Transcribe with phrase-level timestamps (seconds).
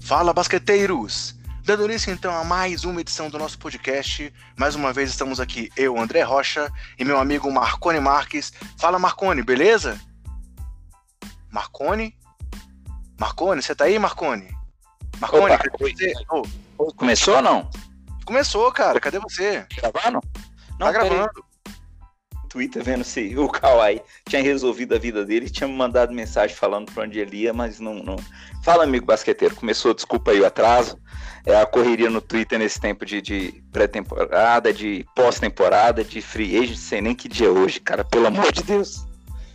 [0.00, 1.34] Fala, basqueteiros!
[1.64, 4.30] Dando início então a mais uma edição do nosso podcast.
[4.54, 8.52] Mais uma vez estamos aqui, eu, André Rocha, e meu amigo Marcone Marques.
[8.78, 9.98] Fala, Marcone, beleza?
[11.50, 12.14] Marcone?
[13.18, 14.54] Marcone, você tá aí, Marcone?
[15.18, 16.12] Marcone, Opa, você...
[16.76, 16.92] oh.
[16.94, 17.70] Começou ou não?
[18.24, 19.00] Começou, cara.
[19.00, 19.66] Cadê você?
[19.76, 20.20] Gravando?
[20.78, 21.44] Não, tá gravando.
[22.54, 26.92] Twitter vendo se o Kawhi tinha resolvido a vida dele, tinha me mandado mensagem falando
[26.92, 28.14] para onde ele ia, mas não, não.
[28.62, 30.96] Fala, amigo basqueteiro, começou, desculpa aí o atraso.
[31.44, 36.76] É a correria no Twitter nesse tempo de, de pré-temporada, de pós-temporada, de free agent,
[36.76, 39.04] sei nem que dia é hoje, cara, pelo amor de Deus.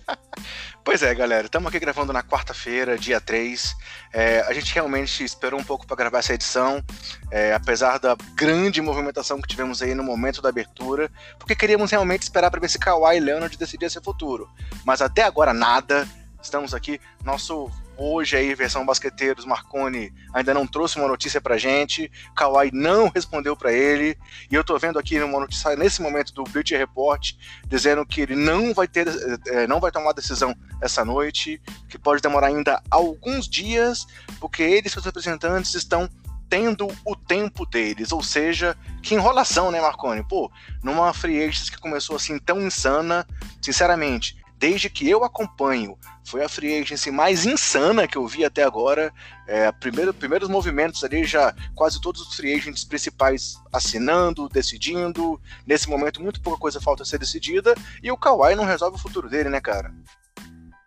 [0.90, 3.76] Pois é, galera, estamos aqui gravando na quarta-feira, dia 3.
[4.12, 6.84] É, a gente realmente esperou um pouco para gravar essa edição,
[7.30, 12.24] é, apesar da grande movimentação que tivemos aí no momento da abertura, porque queríamos realmente
[12.24, 14.50] esperar para ver se Kawhi Leonard decidia seu futuro.
[14.84, 16.08] Mas até agora nada.
[16.42, 17.70] Estamos aqui, nosso
[18.00, 23.56] hoje aí, versão basqueteiros, Marconi ainda não trouxe uma notícia pra gente, Kawhi não respondeu
[23.56, 24.18] para ele,
[24.50, 27.34] e eu tô vendo aqui uma notícia nesse momento do Bleacher Report,
[27.68, 29.08] dizendo que ele não vai ter,
[29.48, 34.08] é, não vai tomar decisão essa noite, que pode demorar ainda alguns dias,
[34.40, 36.10] porque ele e seus representantes estão
[36.50, 40.24] tendo o tempo deles, ou seja, que enrolação, né, Marconi?
[40.28, 40.52] Pô,
[40.84, 43.26] numa free agency que começou assim tão insana,
[43.62, 48.62] sinceramente, desde que eu acompanho, foi a free agency mais insana que eu vi até
[48.62, 49.12] agora.
[49.48, 55.42] É, primeiro, primeiros movimentos ali, já quase todos os free agents principais assinando, decidindo.
[55.66, 57.74] Nesse momento, muito pouca coisa falta ser decidida.
[58.04, 59.94] E o Kawhi não resolve o futuro dele, né, cara?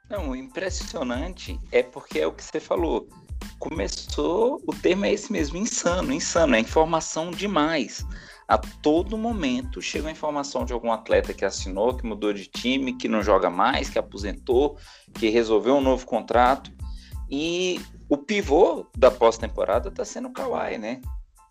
[0.08, 3.08] Não, o impressionante é porque é o que você falou.
[3.58, 8.04] Começou, o termo é esse mesmo, insano, insano, é informação demais
[8.52, 12.92] a todo momento chega a informação de algum atleta que assinou, que mudou de time,
[12.92, 14.76] que não joga mais, que aposentou,
[15.14, 16.70] que resolveu um novo contrato.
[17.30, 17.80] E
[18.10, 21.00] o pivô da pós-temporada está sendo o Kawhi, né?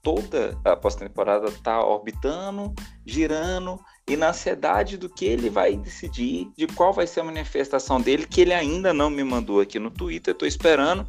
[0.04, 2.72] Toda a pós-temporada está orbitando,
[3.04, 8.00] girando e na ansiedade do que ele vai decidir, de qual vai ser a manifestação
[8.00, 10.34] dele, que ele ainda não me mandou aqui no Twitter.
[10.34, 11.08] Estou esperando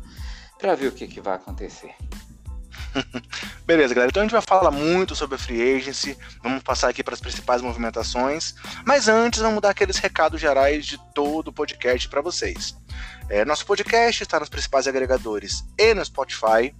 [0.58, 1.94] para ver o que, que vai acontecer.
[3.66, 4.10] Beleza, galera.
[4.10, 6.16] Então a gente vai falar muito sobre a Free Agency.
[6.42, 8.54] Vamos passar aqui para as principais movimentações.
[8.84, 12.76] Mas antes, vamos dar aqueles recados gerais de todo o podcast para vocês.
[13.28, 16.74] É, nosso podcast está nos principais agregadores e no Spotify.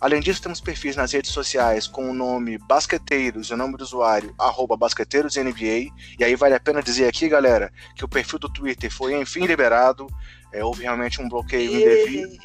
[0.00, 3.84] Além disso, temos perfis nas redes sociais com o nome Basqueteiros e o nome do
[3.84, 5.90] usuário, arroba BasqueteirosNBA.
[6.18, 9.46] E aí vale a pena dizer aqui, galera, que o perfil do Twitter foi enfim
[9.46, 10.06] liberado.
[10.52, 12.36] É, houve realmente um bloqueio indevido.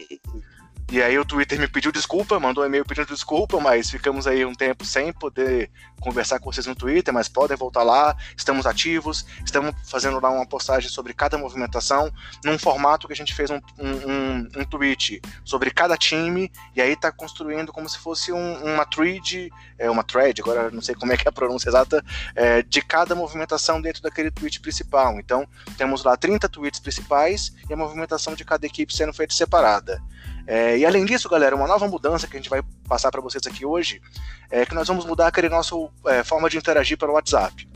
[0.92, 4.44] E aí o Twitter me pediu desculpa, mandou um e-mail pedindo desculpa, mas ficamos aí
[4.44, 5.70] um tempo sem poder
[6.02, 10.48] conversar com vocês no Twitter, mas podem voltar lá, estamos ativos, estamos fazendo lá uma
[10.48, 12.12] postagem sobre cada movimentação,
[12.44, 16.96] num formato que a gente fez um, um, um tweet sobre cada time, e aí
[16.96, 21.14] tá construindo como se fosse um, uma thread, é, uma thread, agora não sei como
[21.14, 25.20] é que é a pronúncia exata, é, de cada movimentação dentro daquele tweet principal.
[25.20, 30.02] Então, temos lá 30 tweets principais e a movimentação de cada equipe sendo feita separada.
[30.50, 33.46] É, e além disso, galera, uma nova mudança que a gente vai passar para vocês
[33.46, 34.02] aqui hoje
[34.50, 37.70] é que nós vamos mudar aquele nosso é, forma de interagir pelo WhatsApp.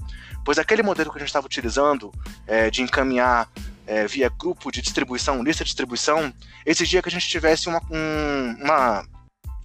[0.43, 2.11] Pois aquele modelo que a gente estava utilizando
[2.47, 3.47] é, de encaminhar
[3.85, 6.33] é, via grupo de distribuição, lista de distribuição,
[6.65, 9.05] exigia que a gente tivesse uma, um, uma,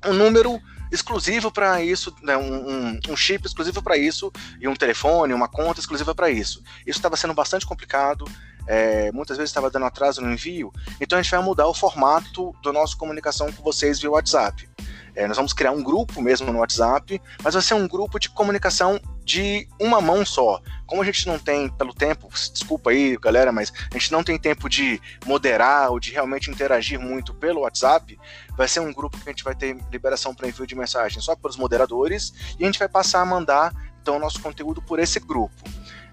[0.05, 0.61] um número
[0.93, 4.31] exclusivo para isso, né, um, um, chip exclusivo para isso
[4.61, 6.63] e um telefone, uma conta exclusiva para isso.
[6.87, 8.27] Isso estava sendo bastante complicado
[8.69, 10.71] é, muitas vezes estava dando atraso no envio,
[11.01, 14.69] então a gente vai mudar o formato da nossa comunicação com vocês via WhatsApp.
[15.15, 18.31] É, nós vamos criar um grupo mesmo no WhatsApp, mas vai ser um grupo de
[18.31, 20.61] comunicação de uma mão só.
[20.87, 24.39] Como a gente não tem, pelo tempo, desculpa aí, galera, mas a gente não tem
[24.39, 28.17] tempo de moderar ou de realmente interagir muito pelo WhatsApp,
[28.57, 31.35] vai ser um grupo que a gente vai ter liberação para envio de mensagem só
[31.35, 35.01] para os moderadores e a gente vai passar a mandar então o nosso conteúdo por
[35.01, 35.65] esse grupo.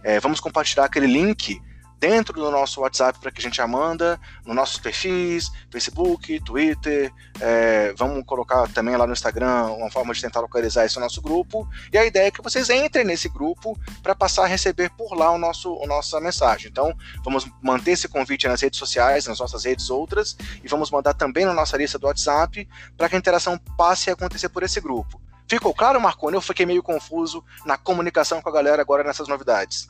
[0.03, 1.61] É, vamos compartilhar aquele link
[1.99, 7.11] dentro do nosso WhatsApp para que a gente amanda, nos nossos perfis, Facebook, Twitter.
[7.39, 11.67] É, vamos colocar também lá no Instagram uma forma de tentar localizar esse nosso grupo.
[11.91, 15.31] E a ideia é que vocês entrem nesse grupo para passar a receber por lá
[15.31, 16.69] o nosso, a nossa mensagem.
[16.69, 16.93] Então,
[17.23, 21.45] vamos manter esse convite nas redes sociais, nas nossas redes outras, e vamos mandar também
[21.45, 25.21] na nossa lista do WhatsApp para que a interação passe a acontecer por esse grupo.
[25.47, 26.35] Ficou claro, Marconi?
[26.35, 29.87] Eu fiquei meio confuso na comunicação com a galera agora nessas novidades.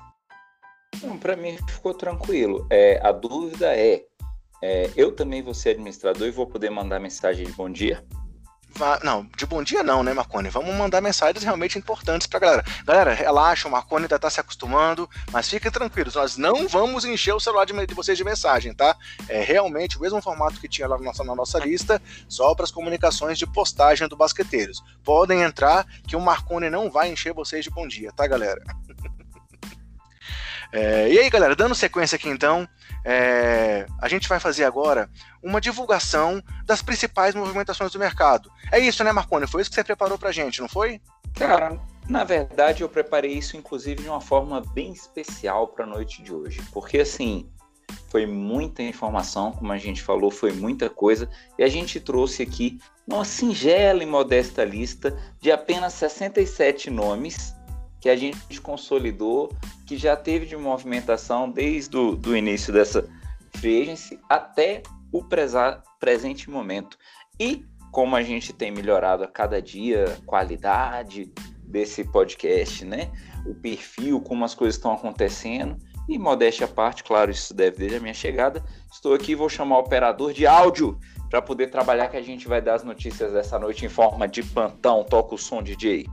[1.20, 2.68] Para mim ficou tranquilo.
[2.70, 4.04] É, a dúvida é,
[4.62, 8.04] é, eu também vou ser administrador e vou poder mandar mensagem de bom dia?
[9.04, 10.50] Não, de bom dia não, né, Marconi?
[10.50, 12.66] Vamos mandar mensagens realmente importantes pra galera.
[12.84, 17.34] Galera, relaxa, o Marconi ainda tá se acostumando, mas fiquem tranquilos, nós não vamos encher
[17.34, 18.98] o celular de, de vocês de mensagem, tá?
[19.30, 22.66] É realmente o mesmo formato que tinha lá na nossa, na nossa lista, só para
[22.66, 24.84] as comunicações de postagem do Basqueteiros.
[25.06, 28.62] Podem entrar que o Marconi não vai encher vocês de bom dia, tá, galera?
[30.76, 32.68] É, e aí, galera, dando sequência aqui então,
[33.06, 35.10] é, a gente vai fazer agora
[35.42, 38.52] uma divulgação das principais movimentações do mercado.
[38.70, 39.48] É isso, né, Marconi?
[39.48, 41.00] Foi isso que você preparou pra gente, não foi?
[41.34, 41.80] Cara,
[42.10, 46.34] na verdade eu preparei isso inclusive de uma forma bem especial para a noite de
[46.34, 47.50] hoje, porque assim,
[48.10, 52.80] foi muita informação, como a gente falou, foi muita coisa, e a gente trouxe aqui
[53.08, 57.55] uma singela e modesta lista de apenas 67 nomes
[58.06, 59.52] que a gente consolidou,
[59.84, 63.04] que já teve de movimentação desde o do início dessa
[63.56, 63.96] free
[64.30, 67.00] até o presa, presente momento.
[67.40, 73.12] E como a gente tem melhorado a cada dia a qualidade desse podcast, né?
[73.44, 75.76] O perfil, como as coisas estão acontecendo.
[76.08, 78.64] E modéstia à parte, claro, isso deve desde a minha chegada.
[78.94, 82.62] Estou aqui vou chamar o operador de áudio para poder trabalhar que a gente vai
[82.62, 85.04] dar as notícias dessa noite em forma de plantão.
[85.04, 86.06] Toca o som, DJ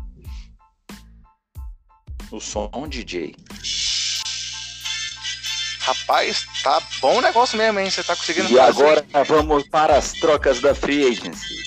[2.36, 3.34] o som, DJ?
[5.80, 7.90] Rapaz, tá bom negócio mesmo, hein?
[7.90, 11.62] Você tá conseguindo E agora vamos para as trocas da Free Agency.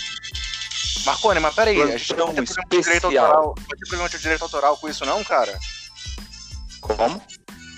[1.06, 3.56] Marcone, mas peraí, a gente não tem problema de direito autoral.
[3.58, 5.60] Não vai ter problema de direito autoral com isso, não, cara?
[6.82, 7.22] Como?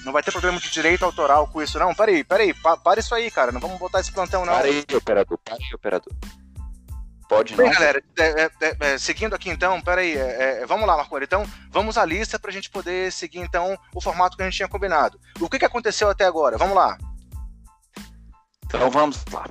[0.06, 1.94] Não vai ter problema de direito autoral com isso, não?
[1.94, 3.52] Peraí, peraí, pa para isso aí, cara.
[3.52, 4.54] Não vamos botar esse plantão, não.
[4.54, 6.14] Para aí, operador, para aí, operador.
[7.28, 7.64] Pode não.
[7.64, 11.22] Bem, galera, é, é, é, é, seguindo aqui então, peraí, é, vamos lá, Marco.
[11.22, 14.56] Então, vamos à lista para a gente poder seguir então o formato que a gente
[14.56, 15.20] tinha combinado.
[15.40, 16.58] O que, que aconteceu até agora?
[16.58, 16.98] Vamos lá.
[18.66, 19.46] Então vamos lá.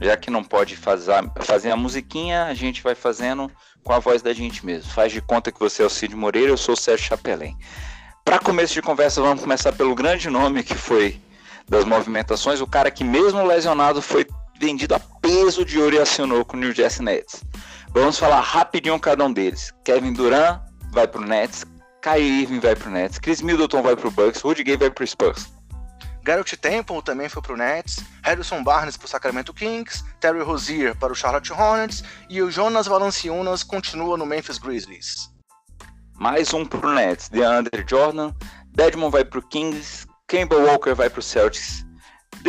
[0.00, 3.50] Já que não pode fazer, fazer a musiquinha, a gente vai fazendo
[3.82, 4.90] com a voz da gente mesmo.
[4.90, 7.56] Faz de conta que você é o Cid Moreira, eu sou o Sérgio Chapelém.
[8.24, 11.20] Para começo de conversa, vamos começar pelo grande nome que foi
[11.68, 14.26] das movimentações, o cara que mesmo lesionado foi
[14.58, 17.44] vendido a peso de ouro e assinou com o New Jersey Nets.
[17.90, 19.72] Vamos falar rapidinho cada um deles.
[19.84, 20.60] Kevin Durant
[20.92, 21.64] vai pro Nets,
[22.02, 25.48] Kyrie Irving vai pro Nets, Chris Middleton vai pro Bucks, Rudy Gay vai pro Spurs.
[26.22, 31.16] Garrett Temple também foi pro Nets, Harrison Barnes pro Sacramento Kings, Terry Rozier para o
[31.16, 35.30] Charlotte Hornets e o Jonas Valanciunas continua no Memphis Grizzlies.
[36.18, 38.34] Mais um pro Nets, DeAndre Jordan,
[38.74, 41.87] Dedmon vai pro Kings, Campbell Walker vai pro Celtics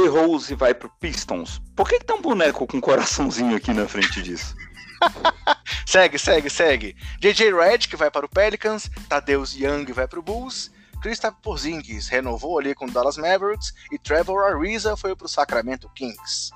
[0.02, 1.62] The Rose vai pro Pistons.
[1.76, 4.56] Por que, que tem um boneco com um coraçãozinho aqui na frente disso?
[5.86, 6.96] segue, segue, segue.
[7.20, 12.58] JJ Redick vai para o Pelicans, Tadeusz Young vai para o Bulls, Kristaps Porzingis renovou
[12.58, 16.52] ali com o Dallas Mavericks e Trevor Ariza foi para o Sacramento Kings.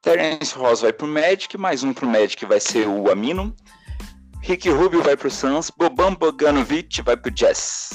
[0.00, 3.52] Terence Ross vai para o Magic, mais um para o Magic vai ser o Amino.
[4.40, 7.90] Rick Rubio vai para o Suns, Boban Bogdanovic vai para o Jazz.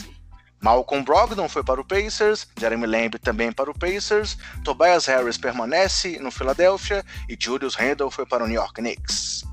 [0.63, 6.17] Malcolm Brogdon foi para o Pacers, Jeremy Lamb também para o Pacers, Tobias Harris permanece
[6.19, 9.43] no Philadelphia e Julius Randle foi para o New York Knicks.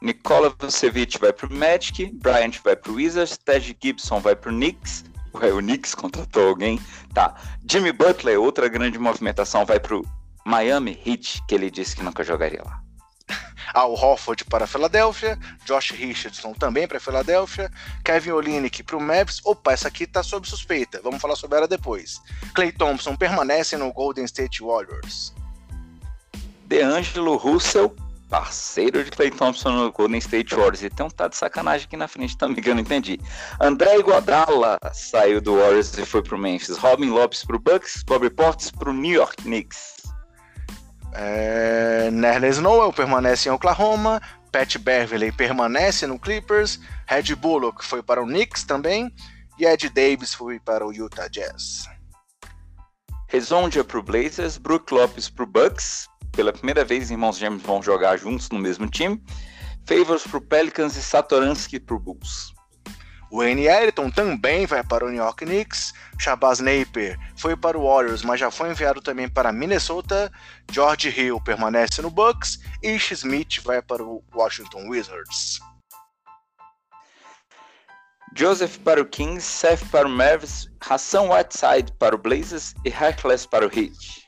[0.00, 4.50] Nikola Vucevic vai para o Magic, Bryant vai para o Wizards, Ted Gibson vai para
[4.50, 5.04] o Knicks,
[5.34, 6.80] Ué, o Knicks contratou alguém,
[7.12, 7.34] tá.
[7.70, 10.06] Jimmy Butler, outra grande movimentação, vai para o
[10.46, 12.87] Miami Heat, que ele disse que nunca jogaria lá.
[13.74, 17.70] Al Hofford para a Filadélfia, Josh Richardson também para a Filadélfia,
[18.04, 19.40] Kevin Olynyk para o Mavs.
[19.44, 22.20] Opa, essa aqui está sob suspeita, vamos falar sobre ela depois.
[22.54, 25.34] Clay Thompson permanece no Golden State Warriors.
[26.66, 27.94] DeAngelo Russell,
[28.28, 30.82] parceiro de Clay Thompson no Golden State Warriors.
[30.82, 33.18] E tem um tá de sacanagem aqui na frente também que eu não entendi.
[33.60, 36.76] André Iguodala saiu do Warriors e foi pro Memphis.
[36.76, 39.97] Robin Lopes pro Bucks, Bobby Portis pro New York Knicks.
[41.12, 44.20] É, Nerlens Noel permanece em Oklahoma,
[44.52, 49.12] Pat Beverley permanece no Clippers, Red Bullock foi para o Knicks também,
[49.58, 51.88] e Ed Davis foi para o Utah Jazz.
[53.26, 57.82] Rezondia para o Blazers, Brook Lopes para o Bucks, pela primeira vez irmãos gêmeos vão
[57.82, 59.22] jogar juntos no mesmo time,
[59.86, 62.52] Favors para o Pelicans e Satoransky para o Bulls.
[63.30, 65.92] Wayne Ellington também vai para o New York Knicks.
[66.18, 70.32] Shabazz Napier foi para o Warriors, mas já foi enviado também para Minnesota.
[70.70, 72.58] George Hill permanece no Bucks.
[72.82, 75.60] Ish Smith vai para o Washington Wizards.
[78.36, 83.46] Joseph para o Kings, Seth para o Mavericks, Hassan Whiteside para o Blazers e Hercules
[83.46, 84.27] para o Heat.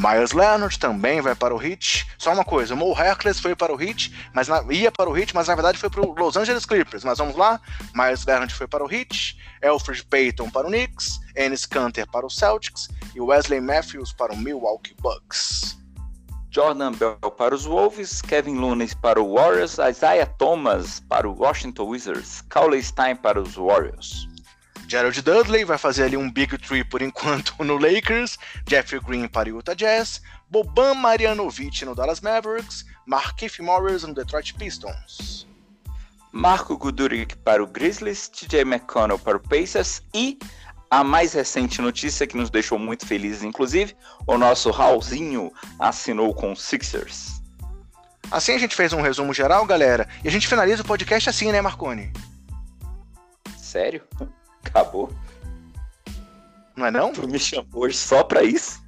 [0.00, 2.06] Myers Leonard também vai para o Heat.
[2.18, 5.16] Só uma coisa, o Mo Hercules foi para o Heat, mas na, ia para o
[5.16, 7.04] Heat, mas na verdade foi para o Los Angeles Clippers.
[7.04, 7.60] Mas vamos lá,
[7.94, 12.30] Myers Leonard foi para o Heat, Alfred Payton para o Knicks, Ennis Canter para o
[12.30, 15.78] Celtics e Wesley Matthews para o Milwaukee Bucks.
[16.50, 21.84] Jordan Bell para os Wolves, Kevin Looney para o Warriors, Isaiah Thomas para o Washington
[21.84, 24.28] Wizards, Cowley Stein para os Warriors.
[24.92, 29.48] Gerald Dudley vai fazer ali um big three por enquanto no Lakers, Jeffrey Green para
[29.48, 30.20] o Utah Jazz,
[30.50, 35.46] Boban Marjanovic no Dallas Mavericks, Markieff Morris no Detroit Pistons.
[36.30, 40.38] Marco Guduric para o Grizzlies, TJ McConnell para o Pacers e
[40.90, 43.96] a mais recente notícia que nos deixou muito felizes, inclusive,
[44.26, 47.40] o nosso Raulzinho assinou com o Sixers.
[48.30, 51.50] Assim a gente fez um resumo geral, galera, e a gente finaliza o podcast assim,
[51.50, 52.12] né, Marconi?
[53.56, 54.02] Sério?
[54.64, 55.12] Acabou?
[56.76, 57.12] Não é não?
[57.12, 58.82] Tu me chamou hoje só pra isso?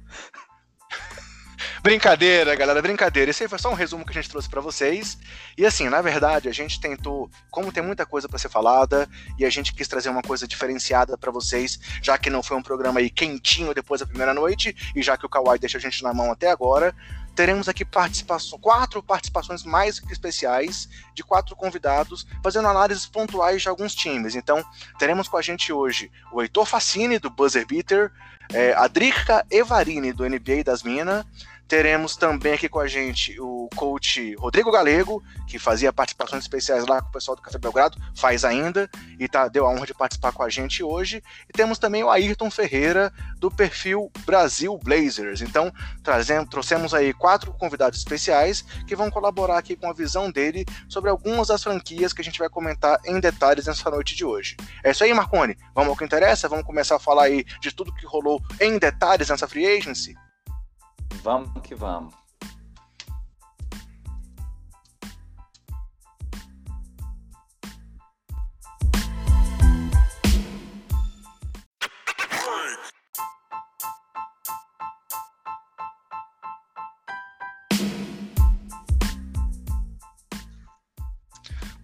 [1.85, 3.29] Brincadeira, galera, brincadeira.
[3.29, 5.19] Esse aí foi só um resumo que a gente trouxe para vocês.
[5.55, 9.45] E assim, na verdade, a gente tentou, como tem muita coisa para ser falada, e
[9.45, 12.99] a gente quis trazer uma coisa diferenciada para vocês, já que não foi um programa
[12.99, 16.11] aí quentinho depois da primeira noite, e já que o Kawhi deixa a gente na
[16.11, 16.91] mão até agora,
[17.35, 23.93] teremos aqui participação, quatro participações mais especiais de quatro convidados, fazendo análises pontuais de alguns
[23.93, 24.35] times.
[24.35, 24.63] Então,
[24.97, 28.11] teremos com a gente hoje o Heitor Facini, do Buzzer Beater,
[28.53, 31.25] é, a Drica Evarini, do NBA das Minas,
[31.67, 37.01] Teremos também aqui com a gente o coach Rodrigo Galego, que fazia participações especiais lá
[37.01, 40.31] com o pessoal do Café Belgrado, faz ainda, e tá, deu a honra de participar
[40.31, 41.23] com a gente hoje.
[41.49, 45.41] E temos também o Ayrton Ferreira, do perfil Brasil Blazers.
[45.41, 45.71] Então,
[46.03, 51.09] trazendo, trouxemos aí quatro convidados especiais que vão colaborar aqui com a visão dele sobre
[51.09, 54.55] algumas das franquias que a gente vai comentar em detalhes nessa noite de hoje.
[54.83, 55.57] É isso aí, Marconi.
[55.73, 56.47] Vamos ao que interessa?
[56.47, 60.15] Vamos começar a falar aí de tudo que rolou em detalhes nessa free agency?
[61.23, 62.13] Vamos que vamos.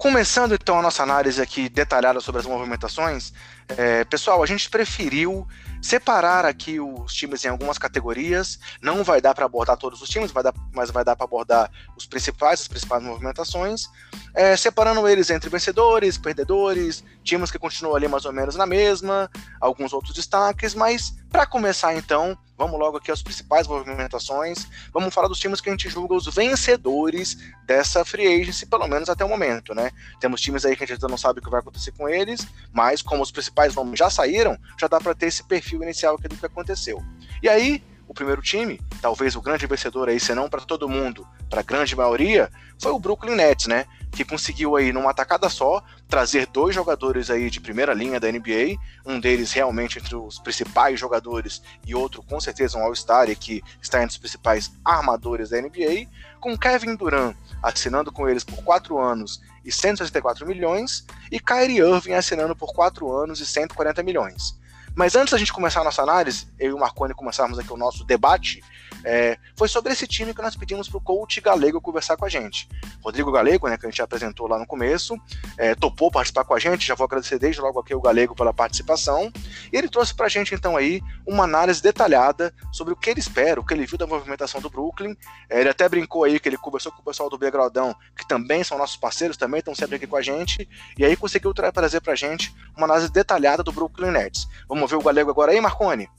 [0.02, 3.32] Começando então a nossa análise aqui detalhada sobre as movimentações,
[3.78, 5.48] é, pessoal, a gente preferiu
[5.82, 8.60] separar aqui os times em algumas categorias.
[8.82, 11.72] Não vai dar para abordar todos os times, vai dar, mas vai dar para abordar
[11.98, 13.90] os principais, as principais movimentações,
[14.34, 19.30] é, separando eles entre vencedores, perdedores, times que continuam ali mais ou menos na mesma,
[19.60, 20.76] alguns outros destaques.
[20.76, 24.68] Mas para começar então, vamos logo aqui às principais movimentações.
[24.94, 29.10] Vamos falar dos times que a gente julga os vencedores dessa free agency, pelo menos
[29.10, 29.90] até o momento, né?
[30.20, 32.48] Temos times aí que a gente ainda não sabe o que vai acontecer com eles,
[32.72, 36.28] mas como os principais nomes já saíram, já dá para ter esse perfil inicial aqui
[36.28, 37.04] do que aconteceu.
[37.42, 41.28] E aí, o primeiro time, talvez o grande vencedor aí, se não para todo mundo,
[41.50, 43.88] para grande maioria, foi o Brooklyn Nets, né?
[44.12, 48.78] Que conseguiu aí numa tacada só trazer dois jogadores aí de primeira linha da NBA,
[49.06, 53.64] um deles realmente entre os principais jogadores e outro com certeza um All-Star e que
[53.82, 56.08] está entre os principais armadores da NBA,
[56.40, 62.14] com Kevin Durant assinando com eles por quatro anos e 164 milhões e Kyrie Irving
[62.14, 64.60] assinando por quatro anos e 140 milhões.
[64.94, 67.78] Mas antes da gente começar a nossa análise, eu e o Marconi começarmos aqui o
[67.78, 68.62] nosso debate,
[69.04, 72.30] é, foi sobre esse time que nós pedimos para o coach Galego conversar com a
[72.30, 72.68] gente.
[73.04, 75.16] Rodrigo Galego, né, que a gente apresentou lá no começo,
[75.58, 78.54] é, topou participar com a gente, já vou agradecer desde logo aqui o Galego pela
[78.54, 79.32] participação,
[79.72, 83.20] e ele trouxe para a gente então aí uma análise detalhada sobre o que ele
[83.20, 85.16] espera, o que ele viu da movimentação do Brooklyn.
[85.50, 88.64] É, ele até brincou aí que ele conversou com o pessoal do Begraudão, que também
[88.64, 90.68] são nossos parceiros, também estão sempre aqui com a gente,
[90.98, 94.48] e aí conseguiu trazer para a gente uma análise detalhada do Brooklyn Nets.
[94.68, 96.10] Vamos ver o Galego agora aí, Marconi?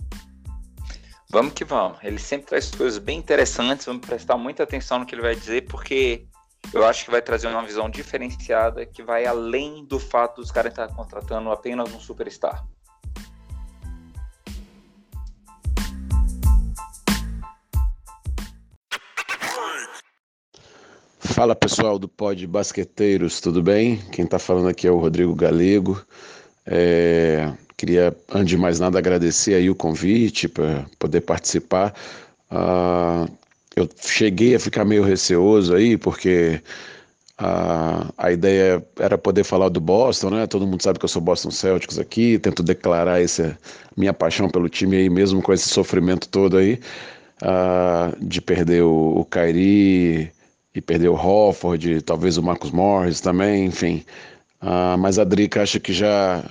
[1.32, 1.96] Vamos que vamos.
[2.02, 5.62] Ele sempre traz coisas bem interessantes, vamos prestar muita atenção no que ele vai dizer,
[5.62, 6.26] porque
[6.74, 10.72] eu acho que vai trazer uma visão diferenciada que vai além do fato dos caras
[10.72, 12.62] estar contratando apenas um superstar.
[21.18, 23.96] Fala pessoal do Pod Basqueteiros, tudo bem?
[24.10, 26.04] Quem está falando aqui é o Rodrigo Galego.
[26.66, 27.50] É,
[27.82, 31.92] Queria, antes de mais nada, agradecer aí o convite para poder participar.
[32.48, 33.28] Uh,
[33.74, 36.62] eu cheguei a ficar meio receoso aí, porque
[37.36, 40.46] a, a ideia era poder falar do Boston, né?
[40.46, 43.58] Todo mundo sabe que eu sou Boston Celtics aqui, tento declarar essa
[43.96, 46.78] minha paixão pelo time aí, mesmo com esse sofrimento todo aí,
[47.42, 50.30] uh, de perder o, o Kyrie
[50.72, 54.04] e perder o Hofford, talvez o Marcus Morris também, enfim.
[54.62, 56.44] Uh, mas a Drica acha que já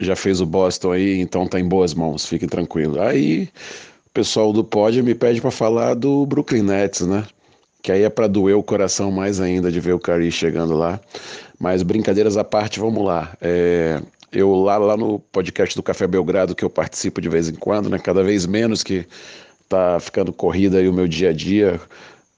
[0.00, 3.00] já fez o Boston aí, então tá em boas mãos, fique tranquilo.
[3.00, 3.48] Aí
[4.06, 7.24] o pessoal do pódio me pede para falar do Brooklyn Nets, né?
[7.82, 10.98] Que aí é para doer o coração mais ainda de ver o Curry chegando lá.
[11.58, 13.36] Mas brincadeiras à parte, vamos lá.
[13.40, 14.00] É,
[14.32, 17.88] eu lá, lá no podcast do Café Belgrado, que eu participo de vez em quando,
[17.90, 17.98] né?
[17.98, 19.06] Cada vez menos que
[19.68, 21.80] tá ficando corrida aí o meu dia a dia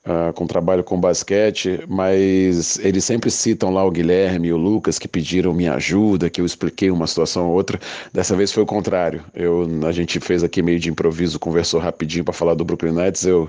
[0.07, 4.99] uh, com trabalho com basquete, mas eles sempre citam lá o Guilherme e o Lucas
[4.99, 7.81] que pediram minha ajuda, que eu expliquei uma situação ou outra.
[8.13, 9.23] Dessa vez foi o contrário.
[9.35, 13.25] Eu, a gente fez aqui meio de improviso, conversou rapidinho para falar do Brooklyn Nets.
[13.25, 13.49] Eu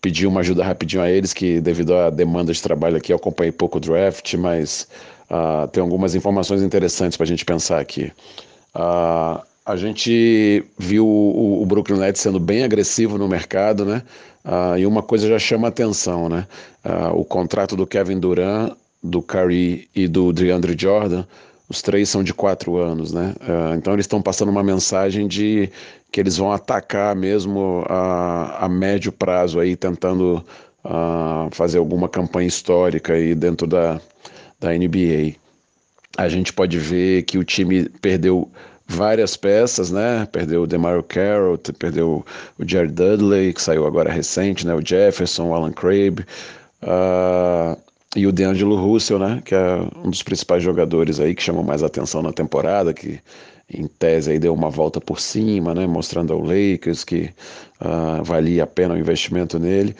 [0.00, 3.52] pedi uma ajuda rapidinho a eles, que devido à demanda de trabalho aqui, eu acompanhei
[3.52, 4.88] pouco o draft, mas
[5.30, 8.10] uh, tem algumas informações interessantes para a gente pensar aqui.
[8.74, 14.02] Uh, a gente viu o, o, Brooklyn Nets sendo bem agressivo no mercado, né?
[14.44, 16.46] Uh, e uma coisa já chama atenção, né?
[16.84, 21.24] Uh, o contrato do Kevin Durant, do Curry e do DeAndre Jordan,
[21.68, 23.34] os três são de quatro anos, né?
[23.40, 25.70] Uh, então eles estão passando uma mensagem de
[26.10, 30.44] que eles vão atacar mesmo a, a médio prazo aí, tentando
[31.52, 34.00] fazer alguma campanha histórica aí dentro da,
[34.58, 35.34] da NBA.
[36.16, 38.50] A gente pode ver que o time perdeu
[38.90, 40.26] várias peças, né?
[40.32, 42.24] Perdeu o DeMario Carroll, perdeu
[42.58, 44.74] o Jared Dudley, que saiu agora recente, né?
[44.74, 46.20] O Jefferson, o Alan Crabb,
[46.82, 47.80] uh,
[48.16, 49.40] e o DeAngelo Russell, né?
[49.44, 53.20] Que é um dos principais jogadores aí que chamou mais atenção na temporada, que
[53.72, 55.86] em tese aí deu uma volta por cima, né?
[55.86, 57.30] Mostrando ao Lakers que
[57.80, 59.94] uh, valia a pena o investimento nele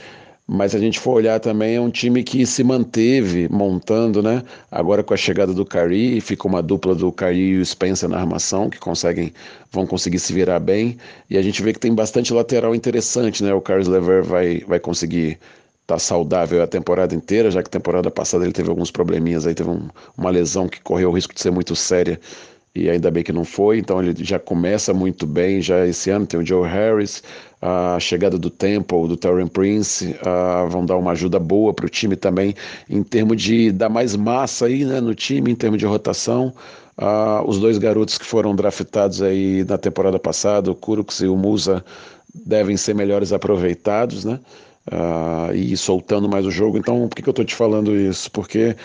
[0.52, 4.42] mas se a gente for olhar também, é um time que se manteve montando, né?
[4.68, 8.18] Agora com a chegada do Curry, fica uma dupla do Curry e o Spencer na
[8.18, 9.32] armação, que conseguem,
[9.70, 10.98] vão conseguir se virar bem.
[11.30, 13.54] E a gente vê que tem bastante lateral interessante, né?
[13.54, 15.38] O Carlos Lever vai, vai conseguir
[15.82, 19.54] estar tá saudável a temporada inteira, já que temporada passada ele teve alguns probleminhas aí,
[19.54, 19.88] teve um,
[20.18, 22.18] uma lesão que correu o risco de ser muito séria
[22.74, 26.26] e ainda bem que não foi, então ele já começa muito bem, já esse ano
[26.26, 27.22] tem o Joe Harris,
[27.60, 31.88] a chegada do Temple, do Terran Prince, uh, vão dar uma ajuda boa para o
[31.88, 32.54] time também,
[32.88, 36.52] em termos de dar mais massa aí né, no time, em termos de rotação.
[36.96, 41.36] Uh, os dois garotos que foram draftados aí na temporada passada, o Kurux e o
[41.36, 41.84] Musa,
[42.32, 44.38] devem ser melhores aproveitados, né?
[44.90, 46.78] Uh, e soltando mais o jogo.
[46.78, 48.30] Então, por que, que eu estou te falando isso?
[48.30, 48.76] Porque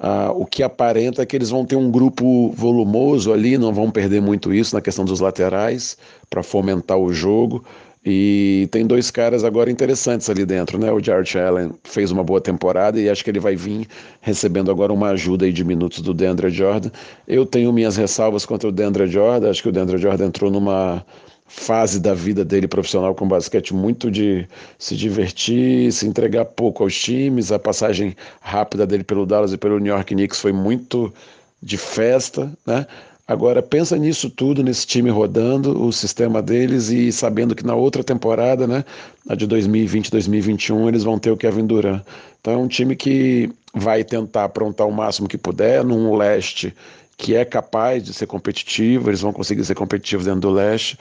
[0.00, 3.90] ah, o que aparenta é que eles vão ter um grupo volumoso ali, não vão
[3.90, 5.98] perder muito isso na questão dos laterais,
[6.30, 7.62] para fomentar o jogo.
[8.02, 10.90] E tem dois caras agora interessantes ali dentro, né?
[10.90, 13.86] O Jared Allen fez uma boa temporada e acho que ele vai vir
[14.22, 16.90] recebendo agora uma ajuda aí de minutos do Deandre Jordan.
[17.28, 21.04] Eu tenho minhas ressalvas contra o Deandre Jordan, acho que o Deandre Jordan entrou numa
[21.50, 24.46] fase da vida dele profissional com basquete muito de
[24.78, 27.50] se divertir, se entregar pouco aos times.
[27.50, 31.12] A passagem rápida dele pelo Dallas e pelo New York Knicks foi muito
[31.60, 32.86] de festa, né?
[33.26, 38.02] Agora pensa nisso tudo, nesse time rodando, o sistema deles e sabendo que na outra
[38.02, 38.84] temporada, né,
[39.24, 42.02] na de 2020, 2021, eles vão ter o Kevin Durant.
[42.40, 46.74] Então é um time que vai tentar aprontar o máximo que puder num leste
[47.16, 50.98] que é capaz de ser competitivo, eles vão conseguir ser competitivos dentro do leste.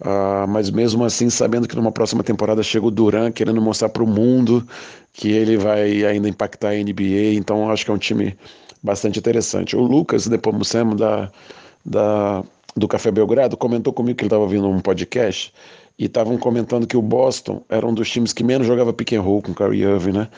[0.00, 4.02] Uh, mas mesmo assim, sabendo que numa próxima temporada chega o Duran querendo mostrar para
[4.02, 4.66] o mundo
[5.12, 8.34] que ele vai ainda impactar a NBA, então acho que é um time
[8.82, 9.76] bastante interessante.
[9.76, 11.30] O Lucas Depomucemo da,
[11.84, 12.42] da,
[12.74, 15.52] do Café Belgrado comentou comigo que ele estava ouvindo um podcast
[15.98, 19.20] e estavam comentando que o Boston era um dos times que menos jogava pick and
[19.20, 20.28] roll com o Kyrie Irving, né?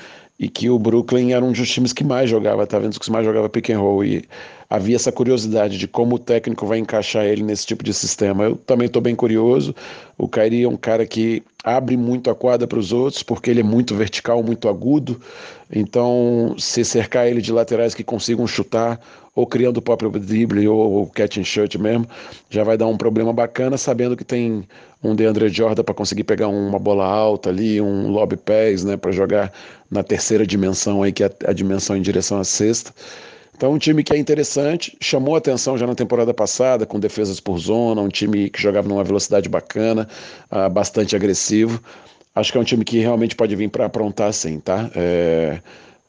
[0.40, 2.98] E que o Brooklyn era um dos times que mais jogava, tá vendo?
[2.98, 4.04] Que mais jogava pick and roll.
[4.04, 4.24] E
[4.72, 8.44] havia essa curiosidade de como o técnico vai encaixar ele nesse tipo de sistema.
[8.44, 9.74] Eu também estou bem curioso.
[10.16, 13.60] O Kyrie é um cara que abre muito a quadra para os outros, porque ele
[13.60, 15.20] é muito vertical, muito agudo.
[15.70, 18.98] Então, se cercar ele de laterais que consigam chutar,
[19.36, 22.08] ou criando o próprio drible, ou, o catch and shoot mesmo,
[22.48, 24.66] já vai dar um problema bacana, sabendo que tem
[25.04, 29.12] um DeAndre Jordan para conseguir pegar uma bola alta ali, um lob pés, né, para
[29.12, 29.52] jogar
[29.90, 32.90] na terceira dimensão aí, que é a dimensão em direção à sexta.
[33.54, 37.58] Então, um time que é interessante, chamou atenção já na temporada passada, com defesas por
[37.58, 40.08] zona, um time que jogava numa velocidade bacana,
[40.50, 41.80] uh, bastante agressivo.
[42.34, 44.90] Acho que é um time que realmente pode vir para aprontar, sim, tá?
[44.96, 45.60] É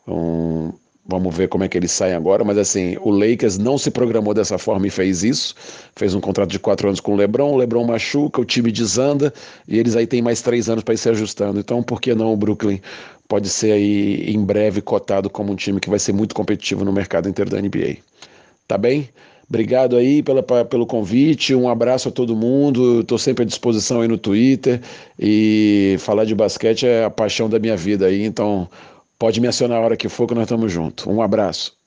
[0.08, 0.72] um,
[1.06, 4.34] Vamos ver como é que eles saem agora, mas assim, o Lakers não se programou
[4.34, 5.54] dessa forma e fez isso.
[5.98, 9.34] Fez um contrato de quatro anos com o LeBron, o LeBron machuca, o time desanda
[9.68, 11.60] e eles aí têm mais três anos para ir se ajustando.
[11.60, 12.80] Então, por que não o Brooklyn
[13.34, 16.94] pode ser aí em breve cotado como um time que vai ser muito competitivo no
[16.94, 17.98] mercado inteiro da NBA?
[18.68, 19.10] Tá bem?
[19.50, 23.02] Obrigado aí pela, pelo convite, um abraço a todo mundo.
[23.02, 24.82] Estou sempre à disposição aí no Twitter
[25.20, 28.70] e falar de basquete é a paixão da minha vida aí, então
[29.24, 31.08] Pode me acionar a hora que for que nós estamos juntos.
[31.08, 31.83] Um abraço.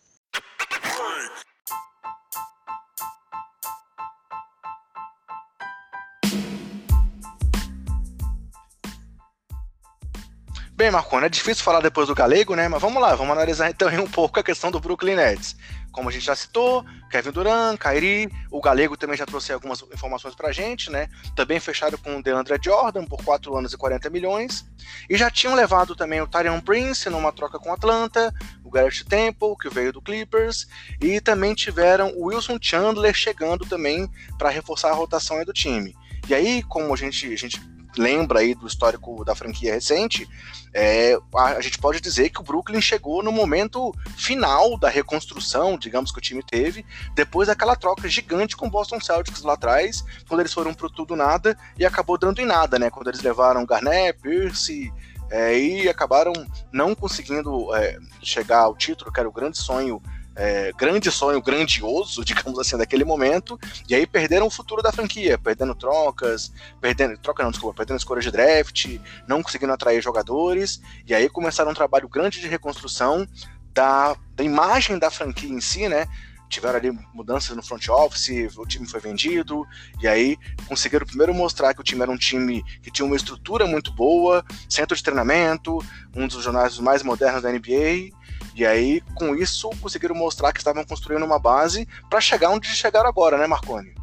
[10.77, 12.69] Bem, Marconi, é difícil falar depois do Galego, né?
[12.69, 15.57] Mas vamos lá, vamos analisar então um pouco a questão do Brooklyn Nets.
[15.91, 20.35] como a gente já citou, Kevin Durant, Kyrie, o Galego também já trouxe algumas informações
[20.35, 21.09] pra gente, né?
[21.35, 24.67] Também fecharam com o DeAndre Jordan por 4 anos e 40 milhões.
[25.09, 28.31] E já tinham levado também o Tyrion Prince numa troca com Atlanta,
[28.62, 30.69] o Garrett Temple, que veio do Clippers,
[31.01, 35.97] e também tiveram o Wilson Chandler chegando também para reforçar a rotação do time.
[36.29, 37.59] E aí, como a gente, a gente
[37.97, 40.29] lembra aí do histórico da franquia recente,
[40.73, 45.79] é, a, a, gente pode dizer que o Brooklyn chegou no momento final da reconstrução,
[45.79, 50.05] digamos que o time teve, depois daquela troca gigante com o Boston Celtics lá atrás,
[50.29, 52.91] quando eles foram pro tudo nada e acabou dando em nada, né?
[52.91, 54.93] Quando eles levaram Garnett, Pierce,
[55.31, 56.33] é, e acabaram
[56.73, 60.01] não conseguindo é, chegar ao título, que era o grande sonho
[60.37, 65.38] é, grande sonho grandioso, digamos assim, daquele momento, e aí perderam o futuro da franquia,
[65.38, 71.14] perdendo trocas, perdendo, troca não, desculpa, perdendo escolha de draft, não conseguindo atrair jogadores, e
[71.14, 73.27] aí começaram um trabalho grande de reconstrução
[73.72, 76.07] da, da imagem da franquia em si, né?
[76.49, 79.66] Tiveram ali mudanças no front office, o time foi vendido,
[80.01, 83.66] e aí conseguiram primeiro mostrar que o time era um time que tinha uma estrutura
[83.66, 85.79] muito boa, centro de treinamento,
[86.14, 88.14] um dos jornais mais modernos da NBA,
[88.57, 93.07] e aí, com isso, conseguiram mostrar que estavam construindo uma base para chegar onde chegaram
[93.07, 93.95] agora, né, Marconi?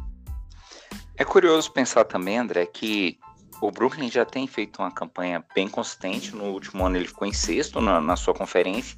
[1.16, 3.18] É curioso pensar também, André, que
[3.60, 6.36] o Brooklyn já tem feito uma campanha bem consistente.
[6.36, 8.96] No último ano ele ficou em sexto na, na sua conferência.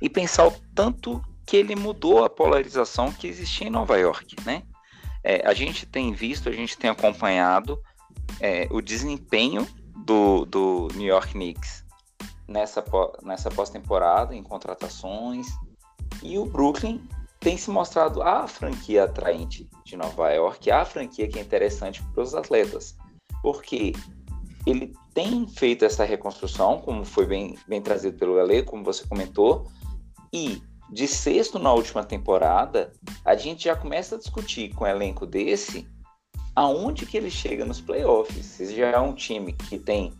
[0.00, 4.62] E pensar o tanto que ele mudou a polarização que existia em Nova York, né?
[5.22, 7.78] É, a gente tem visto, a gente tem acompanhado
[8.40, 11.85] é, o desempenho do, do New York Knicks
[12.48, 12.84] nessa,
[13.22, 15.46] nessa pós-temporada, em contratações.
[16.22, 17.00] E o Brooklyn
[17.40, 22.22] tem se mostrado a franquia atraente de Nova York, a franquia que é interessante para
[22.22, 22.96] os atletas.
[23.42, 23.92] Porque
[24.66, 29.70] ele tem feito essa reconstrução, como foi bem, bem trazido pelo Ale, como você comentou,
[30.32, 32.92] e de sexto na última temporada,
[33.24, 35.88] a gente já começa a discutir com um elenco desse
[36.54, 38.46] aonde que ele chega nos playoffs.
[38.46, 40.12] Se já é um time que tem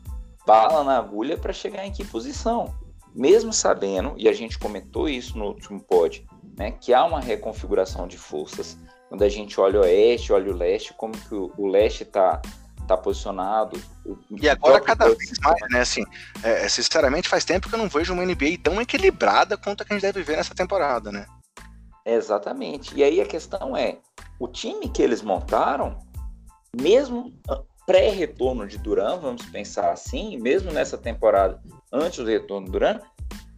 [0.46, 2.74] bala na agulha para chegar em que posição.
[3.14, 8.06] Mesmo sabendo, e a gente comentou isso no último pod, né, que há uma reconfiguração
[8.06, 8.78] de forças.
[9.08, 12.40] Quando a gente olha o oeste, olha o leste, como que o, o leste está
[12.86, 13.80] tá posicionado.
[14.30, 15.80] E agora cada vez mais, né?
[15.80, 16.04] Assim,
[16.42, 19.84] é, é, sinceramente, faz tempo que eu não vejo uma NBA tão equilibrada quanto a
[19.84, 21.26] que a gente deve ver nessa temporada, né?
[22.04, 22.94] Exatamente.
[22.94, 23.98] E aí a questão é,
[24.38, 25.98] o time que eles montaram,
[26.80, 27.34] mesmo
[27.86, 33.00] pré-retorno de Duran, vamos pensar assim, mesmo nessa temporada antes do retorno do Duran,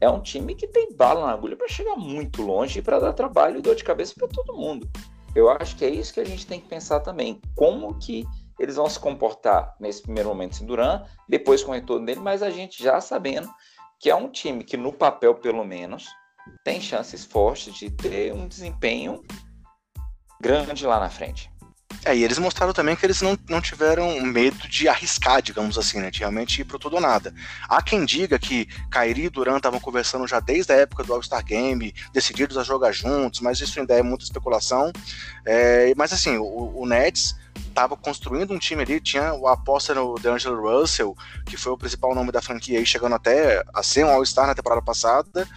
[0.00, 3.12] é um time que tem bala na agulha para chegar muito longe e para dar
[3.14, 4.88] trabalho e dor de cabeça para todo mundo.
[5.34, 7.40] Eu acho que é isso que a gente tem que pensar também.
[7.54, 8.24] Como que
[8.58, 12.42] eles vão se comportar nesse primeiro momento sem Duran, depois com o retorno dele, mas
[12.42, 13.48] a gente já sabendo
[14.00, 16.06] que é um time que, no papel pelo menos,
[16.64, 19.22] tem chances fortes de ter um desempenho
[20.40, 21.50] grande lá na frente.
[22.04, 26.00] É, e eles mostraram também que eles não, não tiveram medo de arriscar, digamos assim,
[26.00, 26.10] né?
[26.10, 27.34] De realmente ir pro tudo ou nada.
[27.68, 31.44] Há quem diga que Kairi e Duran estavam conversando já desde a época do All-Star
[31.44, 34.92] Game, decididos a jogar juntos, mas isso ainda é muita especulação.
[35.44, 37.36] É, mas assim, o, o Nets
[37.68, 42.14] estava construindo um time ali, tinha o aposta no DeAngelo Russell, que foi o principal
[42.14, 45.48] nome da franquia aí, chegando até a ser um All-Star na temporada passada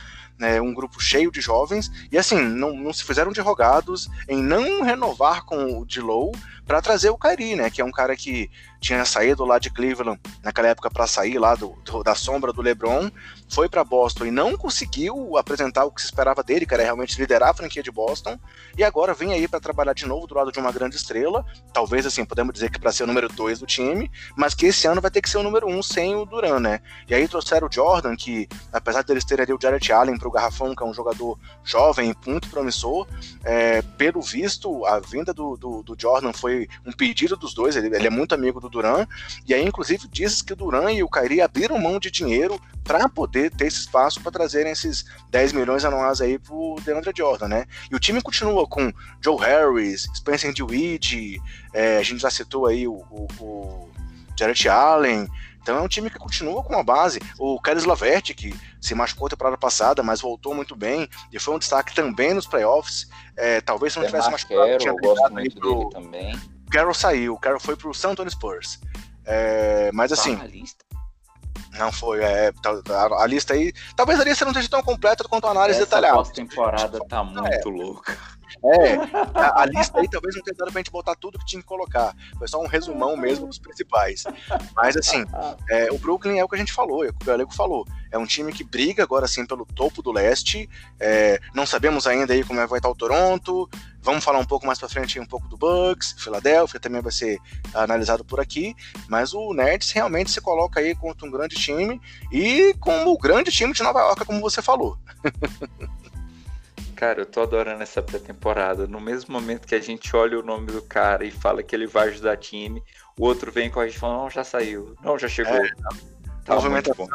[0.42, 4.42] né, um grupo cheio de jovens, e assim, não, não se fizeram de rogados em
[4.42, 6.32] não renovar com o Dilow
[6.72, 10.22] para trazer o Kyrie, né, que é um cara que tinha saído lá de Cleveland
[10.42, 13.12] naquela época para sair lá do, do, da sombra do LeBron,
[13.50, 17.20] foi para Boston e não conseguiu apresentar o que se esperava dele, que era realmente
[17.20, 18.40] liderar a franquia de Boston,
[18.78, 22.06] e agora vem aí para trabalhar de novo do lado de uma grande estrela, talvez
[22.06, 25.02] assim, podemos dizer que para ser o número 2 do time, mas que esse ano
[25.02, 26.80] vai ter que ser o número 1 um sem o Duran, né?
[27.08, 30.32] E aí trouxeram o Jordan, que apesar deles terem ali o Jarrett Allen para o
[30.32, 33.06] garrafão, que é um jogador jovem, muito promissor,
[33.44, 37.96] é, pelo visto, a vinda do, do, do, Jordan foi um pedido dos dois, ele,
[37.96, 39.06] ele é muito amigo do Duran,
[39.48, 43.08] e aí inclusive diz que o Duran e o Kyrie abriram mão de dinheiro para
[43.08, 47.66] poder ter esse espaço para trazerem esses 10 milhões anuais aí pro DeAndre Jordan, né?
[47.92, 48.92] E o time continua com
[49.24, 51.00] Joe Harris, Spencer Dewey,
[51.74, 53.90] é, a gente já citou aí o, o, o
[54.38, 55.28] Jarrett Allen,
[55.62, 57.20] então é um time que continua com uma base.
[57.38, 61.56] O Carlos Laverte, que se machucou a temporada passada, mas voltou muito bem e foi
[61.56, 63.08] um destaque também nos playoffs.
[63.38, 65.76] É, talvez se não tivesse machucado, Carroll, tinha gosto muito pro...
[65.76, 66.36] dele também.
[66.68, 68.80] O Carroll saiu, o Carroll foi pro San Antonio Spurs.
[69.26, 70.36] É, mas assim.
[70.36, 70.48] Tá
[71.78, 72.52] não foi, é,
[72.90, 73.72] a, a, lista aí.
[73.96, 76.22] Talvez a lista não esteja tão completa quanto a análise Essa detalhada.
[76.22, 77.72] Essa temporada tá muito é.
[77.72, 78.18] louca.
[78.64, 78.96] É,
[79.34, 81.68] a, a, lista aí talvez não tenha dado pra gente botar tudo que tinha que
[81.68, 82.16] colocar.
[82.38, 84.24] Foi só um resumão mesmo dos principais.
[84.76, 85.26] Mas assim,
[85.70, 87.86] é, o Brooklyn é o que a gente falou, é o que o Galego falou.
[88.12, 90.70] É um time que briga agora assim pelo topo do leste.
[91.00, 93.70] É, não sabemos ainda aí como é, vai estar o Toronto.
[94.04, 97.40] Vamos falar um pouco mais para frente um pouco do Bucks, Filadélfia também vai ser
[97.72, 98.76] analisado por aqui,
[99.08, 103.52] mas o Nets realmente se coloca aí contra um grande time e como o grande
[103.52, 104.98] time de Nova York, como você falou.
[107.02, 108.86] Cara, eu tô adorando essa pré-temporada.
[108.86, 111.88] No mesmo momento que a gente olha o nome do cara e fala que ele
[111.88, 112.84] vai ajudar time,
[113.18, 115.52] o outro vem com a gente e fala, não, já saiu, não, já chegou.
[115.52, 115.68] É,
[116.46, 117.08] tá movimentação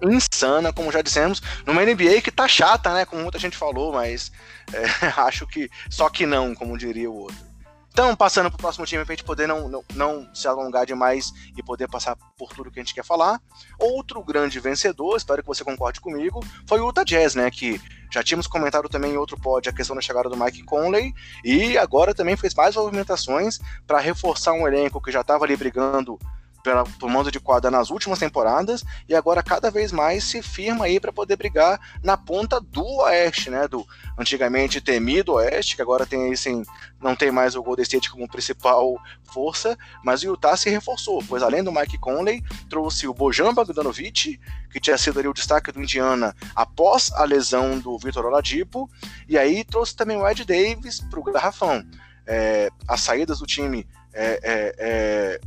[0.00, 3.04] insana, como já dissemos, numa NBA que tá chata, né?
[3.04, 4.30] Como muita gente falou, mas
[4.72, 7.46] é, acho que só que não, como diria o outro.
[7.90, 10.86] Então, passando para o próximo time, para a gente poder não, não, não, se alongar
[10.86, 13.40] demais e poder passar por tudo que a gente quer falar.
[13.76, 17.50] Outro grande vencedor, espero que você concorde comigo, foi o Utah Jazz, né?
[17.50, 21.12] Que já tínhamos comentado também em outro pod a questão da chegada do Mike Conley
[21.44, 26.18] e agora também fez mais movimentações para reforçar um elenco que já estava ali brigando
[26.66, 30.86] pela, por mando de quadra nas últimas temporadas e agora cada vez mais se firma
[30.86, 33.68] aí para poder brigar na ponta do Oeste, né?
[33.68, 33.86] Do
[34.18, 36.64] antigamente temido Oeste, que agora tem assim,
[37.00, 39.00] não tem mais o Golden State como principal
[39.32, 44.40] força, mas o Utah se reforçou, pois além do Mike Conley, trouxe o Bojan Bogdanovic,
[44.68, 48.90] que tinha sido ali o destaque do Indiana após a lesão do Vitor Oladipo,
[49.28, 51.86] e aí trouxe também o Ed Davis para o garrafão.
[52.26, 55.40] É, as saídas do time é, é, é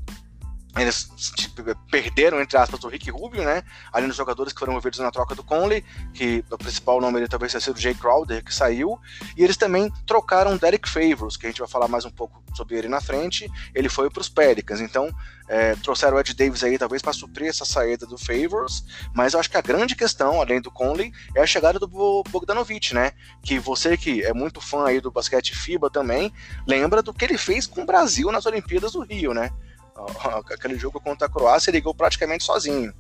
[0.77, 3.63] eles tipo, perderam, entre aspas, o Rick Rubio, né?
[3.91, 7.27] Além dos jogadores que foram movidos na troca do Conley, que o principal nome dele
[7.27, 8.99] talvez tenha sido Jay Crowder, que saiu.
[9.36, 12.77] E eles também trocaram Derek Favors, que a gente vai falar mais um pouco sobre
[12.77, 13.49] ele na frente.
[13.73, 14.79] Ele foi para os Pelicans.
[14.79, 15.10] Então,
[15.47, 18.86] é, trouxeram o Ed Davis aí, talvez para suprir essa saída do Favors.
[19.13, 21.88] Mas eu acho que a grande questão, além do Conley, é a chegada do
[22.29, 23.12] Bogdanovich, né?
[23.41, 26.32] Que você que é muito fã aí do basquete FIBA também,
[26.67, 29.51] lembra do que ele fez com o Brasil nas Olimpíadas do Rio, né?
[30.54, 32.93] Aquele jogo contra a Croácia, ele ligou praticamente sozinho.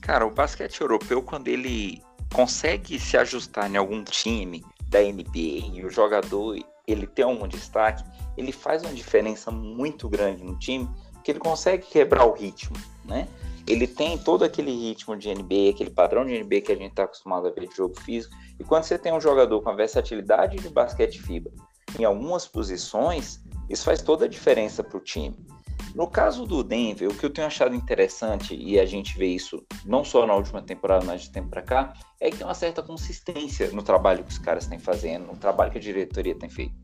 [0.00, 5.84] Cara, o basquete europeu, quando ele consegue se ajustar em algum time da NBA e
[5.84, 8.04] o jogador ele tem um destaque,
[8.36, 13.28] ele faz uma diferença muito grande no time, porque ele consegue quebrar o ritmo, né?
[13.66, 17.04] Ele tem todo aquele ritmo de NBA, aquele padrão de NBA que a gente está
[17.04, 18.34] acostumado a ver de jogo físico.
[18.58, 21.52] E quando você tem um jogador com a versatilidade de basquete FIBA
[21.98, 23.39] em algumas posições,
[23.70, 25.36] isso faz toda a diferença para o time.
[25.94, 29.64] No caso do Denver, o que eu tenho achado interessante, e a gente vê isso
[29.84, 32.82] não só na última temporada, mas de tempo para cá, é que tem uma certa
[32.82, 36.74] consistência no trabalho que os caras têm fazendo, no trabalho que a diretoria tem feito.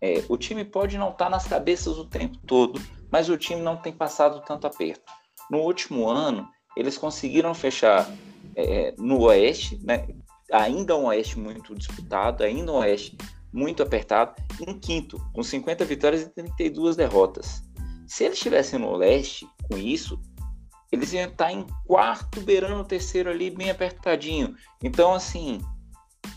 [0.00, 3.62] É, o time pode não estar tá nas cabeças o tempo todo, mas o time
[3.62, 5.10] não tem passado tanto aperto.
[5.50, 8.10] No último ano, eles conseguiram fechar
[8.56, 10.08] é, no Oeste, né,
[10.50, 13.16] ainda um Oeste muito disputado, ainda um Oeste
[13.52, 14.34] muito apertado,
[14.66, 17.62] em quinto, com 50 vitórias e 32 derrotas.
[18.06, 20.20] Se eles estivessem no leste com isso,
[20.90, 24.54] eles iam estar em quarto, beirando o terceiro ali, bem apertadinho.
[24.82, 25.60] Então, assim,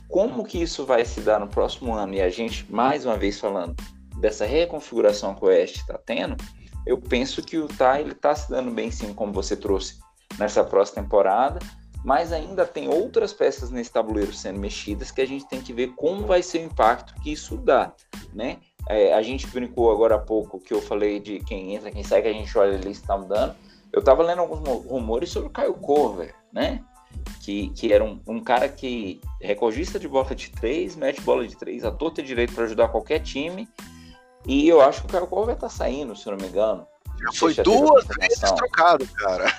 [0.07, 2.13] como que isso vai se dar no próximo ano?
[2.13, 3.75] E a gente, mais uma vez falando
[4.19, 6.37] dessa reconfiguração que o Oeste está tendo,
[6.85, 9.99] eu penso que o Tai ele está se dando bem sim, como você trouxe
[10.37, 11.59] nessa próxima temporada,
[12.05, 15.87] mas ainda tem outras peças nesse tabuleiro sendo mexidas que a gente tem que ver
[15.95, 17.91] como vai ser o impacto que isso dá,
[18.31, 18.59] né?
[18.87, 22.21] É, a gente brincou agora há pouco que eu falei de quem entra, quem sai,
[22.21, 23.55] que a gente olha ali está mudando.
[23.91, 26.83] Eu estava lendo alguns rumores sobre o Caio Corver, né?
[27.41, 31.57] Que, que era um, um, cara que recordista de bola de três, mete bola de
[31.57, 33.67] três, a torta direito para ajudar qualquer time.
[34.45, 36.85] E eu acho que o Caio Corver está saindo, se não me engano.
[37.25, 39.45] Já foi duas vezes trocado, cara.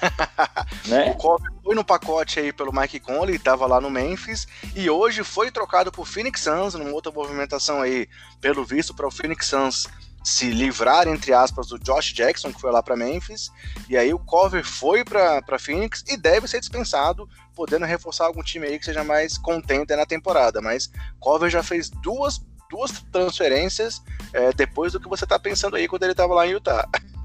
[0.87, 1.11] Né?
[1.11, 5.24] O Kobe foi no pacote aí pelo Mike Conley, estava lá no Memphis, e hoje
[5.24, 8.09] foi trocado por Phoenix Suns, numa outra movimentação aí,
[8.40, 9.87] pelo visto, para o Phoenix Suns
[10.26, 13.50] se livrar, entre aspas, do Josh Jackson, que foi lá para Memphis,
[13.88, 18.66] e aí o Cover foi para Phoenix e deve ser dispensado, podendo reforçar algum time
[18.66, 24.02] aí que seja mais contente na temporada, mas Cover já fez duas, duas transferências
[24.33, 26.88] é, depois do que você tá pensando aí quando ele estava lá em Utah.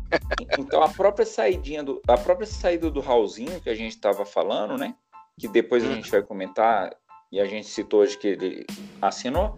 [0.58, 4.78] Então a própria saidinha do, a própria saída do Raulzinho que a gente estava falando,
[4.78, 4.96] né?
[5.40, 5.96] Que depois a uhum.
[5.96, 6.96] gente vai comentar
[7.32, 8.66] e a gente citou hoje que ele
[9.02, 9.58] assinou,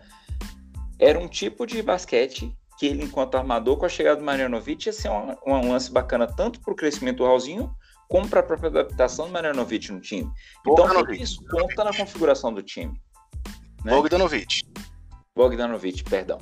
[1.00, 4.94] era um tipo de basquete que ele, enquanto armador, com a chegada do Marianovic, ia
[4.94, 7.74] ser um, um lance bacana tanto para o crescimento do Raulzinho
[8.10, 10.32] como para a própria adaptação do Marianovic no time.
[10.68, 12.94] Então isso conta na configuração do time.
[13.84, 13.92] Né?
[13.92, 14.64] Bogdanovic.
[15.36, 16.38] Bogdanovic, perdão.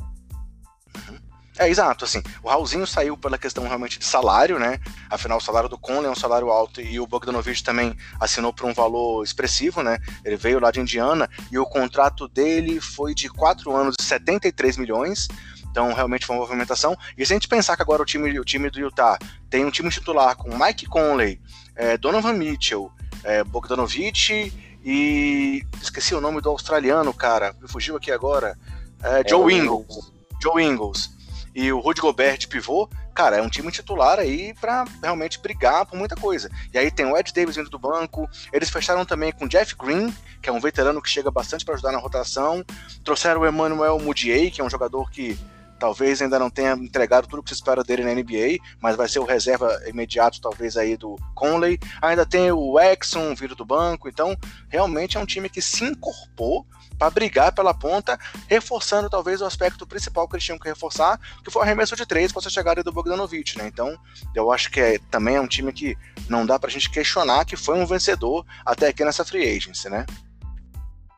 [1.59, 4.79] É, exato, assim, o Raulzinho saiu pela questão realmente de salário, né?
[5.09, 8.65] Afinal, o salário do Conley é um salário alto e o Bogdanovich também assinou por
[8.65, 9.99] um valor expressivo, né?
[10.23, 14.77] Ele veio lá de Indiana e o contrato dele foi de 4 anos e 73
[14.77, 15.27] milhões.
[15.69, 16.97] Então, realmente foi uma movimentação.
[17.17, 19.17] E se a gente pensar que agora o time, o time do Utah
[19.49, 21.39] tem um time titular com Mike Conley,
[21.75, 22.91] é, Donovan Mitchell,
[23.23, 25.65] é, Bogdanovich e.
[25.81, 27.53] Esqueci o nome do australiano, cara.
[27.61, 28.57] Me fugiu aqui agora.
[29.03, 30.11] É, Joe é, Ingles.
[30.41, 31.20] Joe Ingles
[31.53, 35.85] e o Rudy Gobert de pivô, cara, é um time titular aí para realmente brigar
[35.85, 36.49] por muita coisa.
[36.73, 39.75] E aí tem o Ed Davis vindo do banco, eles fecharam também com o Jeff
[39.75, 42.63] Green, que é um veterano que chega bastante para ajudar na rotação,
[43.03, 45.37] trouxeram o Emmanuel Mudiay, que é um jogador que
[45.81, 49.17] talvez ainda não tenha entregado tudo que se espera dele na NBA, mas vai ser
[49.17, 51.79] o reserva imediato, talvez, aí do Conley.
[51.99, 54.37] Ainda tem o Exxon vindo do banco, então
[54.69, 56.67] realmente é um time que se incorporou
[56.99, 58.15] para brigar pela ponta,
[58.47, 62.05] reforçando talvez o aspecto principal que eles tinham que reforçar, que foi o arremesso de
[62.05, 63.65] três com essa chegada do Bogdanovich, né?
[63.65, 63.97] Então,
[64.35, 65.97] eu acho que é, também é um time que
[66.29, 69.89] não dá para a gente questionar que foi um vencedor até aqui nessa free agency,
[69.89, 70.05] né?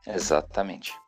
[0.08, 1.03] Exatamente.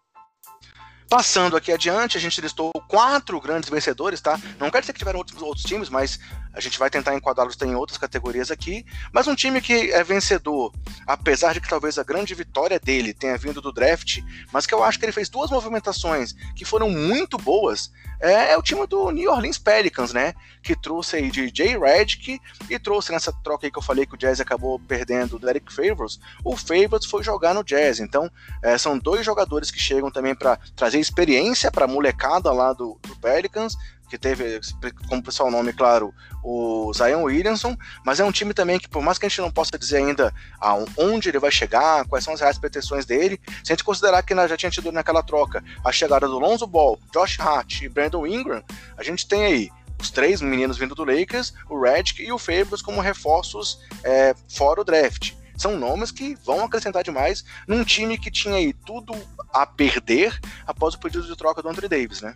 [1.10, 4.40] Passando aqui adiante, a gente listou quatro grandes vencedores, tá?
[4.60, 6.20] Não quer dizer que tiveram outros, outros times, mas
[6.56, 8.86] a gente vai tentar enquadrá-los em outras categorias aqui.
[9.12, 10.74] Mas um time que é vencedor,
[11.06, 14.84] apesar de que talvez a grande vitória dele tenha vindo do draft, mas que eu
[14.84, 19.12] acho que ele fez duas movimentações que foram muito boas, é, é o time do
[19.12, 20.34] New Orleans Pelicans, né?
[20.64, 22.40] Que trouxe aí de Jay Redick
[22.70, 25.74] e trouxe nessa troca aí que eu falei que o Jazz acabou perdendo do Eric
[25.74, 26.20] Favors.
[26.44, 28.00] O Favors foi jogar no Jazz.
[28.00, 28.32] Então,
[28.64, 32.98] é, são dois jogadores que chegam também para trazer experiência para a molecada lá do,
[33.04, 33.76] do Pelicans,
[34.10, 34.60] que teve
[35.08, 36.14] como principal nome, claro,
[36.44, 39.52] o Zion Williamson, mas é um time também que, por mais que a gente não
[39.52, 43.76] possa dizer ainda aonde ele vai chegar, quais são as reais pretensões dele, se a
[43.76, 47.82] gente considerar que já tinha tido naquela troca a chegada do Lonzo Ball, Josh Hart
[47.82, 48.64] e Brandon Ingram,
[48.98, 52.82] a gente tem aí os três meninos vindo do Lakers, o Redick e o Favors
[52.82, 55.34] como reforços é, fora o draft.
[55.58, 59.16] São nomes que vão acrescentar demais num time que tinha aí tudo
[59.54, 60.38] a perder
[60.68, 62.36] após o pedido de troca do Andre Davis, né?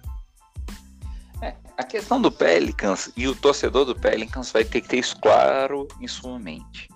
[1.79, 5.87] A questão do Pelicans e o torcedor do Pelicans vai ter que ter isso claro
[6.01, 6.89] em sua mente,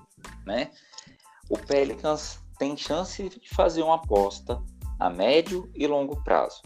[0.45, 0.71] né?
[1.49, 4.61] O Pelicans tem chance de fazer uma aposta
[4.99, 6.61] a médio e longo prazo.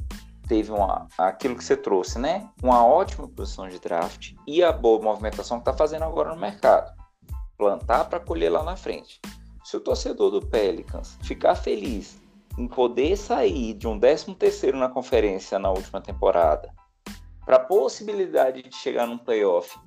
[0.47, 2.49] Teve uma, aquilo que você trouxe, né?
[2.63, 6.91] Uma ótima posição de draft e a boa movimentação que está fazendo agora no mercado.
[7.55, 9.21] Plantar para colher lá na frente.
[9.63, 12.19] Se o torcedor do Pelicans ficar feliz
[12.57, 16.73] em poder sair de um 13 terceiro na conferência na última temporada
[17.47, 19.79] para a possibilidade de chegar num playoff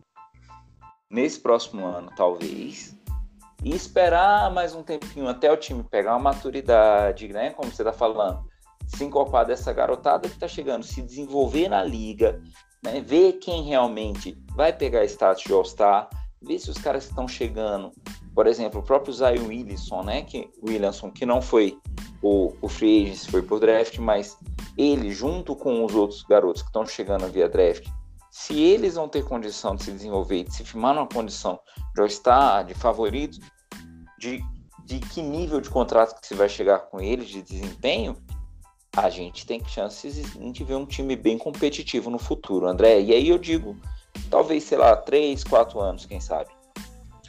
[1.10, 2.96] nesse próximo ano, talvez,
[3.62, 7.50] e esperar mais um tempinho até o time pegar uma maturidade, né?
[7.50, 8.42] Como você está falando,
[8.86, 12.40] se encorpar dessa garotada que está chegando, se desenvolver na liga,
[12.82, 13.02] né?
[13.02, 16.08] ver quem realmente vai pegar status de All-Star,
[16.42, 17.92] ver se os caras que estão chegando,
[18.34, 20.22] por exemplo, o próprio Zion Williamson, né?
[20.22, 21.78] Que, Williamson, que não foi
[22.22, 24.36] o, o free agent, foi por draft, mas
[24.76, 27.86] ele, junto com os outros garotos que estão chegando via draft,
[28.30, 31.60] se eles vão ter condição de se desenvolver, de se firmar numa condição
[31.94, 33.38] de all de favorito,
[34.18, 34.40] de,
[34.84, 38.16] de que nível de contrato que se vai chegar com eles, de desempenho,
[38.96, 43.00] a gente tem chances de ver um time bem competitivo no futuro, André.
[43.00, 43.76] E aí eu digo,
[44.28, 46.50] talvez, sei lá, três, quatro anos, quem sabe.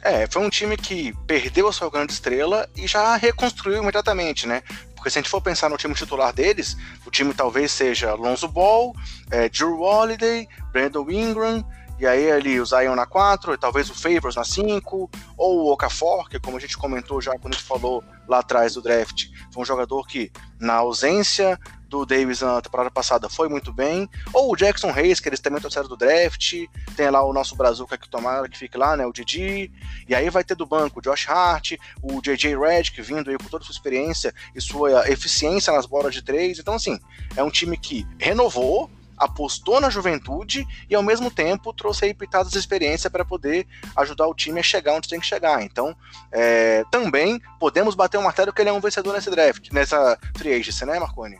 [0.02, 4.62] É, foi um time que perdeu a sua grande estrela e já reconstruiu imediatamente, né?
[4.96, 6.76] Porque se a gente for pensar no time titular deles,
[7.06, 8.92] o time talvez seja Lonzo Ball,
[9.30, 11.64] é, Drew Holiday, Brandon Ingram,
[11.98, 16.28] e aí ali o Zion na 4, talvez o Favors na 5, ou o Okafor,
[16.28, 19.62] que como a gente comentou já quando a gente falou lá atrás do draft, foi
[19.62, 21.56] um jogador que, na ausência
[21.92, 24.08] do Davis na temporada passada foi muito bem.
[24.32, 26.54] Ou o Jackson Reis, que eles também trouxeram do draft.
[26.96, 29.04] Tem lá o nosso Brazuca que tomara que fique lá, né?
[29.04, 29.70] O Didi.
[30.08, 33.44] E aí vai ter do banco o Josh Hart, o JJ Redick vindo aí com
[33.44, 36.58] toda a sua experiência e sua eficiência nas bolas de três.
[36.58, 36.98] Então, assim,
[37.36, 42.52] é um time que renovou, apostou na juventude e ao mesmo tempo trouxe aí pitadas
[42.52, 45.62] de experiência para poder ajudar o time a chegar onde tem que chegar.
[45.62, 45.94] Então,
[46.32, 50.54] é, também podemos bater o martelo que ele é um vencedor nesse draft, nessa free
[50.54, 51.38] agency, né, Marconi?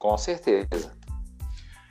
[0.00, 0.98] Com certeza.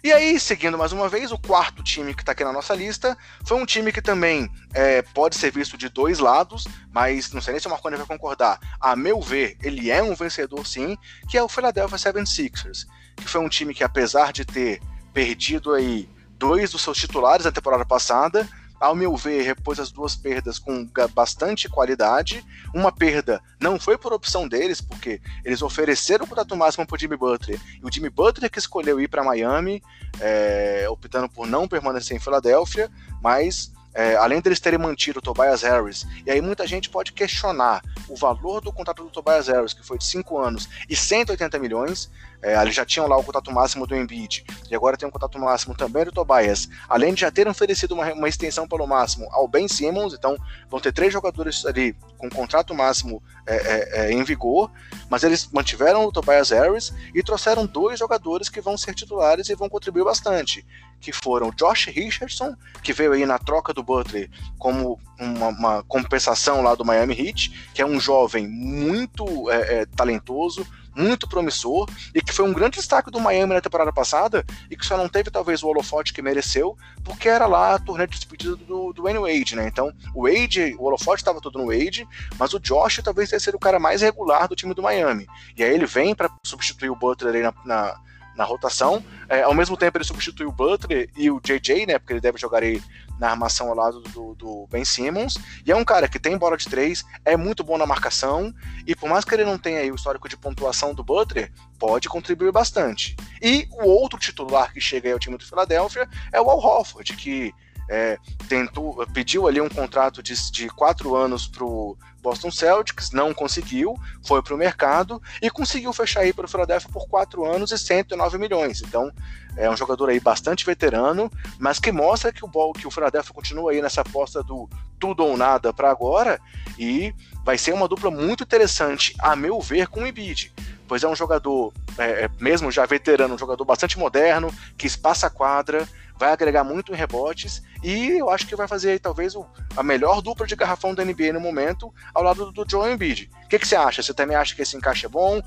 [0.03, 3.15] E aí, seguindo mais uma vez, o quarto time que está aqui na nossa lista
[3.45, 7.51] foi um time que também é, pode ser visto de dois lados, mas não sei
[7.51, 8.59] nem se o Marconi vai concordar.
[8.79, 10.97] A meu ver, ele é um vencedor sim,
[11.29, 14.81] que é o Philadelphia 76ers, que foi um time que, apesar de ter
[15.13, 20.15] perdido aí dois dos seus titulares na temporada passada, ao meu ver, repôs as duas
[20.15, 22.45] perdas com bastante qualidade.
[22.73, 26.99] Uma perda não foi por opção deles, porque eles ofereceram o contrato máximo para o
[26.99, 29.83] Jimmy Butler, e o Jimmy Butler que escolheu ir para Miami,
[30.19, 32.89] é, optando por não permanecer em Filadélfia,
[33.21, 37.81] mas é, além deles terem mantido o Tobias Harris, e aí muita gente pode questionar
[38.07, 42.09] o valor do contrato do Tobias Harris, que foi de 5 anos e 180 milhões,
[42.41, 45.75] é, já tinham lá o contrato máximo do Embiid, e agora tem um contrato máximo
[45.75, 49.67] também do Tobias, além de já terem oferecido uma, uma extensão pelo máximo ao Ben
[49.67, 50.37] Simmons, então
[50.69, 54.69] vão ter três jogadores ali com contrato máximo é, é, é, em vigor,
[55.09, 59.55] mas eles mantiveram o Tobias Harris e trouxeram dois jogadores que vão ser titulares e
[59.55, 60.65] vão contribuir bastante,
[60.99, 66.61] que foram Josh Richardson, que veio aí na troca do Butler como uma, uma compensação
[66.61, 70.65] lá do Miami Heat, que é um jovem muito é, é, talentoso,
[70.95, 74.85] muito promissor e que foi um grande destaque do Miami na temporada passada e que
[74.85, 78.55] só não teve talvez o holofote que mereceu, porque era lá a turnê de despedida
[78.55, 79.67] do, do Wayne Wade, né?
[79.67, 83.55] Então, o Wade, o holofote estava todo no Wade, mas o Josh talvez tenha sido
[83.55, 85.27] o cara mais regular do time do Miami.
[85.57, 88.09] E aí ele vem para substituir o Butler aí na, na
[88.39, 89.03] na rotação.
[89.27, 91.99] É, ao mesmo tempo, ele substitui o Butler e o JJ, né?
[91.99, 92.81] Porque ele deve jogar aí
[93.19, 95.37] na armação ao lado do, do, Ben Simmons.
[95.65, 98.53] E é um cara que tem bola de três, é muito bom na marcação.
[98.87, 102.07] E por mais que ele não tenha aí o histórico de pontuação do Butler, pode
[102.07, 103.15] contribuir bastante.
[103.41, 107.15] E o outro titular que chega aí ao time do Philadelphia é o Al Horford,
[107.15, 107.53] que
[107.89, 108.17] é,
[108.47, 113.95] tentou, pediu ali um contrato de, de quatro anos para o Boston Celtics, não conseguiu,
[114.23, 117.77] foi para o mercado e conseguiu fechar aí para o Philadelphia por quatro anos e
[117.77, 118.81] 109 milhões.
[118.81, 119.11] Então
[119.59, 121.29] é um jogador aí bastante veterano,
[121.59, 125.37] mas que mostra que o, que o Philadelphia continua aí nessa aposta do tudo ou
[125.37, 126.39] nada para agora
[126.77, 130.53] e vai ser uma dupla muito interessante, a meu ver, com o Embiid
[130.89, 135.27] pois é um jogador, é, é mesmo já veterano, um jogador bastante moderno, que espaça
[135.27, 135.87] a quadra,
[136.17, 139.45] vai agregar muito em rebotes e eu acho que vai fazer aí, talvez o,
[139.77, 143.29] a melhor dupla de garrafão da NBA no momento ao lado do, do Joel Embiid.
[143.45, 144.03] O que, que você acha?
[144.03, 145.39] Você também acha que esse encaixe é bom?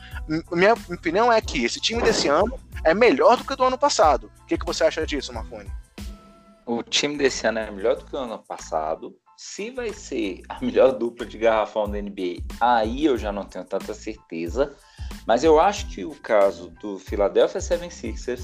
[0.51, 4.33] Minha opinião é que esse time desse ano é melhor do que do ano passado.
[4.43, 5.71] O que, que você acha disso, Marconi?
[6.65, 9.15] O time desse ano é melhor do que o ano passado.
[9.37, 13.65] Se vai ser a melhor dupla de garrafão da NBA, aí eu já não tenho
[13.65, 14.75] tanta certeza.
[15.27, 18.43] Mas eu acho que o caso do Philadelphia 76ers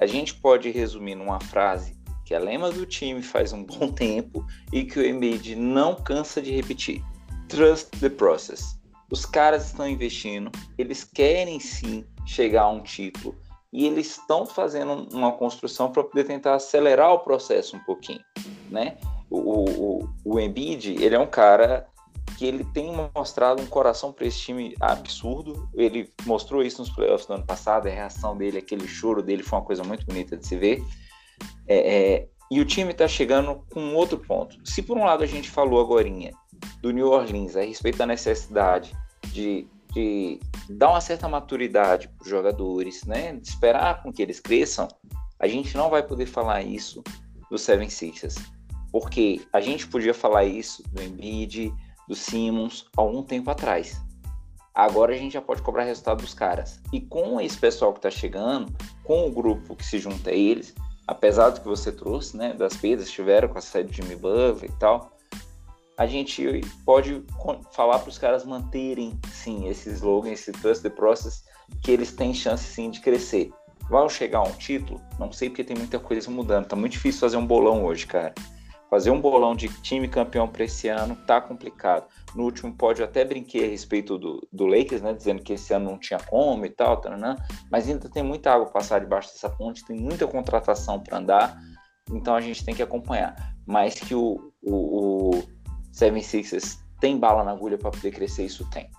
[0.00, 2.00] a gente pode resumir numa frase
[2.30, 6.40] que é lema do time faz um bom tempo e que o Embiid não cansa
[6.40, 7.02] de repetir.
[7.48, 8.78] Trust the process.
[9.10, 13.36] Os caras estão investindo, eles querem sim chegar a um título
[13.72, 18.22] e eles estão fazendo uma construção para poder tentar acelerar o processo um pouquinho,
[18.70, 18.96] né?
[19.28, 21.88] O, o, o Embiid, ele é um cara
[22.36, 25.68] que ele tem mostrado um coração para esse time absurdo.
[25.74, 29.58] Ele mostrou isso nos playoffs do ano passado, a reação dele, aquele choro dele foi
[29.58, 30.82] uma coisa muito bonita de se ver.
[31.66, 34.56] É, é, e o time está chegando com outro ponto.
[34.64, 36.08] Se por um lado a gente falou agora
[36.82, 38.92] do New Orleans a respeito da necessidade
[39.32, 44.40] de, de dar uma certa maturidade para os jogadores, né, de esperar com que eles
[44.40, 44.88] cresçam,
[45.38, 47.02] a gente não vai poder falar isso
[47.50, 48.36] do Seven Sixers.
[48.90, 51.72] Porque a gente podia falar isso do Embiid,
[52.10, 54.02] do Simmons algum tempo atrás.
[54.74, 56.80] Agora a gente já pode cobrar resultado dos caras.
[56.92, 58.72] E com esse pessoal que está chegando,
[59.04, 60.74] com o grupo que se junta a eles,
[61.06, 64.16] apesar do que você trouxe, né, das perdas que tiveram com a saída de Jimmy
[64.16, 65.16] Butler e tal,
[65.96, 67.24] a gente pode
[67.72, 71.44] falar para os caras manterem, sim, esse slogan, esse trust the process,
[71.80, 73.52] que eles têm chance, sim, de crescer.
[73.88, 75.00] Vai chegar um título?
[75.16, 76.66] Não sei porque tem muita coisa mudando.
[76.66, 78.34] Tá muito difícil fazer um bolão hoje, cara.
[78.90, 82.08] Fazer um bolão de time campeão para esse ano tá complicado.
[82.34, 85.12] No último pódio até brinquei a respeito do, do Lakers, né?
[85.12, 87.36] Dizendo que esse ano não tinha como e tal, taranã,
[87.70, 91.56] mas ainda tem muita água passar debaixo dessa ponte, tem muita contratação para andar,
[92.10, 93.54] então a gente tem que acompanhar.
[93.64, 95.42] Mas que o, o, o
[95.92, 98.90] Seven Sixers tem bala na agulha para poder crescer, isso tem.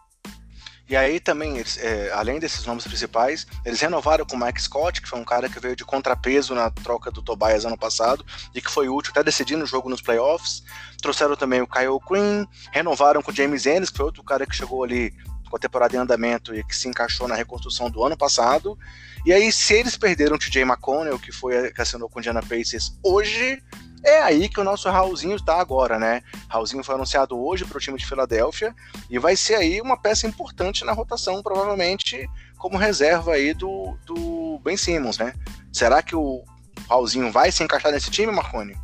[0.92, 5.02] E aí também, eles, é, além desses nomes principais, eles renovaram com o Mike Scott,
[5.02, 8.62] que foi um cara que veio de contrapeso na troca do Tobias ano passado e
[8.62, 10.62] que foi útil até decidindo o jogo nos playoffs.
[11.02, 14.54] Trouxeram também o Kyle Green, renovaram com o James Ennis, que foi outro cara que
[14.54, 15.14] chegou ali
[15.50, 18.78] com a temporada em andamento e que se encaixou na reconstrução do ano passado.
[19.26, 22.42] E aí, se eles perderam o TJ McConnell, que foi que assinou com o Indiana
[22.42, 23.64] Pacers hoje,
[24.04, 26.24] é aí que o nosso Raulzinho está agora, né?
[26.50, 28.76] Raulzinho foi anunciado hoje para o time de Filadélfia
[29.10, 32.28] e vai ser aí uma peça importante na rotação, provavelmente
[32.58, 35.34] como reserva aí do, do Ben Simmons, né?
[35.72, 36.44] Será que o
[36.90, 38.76] Raulzinho vai se encaixar nesse time, Marconi?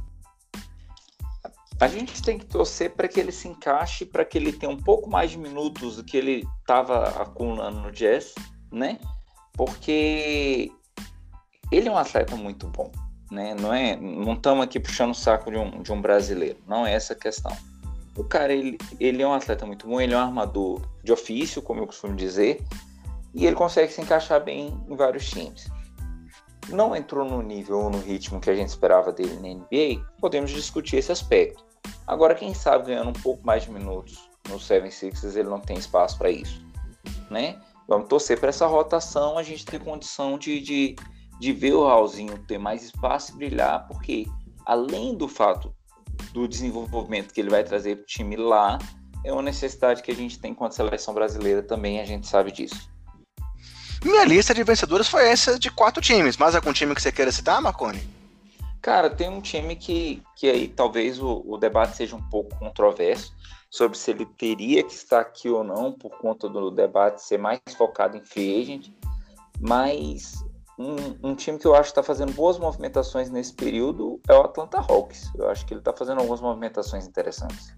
[1.79, 4.81] A gente tem que torcer para que ele se encaixe, para que ele tenha um
[4.81, 8.33] pouco mais de minutos do que ele estava acumulando no Jazz,
[8.71, 8.99] né?
[9.53, 10.71] Porque
[11.71, 12.91] ele é um atleta muito bom
[13.31, 13.55] né?
[13.55, 16.93] Não é, não estamos aqui puxando o saco de um, de um brasileiro, não é
[16.93, 17.55] essa a questão.
[18.15, 21.61] O cara, ele, ele é um atleta muito bom, ele é um armador de ofício,
[21.61, 22.63] como eu costumo dizer,
[23.33, 25.69] e ele consegue se encaixar bem em vários times.
[26.69, 30.51] Não entrou no nível ou no ritmo que a gente esperava dele na NBA, podemos
[30.51, 31.63] discutir esse aspecto.
[32.05, 36.17] Agora, quem sabe ganhando um pouco mais de minutos no 76 ele não tem espaço
[36.17, 36.65] para isso,
[37.29, 37.59] né?
[37.87, 40.95] Vamos torcer para essa rotação, a gente ter condição de, de,
[41.39, 44.27] de ver o Raulzinho ter mais espaço e brilhar, porque
[44.65, 45.73] além do fato
[46.33, 48.79] do desenvolvimento que ele vai trazer para o time lá,
[49.23, 52.89] é uma necessidade que a gente tem a seleção brasileira também, a gente sabe disso.
[54.03, 56.37] Minha lista de vencedores foi essa de quatro times.
[56.37, 57.99] Mais algum time que você queira citar, Marconi?
[58.81, 63.33] Cara, tem um time que, que aí talvez o, o debate seja um pouco controverso
[63.69, 67.59] sobre se ele teria que estar aqui ou não, por conta do debate ser mais
[67.77, 68.91] focado em free agent,
[69.59, 70.35] mas
[70.77, 74.41] um, um, time que eu acho que está fazendo boas movimentações nesse período é o
[74.41, 75.31] Atlanta Hawks.
[75.35, 77.75] Eu acho que ele está fazendo algumas movimentações interessantes.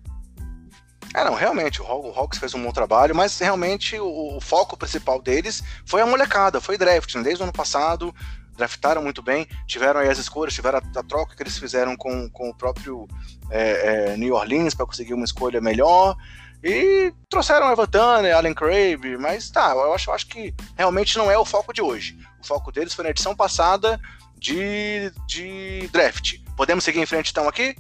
[1.16, 5.22] É, não, realmente, o Hawks fez um bom trabalho, mas realmente o, o foco principal
[5.22, 7.24] deles foi a molecada, foi draft, né?
[7.24, 8.14] desde o ano passado,
[8.56, 12.30] draftaram muito bem, tiveram aí as escolhas, tiveram a, a troca que eles fizeram com,
[12.30, 13.08] com o próprio
[13.50, 16.16] é, é, New Orleans para conseguir uma escolha melhor,
[16.62, 21.32] e trouxeram Evan Turner, Allen Crabb, mas tá, eu acho, eu acho que realmente não
[21.32, 22.18] é o foco de hoje.
[22.42, 24.00] O foco deles foi na edição passada
[24.38, 26.38] de, de draft.
[26.56, 27.76] Podemos seguir em frente então aqui?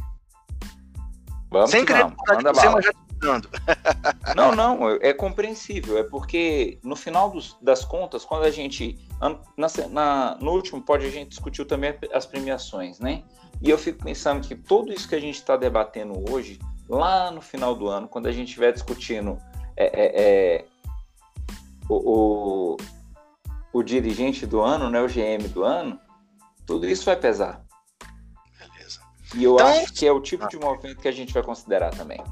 [1.50, 2.82] Vamos Sem querer manda bala.
[2.82, 2.92] já
[4.36, 5.98] não, não, é compreensível.
[5.98, 8.98] É porque no final dos, das contas, quando a gente.
[9.58, 13.24] Na, na, no último pod a gente discutiu também as premiações, né?
[13.62, 17.42] E eu fico pensando que tudo isso que a gente está debatendo hoje, lá no
[17.42, 19.38] final do ano, quando a gente estiver discutindo
[19.76, 20.66] é, é, é,
[21.90, 22.78] o, o,
[23.72, 26.00] o dirigente do ano, né, o GM do ano,
[26.66, 27.62] tudo isso vai pesar.
[28.58, 29.00] Beleza.
[29.36, 31.92] E eu então, acho que é o tipo de movimento que a gente vai considerar
[31.92, 32.24] também.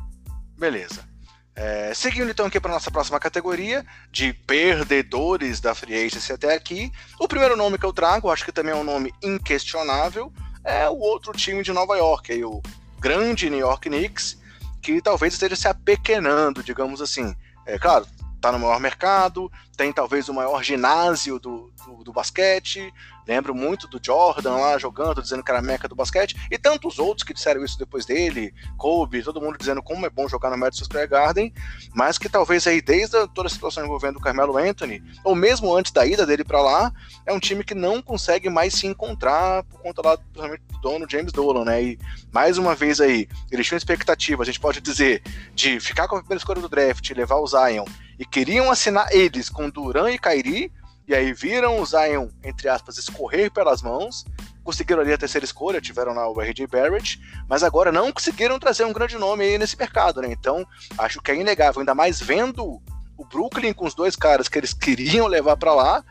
[0.58, 1.08] Beleza.
[1.56, 6.92] É, seguindo então aqui para nossa próxima categoria de perdedores da Free Agency até aqui,
[7.20, 10.32] o primeiro nome que eu trago, acho que também é um nome inquestionável,
[10.64, 12.62] é o outro time de Nova York, aí, o
[13.00, 14.38] grande New York Knicks,
[14.84, 17.36] que talvez esteja se apequenando, digamos assim.
[17.66, 18.06] É claro,
[18.38, 22.94] está no maior mercado, tem talvez o maior ginásio do, do, do, basquete.
[23.28, 26.97] Lembro muito do Jordan lá jogando, dizendo que era a meca do basquete, e tantos
[26.97, 30.57] outros que disseram isso depois dele, Kobe, todo mundo dizendo como é bom jogar no
[30.57, 31.53] Madison Square Garden,
[31.93, 35.91] mas que talvez aí desde toda a situação envolvendo o Carmelo Anthony, ou mesmo antes
[35.91, 36.93] da ida dele para lá,
[37.25, 41.05] é um time que não consegue mais se encontrar por conta lá principalmente do dono
[41.09, 41.84] James Dolan, né?
[41.84, 41.99] E
[42.32, 45.21] mais uma vez aí, eles tinham expectativa, a gente pode dizer,
[45.53, 47.86] de ficar com a primeira escolha do draft, levar o Zion
[48.19, 50.71] e queriam assinar eles com Duran e Kairi,
[51.08, 54.26] e aí viram o Zion, entre aspas, escorrer pelas mãos,
[54.62, 58.84] conseguiram ali a terceira escolha, tiveram lá o RJ Barrett, mas agora não conseguiram trazer
[58.84, 60.28] um grande nome aí nesse mercado, né?
[60.30, 62.82] Então, acho que é inegável, ainda mais vendo
[63.18, 66.03] o Brooklyn com os dois caras que eles queriam levar para lá,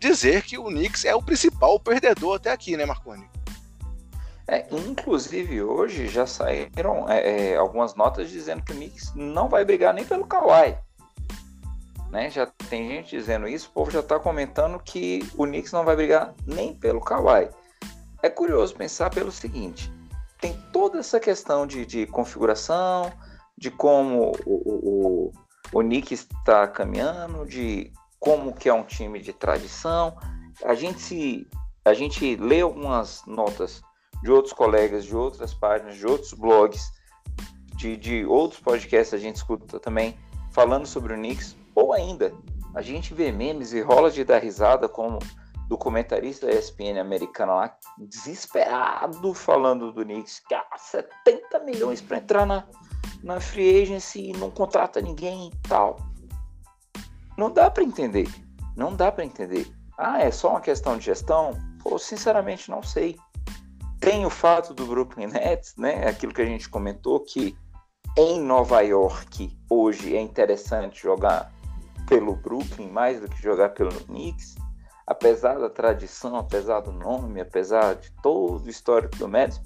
[0.00, 3.30] dizer que o Knicks é o principal perdedor até aqui, né, Marconi?
[4.48, 9.64] É, inclusive hoje já saíram é, é, algumas notas dizendo que o Knicks não vai
[9.64, 10.76] brigar nem pelo Kawhi
[12.10, 12.30] né?
[12.30, 15.96] Já tem gente dizendo isso, o povo já está comentando que o Knicks não vai
[15.96, 17.48] brigar nem pelo Kawhi.
[18.22, 19.92] É curioso pensar pelo seguinte:
[20.40, 23.12] tem toda essa questão de, de configuração,
[23.56, 25.32] de como o, o,
[25.72, 30.16] o Knicks está caminhando, de como que é um time de tradição.
[30.64, 31.46] A gente se
[31.84, 33.82] a gente lê algumas notas
[34.22, 36.92] de outros colegas, de outras páginas, de outros blogs,
[37.76, 40.18] de, de outros podcasts a gente escuta também
[40.50, 41.56] falando sobre o Knicks.
[41.80, 42.34] Ou ainda,
[42.74, 45.18] a gente vê memes e rola de dar risada como
[45.66, 52.18] do comentarista da ESPN americana lá, desesperado falando do Knicks, que há 70 milhões para
[52.18, 52.66] entrar na,
[53.22, 55.96] na free agency e não contrata ninguém e tal.
[57.38, 58.28] Não dá para entender.
[58.76, 59.66] Não dá para entender.
[59.96, 61.56] Ah, é só uma questão de gestão?
[61.82, 63.16] Pô, sinceramente não sei.
[64.00, 66.06] Tem o fato do Brooklyn Nets, né?
[66.06, 67.56] Aquilo que a gente comentou que
[68.18, 71.50] em Nova York hoje é interessante jogar
[72.10, 74.56] pelo Brooklyn mais do que jogar pelo Knicks,
[75.06, 79.62] apesar da tradição, apesar do nome, apesar de todo o histórico do Madison,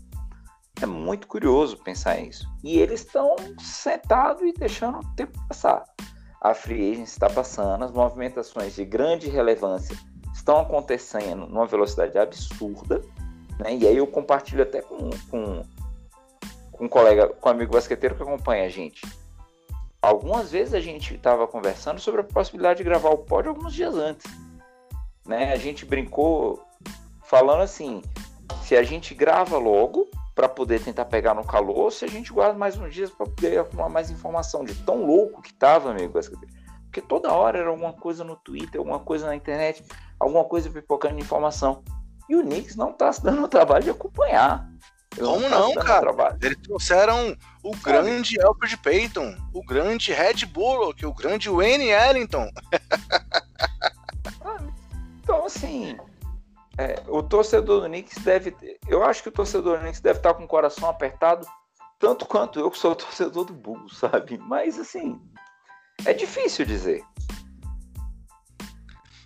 [0.83, 2.47] é muito curioso pensar isso.
[2.63, 5.85] E eles estão sentados e deixando o tempo passar.
[6.43, 9.97] A free agency está passando, as movimentações de grande relevância
[10.35, 13.01] estão acontecendo numa velocidade absurda,
[13.59, 13.75] né?
[13.75, 15.63] E aí eu compartilho até com, com,
[16.73, 19.01] com um colega, com um amigo basqueteiro que acompanha a gente
[20.05, 23.95] algumas vezes a gente estava conversando sobre a possibilidade de gravar o pódio alguns dias
[23.95, 24.31] antes.
[25.27, 25.53] Né?
[25.53, 26.63] A gente brincou
[27.25, 28.03] falando assim:
[28.63, 32.33] se a gente grava logo para poder tentar pegar no calor, ou se a gente
[32.33, 36.19] guarda mais uns dias para poder acumular mais informação de tão louco que tava, amigo.
[36.85, 39.85] Porque toda hora era alguma coisa no Twitter, alguma coisa na internet,
[40.19, 41.83] alguma coisa pipocando informação.
[42.29, 44.69] E o Knicks não tá se dando o trabalho de acompanhar.
[45.19, 46.01] Como não, não cara?
[46.01, 46.39] Trabalho.
[46.43, 47.85] Eles trouxeram o Sabe?
[47.85, 52.51] grande Alfred Payton, o grande Red Bullock, o grande Wayne Ellington.
[54.45, 54.59] Ah,
[55.23, 55.97] então, assim,
[56.77, 58.57] é, o torcedor do Knicks deve.
[58.89, 61.47] Eu acho que o torcedor do Knicks deve estar com o coração apertado,
[61.99, 64.39] tanto quanto eu que sou torcedor do Bulls, sabe?
[64.39, 65.21] Mas, assim,
[66.05, 67.03] é difícil dizer.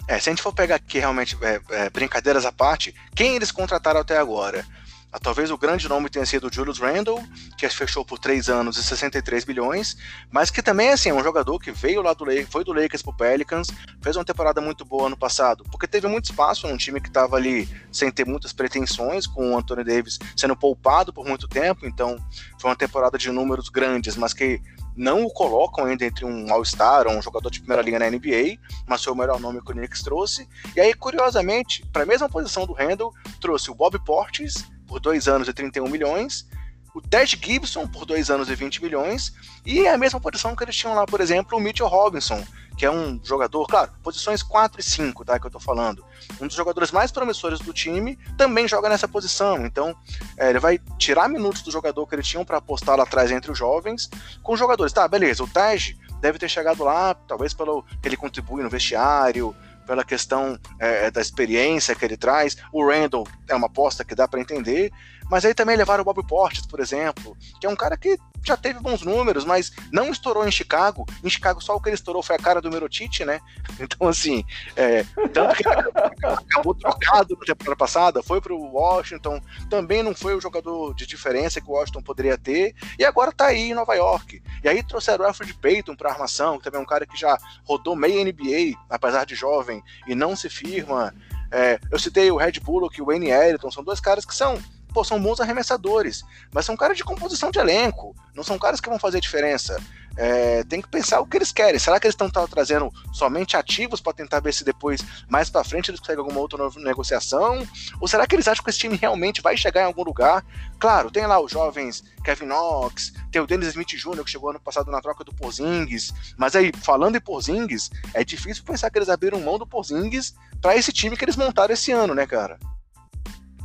[0.07, 3.53] É, se a gente for pegar aqui realmente é, é, brincadeiras à parte, quem eles
[3.53, 4.65] contrataram até agora?
[5.11, 7.23] Ah, talvez o grande nome tenha sido o Julius Randle,
[7.57, 9.97] que fechou por 3 anos e 63 bilhões,
[10.31, 13.01] mas que também assim, é um jogador que veio lá do Lakers, foi do Lakers
[13.01, 13.69] pro Pelicans,
[14.03, 17.37] fez uma temporada muito boa ano passado, porque teve muito espaço num time que estava
[17.37, 22.19] ali sem ter muitas pretensões, com o Anthony Davis sendo poupado por muito tempo, então
[22.61, 24.61] foi uma temporada de números grandes, mas que
[24.95, 28.59] não o colocam ainda entre um All-Star ou um jogador de primeira linha na NBA,
[28.87, 30.49] mas foi o melhor nome que o Knicks trouxe.
[30.75, 35.29] E aí, curiosamente, para a mesma posição do Randle, trouxe o Bob Portis, por dois
[35.29, 36.49] anos e 31 milhões,
[36.95, 39.33] o Ted Gibson por dois anos e 20 milhões,
[39.65, 42.45] e a mesma posição que eles tinham lá, por exemplo, o Mitchell Robinson,
[42.77, 46.05] que é um jogador, claro, posições 4 e 5, tá, que eu tô falando.
[46.41, 49.95] Um dos jogadores mais promissores do time também joga nessa posição, então
[50.37, 53.51] é, ele vai tirar minutos do jogador que eles tinham para apostar lá atrás entre
[53.51, 54.09] os jovens,
[54.43, 58.63] com jogadores, tá, beleza, o Tej deve ter chegado lá, talvez pelo que ele contribui
[58.63, 59.55] no vestiário,
[59.89, 62.59] pela questão é, é, da experiência que ele traz.
[62.71, 64.93] O Randall é uma aposta que dá para entender,
[65.31, 68.57] mas aí também levaram o Bob Portis, por exemplo, que é um cara que já
[68.57, 71.05] teve bons números, mas não estourou em Chicago.
[71.23, 73.41] Em Chicago só o que ele estourou foi a cara do Merotite, né?
[73.81, 80.03] Então, assim, é, tanto que acabou trocado na temporada passada, foi para o Washington, também
[80.03, 83.71] não foi o jogador de diferença que o Washington poderia ter, e agora tá aí
[83.71, 84.43] em Nova York.
[84.65, 87.39] E aí trouxeram o Alfred Payton para armação, que também é um cara que já
[87.65, 91.15] rodou meio NBA, apesar de jovem, e não se firma.
[91.53, 94.61] É, eu citei o Red Bullock e o Wayne Ellington, são dois caras que são
[94.93, 98.89] pô, são bons arremessadores, mas são caras de composição de elenco, não são caras que
[98.89, 99.81] vão fazer diferença.
[100.21, 101.79] É, tem que pensar o que eles querem.
[101.79, 105.93] Será que eles estão trazendo somente ativos para tentar ver se depois, mais para frente,
[105.93, 107.65] eles conseguem alguma outra negociação?
[108.01, 110.45] Ou será que eles acham que esse time realmente vai chegar em algum lugar?
[110.81, 114.59] Claro, tem lá os jovens Kevin Knox, tem o Dennis Smith Jr., que chegou ano
[114.59, 116.13] passado na troca do Porzingis.
[116.37, 120.77] Mas aí, falando em Porzingis, é difícil pensar que eles abriram mão do Porzingis para
[120.77, 122.59] esse time que eles montaram esse ano, né, cara?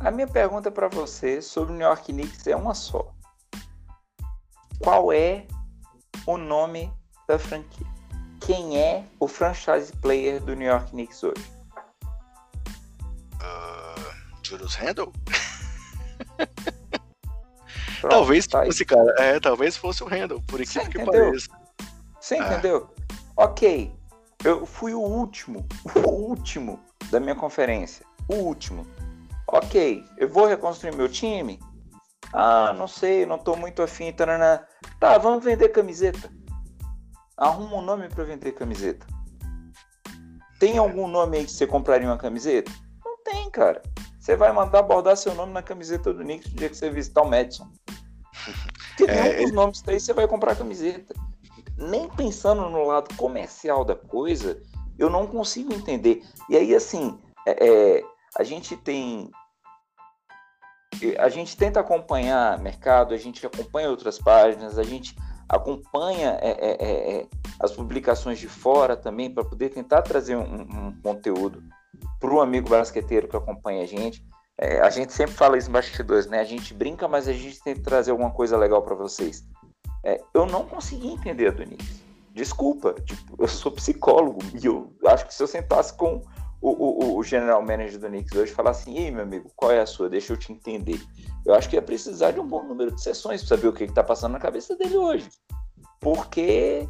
[0.00, 3.12] A minha pergunta para você sobre o New York Knicks é uma só.
[4.78, 5.46] Qual é
[6.26, 6.92] o nome
[7.26, 7.86] da franquia?
[8.40, 11.50] Quem é o franchise player do New York Knicks hoje?
[13.36, 15.12] Uh, Julius Randle?
[18.02, 19.14] talvez tá fosse, cara.
[19.18, 21.48] É, talvez fosse o Randle, por incrível que pareça.
[22.20, 22.52] Você ah.
[22.52, 22.90] entendeu?
[23.36, 23.94] Ok.
[24.44, 25.66] Eu fui o último,
[26.06, 26.78] o último
[27.10, 28.04] da minha conferência.
[28.28, 28.86] O último.
[29.46, 31.60] Ok, eu vou reconstruir meu time?
[32.32, 34.12] Ah, não sei, não tô muito afim.
[34.12, 34.66] Tarana.
[34.98, 36.30] Tá, vamos vender camiseta.
[37.36, 39.06] Arruma um nome para vender camiseta.
[40.58, 42.72] Tem algum nome aí que você compraria uma camiseta?
[43.04, 43.82] Não tem, cara.
[44.18, 47.22] Você vai mandar bordar seu nome na camiseta do Knicks no dia que você visitar
[47.22, 47.70] o Madison.
[48.96, 49.42] Que nenhum é...
[49.42, 51.12] dos nomes aí você vai comprar camiseta.
[51.76, 54.62] Nem pensando no lado comercial da coisa,
[54.96, 56.22] eu não consigo entender.
[56.48, 57.66] E aí, assim, é,
[57.98, 58.04] é,
[58.38, 59.30] a gente tem
[61.18, 65.16] a gente tenta acompanhar mercado, a gente acompanha outras páginas, a gente
[65.48, 67.26] acompanha é, é, é, é
[67.60, 71.62] as publicações de fora também para poder tentar trazer um, um conteúdo
[72.20, 74.24] para o amigo basqueteiro que acompanha a gente.
[74.56, 76.40] É, a gente sempre fala isso em bastidores, né?
[76.40, 79.44] A gente brinca, mas a gente tenta trazer alguma coisa legal para vocês.
[80.04, 81.64] É, eu não consegui entender a do
[82.32, 86.22] Desculpa, tipo, eu sou psicólogo e eu acho que se eu sentasse com
[86.64, 89.80] o, o, o general manager do Knicks hoje falar assim, ei meu amigo, qual é
[89.80, 90.08] a sua?
[90.08, 90.98] Deixa eu te entender.
[91.44, 93.84] Eu acho que ia precisar de um bom número de sessões para saber o que
[93.84, 95.28] está passando na cabeça dele hoje.
[96.00, 96.88] Porque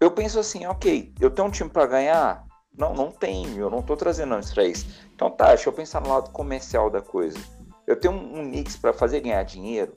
[0.00, 2.46] eu penso assim, ok, eu tenho um time para ganhar?
[2.76, 4.86] Não, não tenho, eu não estou trazendo antes para isso.
[5.14, 7.38] Então tá, deixa eu pensar no lado comercial da coisa.
[7.86, 9.92] Eu tenho um, um Knicks para fazer ganhar dinheiro.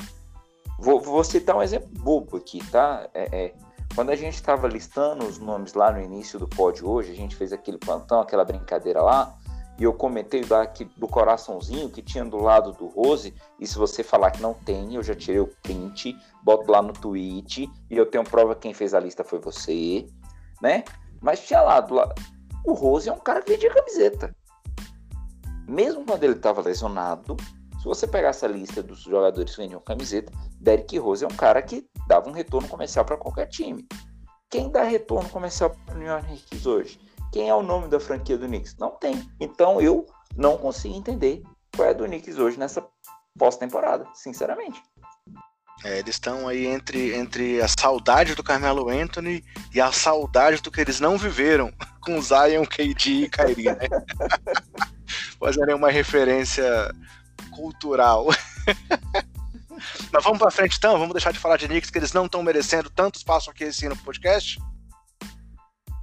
[0.77, 3.07] Vou, vou, citar um exemplo bobo aqui, tá?
[3.13, 3.53] É, é,
[3.93, 7.35] quando a gente estava listando os nomes lá no início do pod hoje, a gente
[7.35, 9.35] fez aquele plantão, aquela brincadeira lá,
[9.77, 10.41] e eu comentei
[10.95, 14.95] do coraçãozinho que tinha do lado do Rose, e se você falar que não tem,
[14.95, 18.73] eu já tirei o print, boto lá no tweet, e eu tenho prova que quem
[18.73, 20.07] fez a lista foi você,
[20.61, 20.83] né?
[21.21, 22.15] Mas tinha lá do lado.
[22.65, 24.35] O Rose é um cara que vendia camiseta.
[25.67, 27.35] Mesmo quando ele estava lesionado,
[27.85, 31.61] se você pegar essa lista dos jogadores que vendiam camiseta, Derrick Rose é um cara
[31.61, 33.87] que dava um retorno comercial para qualquer time.
[34.49, 36.99] Quem dá retorno comercial para o New York Knicks hoje?
[37.31, 38.75] Quem é o nome da franquia do Knicks?
[38.79, 39.29] Não tem.
[39.39, 41.43] Então eu não consigo entender
[41.75, 42.83] qual é do Knicks hoje nessa
[43.37, 44.81] pós-temporada, sinceramente.
[45.83, 50.71] É, eles estão aí entre, entre a saudade do Carmelo Anthony e a saudade do
[50.71, 51.71] que eles não viveram
[52.01, 53.87] com Zion, KD e Kyrie, né?
[55.37, 56.65] Fazendo uma referência
[57.55, 58.27] cultural.
[60.11, 62.43] Mas vamos para frente então, vamos deixar de falar de Knicks, que eles não estão
[62.43, 64.59] merecendo tanto espaço aqui assim no podcast?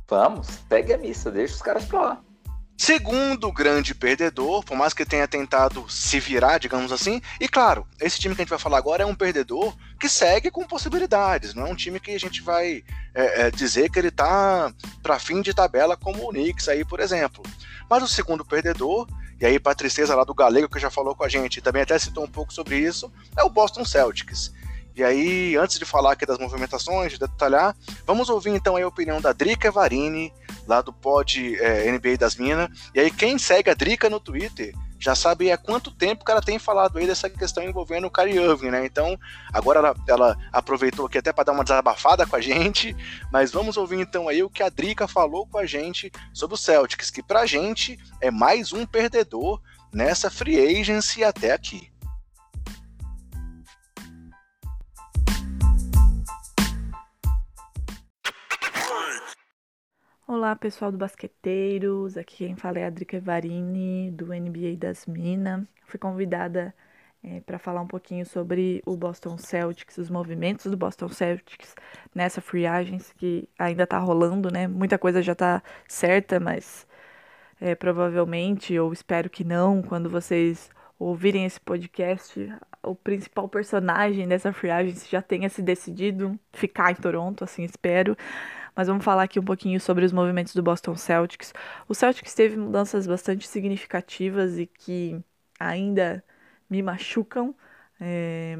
[0.08, 2.20] Vamos, pegue a missa, deixa os caras pra lá.
[2.76, 8.18] Segundo grande perdedor, por mais que tenha tentado se virar, digamos assim, e claro, esse
[8.18, 11.66] time que a gente vai falar agora é um perdedor que segue com possibilidades, não
[11.66, 12.82] é um time que a gente vai
[13.14, 16.98] é, é, dizer que ele tá para fim de tabela como o Knicks aí, por
[16.98, 17.44] exemplo.
[17.88, 19.06] Mas o segundo perdedor,
[19.42, 21.98] e aí para tristeza lá do Galego que já falou com a gente, também até
[21.98, 24.54] citou um pouco sobre isso, é o Boston Celtics.
[24.94, 27.74] E aí, antes de falar aqui das movimentações, de detalhar,
[28.06, 30.32] vamos ouvir então a opinião da Drica Varini,
[30.64, 32.68] lá do pod é, NBA das Minas.
[32.94, 34.72] E aí, quem segue a Drica no Twitter
[35.02, 38.36] já sabe há quanto tempo que ela tem falado aí dessa questão envolvendo o Kyrie
[38.38, 38.86] Irving, né?
[38.86, 39.18] Então,
[39.52, 42.96] agora ela, ela aproveitou aqui até para dar uma desabafada com a gente,
[43.32, 46.58] mas vamos ouvir então aí o que a Drica falou com a gente sobre o
[46.58, 49.60] Celtics, que pra gente é mais um perdedor
[49.92, 51.91] nessa free agency até aqui.
[60.26, 62.16] Olá, pessoal do Basqueteiros.
[62.16, 65.64] Aqui quem fala é a Drica Varini, do NBA das Minas.
[65.84, 66.72] Fui convidada
[67.24, 71.74] é, para falar um pouquinho sobre o Boston Celtics, os movimentos do Boston Celtics
[72.14, 74.68] nessa free agency que ainda está rolando, né?
[74.68, 76.86] Muita coisa já está certa, mas
[77.60, 80.70] é, provavelmente, ou espero que não, quando vocês
[81.00, 82.48] ouvirem esse podcast,
[82.82, 88.16] o principal personagem dessa free agency já tenha se decidido ficar em Toronto, assim espero
[88.74, 91.52] mas vamos falar aqui um pouquinho sobre os movimentos do Boston Celtics.
[91.88, 95.20] O Celtics teve mudanças bastante significativas e que
[95.58, 96.24] ainda
[96.68, 97.54] me machucam.
[98.00, 98.58] É...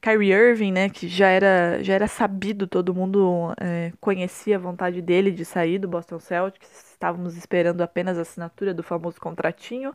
[0.00, 5.00] Kyrie Irving, né, que já era, já era sabido, todo mundo é, conhecia a vontade
[5.00, 6.92] dele de sair do Boston Celtics.
[6.92, 9.94] Estávamos esperando apenas a assinatura do famoso contratinho.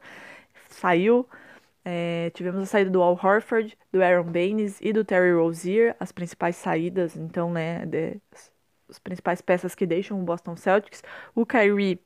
[0.70, 1.28] Saiu.
[1.86, 6.12] É, tivemos a saída do Al Horford, do Aaron Baines e do Terry Rozier, as
[6.12, 8.20] principais saídas, então, né, de,
[8.90, 11.04] as principais peças que deixam o Boston Celtics.
[11.36, 12.00] O Kyrie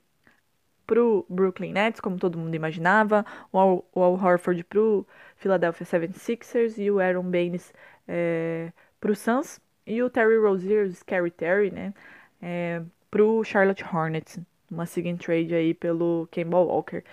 [0.86, 6.78] pro Brooklyn Nets, como todo mundo imaginava, o Al, o Al Horford pro Philadelphia 76ers
[6.78, 7.74] e o Aaron Baines
[8.08, 11.94] é, pro Suns e o Terry Rozier, o Scary Terry, né,
[12.42, 12.82] é,
[13.12, 17.04] pro Charlotte Hornets, uma seguinte trade aí pelo Kemba Walker.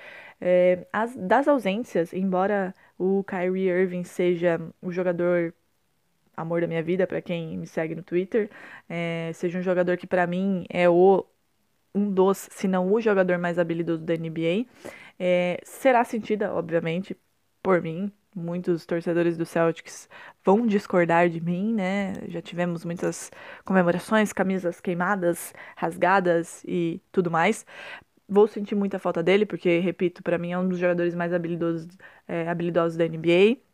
[0.40, 5.54] É, as, das ausências, embora o Kyrie Irving seja o jogador
[6.40, 8.50] amor da minha vida, para quem me segue no Twitter,
[8.88, 11.26] é, seja um jogador que para mim é o
[11.94, 14.66] um dos, se não o jogador mais habilidoso da NBA,
[15.18, 17.16] é, será sentida, obviamente,
[17.62, 18.12] por mim.
[18.34, 20.08] Muitos torcedores do Celtics
[20.44, 22.14] vão discordar de mim, né?
[22.28, 23.30] Já tivemos muitas
[23.64, 27.66] comemorações, camisas queimadas, rasgadas e tudo mais.
[28.28, 31.88] Vou sentir muita falta dele, porque, repito, para mim é um dos jogadores mais habilidosos,
[32.28, 33.69] é, habilidosos da NBA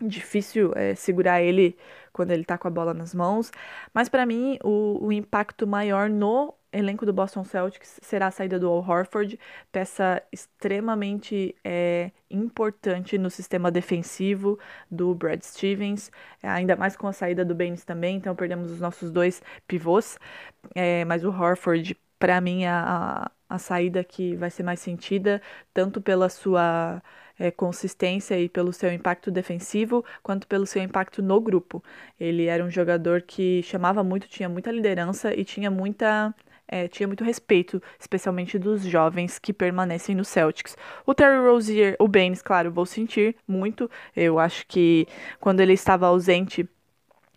[0.00, 1.76] difícil é, segurar ele
[2.12, 3.50] quando ele tá com a bola nas mãos.
[3.92, 8.58] Mas para mim, o, o, impacto maior no elenco do Boston Celtics será a saída
[8.58, 9.38] do Al Horford,
[9.72, 14.58] peça extremamente é, importante no sistema defensivo
[14.90, 16.10] do Brad Stevens,
[16.42, 20.18] ainda mais com a saída do Baines também, então perdemos os nossos dois pivôs,
[20.74, 25.40] é, mas o Horford, para mim, é a, a saída que vai ser mais sentida,
[25.72, 27.02] tanto pela sua
[27.38, 31.82] é, consistência e pelo seu impacto defensivo, quanto pelo seu impacto no grupo.
[32.18, 36.34] Ele era um jogador que chamava muito, tinha muita liderança e tinha muita
[36.68, 40.76] é, tinha muito respeito, especialmente dos jovens que permanecem no Celtics.
[41.06, 43.90] O Terry Rozier, o Baines, claro, vou sentir muito.
[44.14, 45.06] Eu acho que
[45.40, 46.68] quando ele estava ausente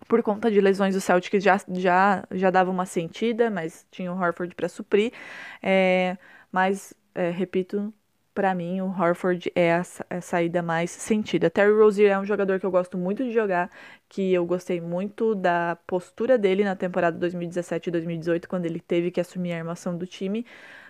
[0.08, 4.20] por conta de lesões, o Celtics já, já, já dava uma sentida, mas tinha o
[4.20, 5.14] Horford para suprir.
[5.64, 6.18] É,
[6.52, 7.94] mas, é, repito,
[8.34, 11.50] para mim, o Horford é a, a, saída mais sentida.
[11.50, 13.70] Terry Rozier é um jogador que eu gosto muito de jogar,
[14.08, 19.12] que eu gostei muito da postura dele na temporada 2017 e 2018, quando ele teve
[19.12, 20.46] que assumir a armação do time,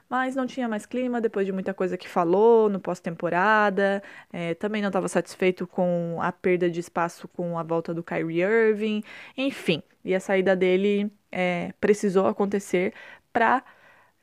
[0.09, 4.03] mas não tinha mais clima depois de muita coisa que falou no pós-temporada.
[4.31, 8.41] É, também não estava satisfeito com a perda de espaço com a volta do Kyrie
[8.41, 9.03] Irving,
[9.37, 9.81] enfim.
[10.03, 12.93] E a saída dele é, precisou acontecer
[13.31, 13.63] para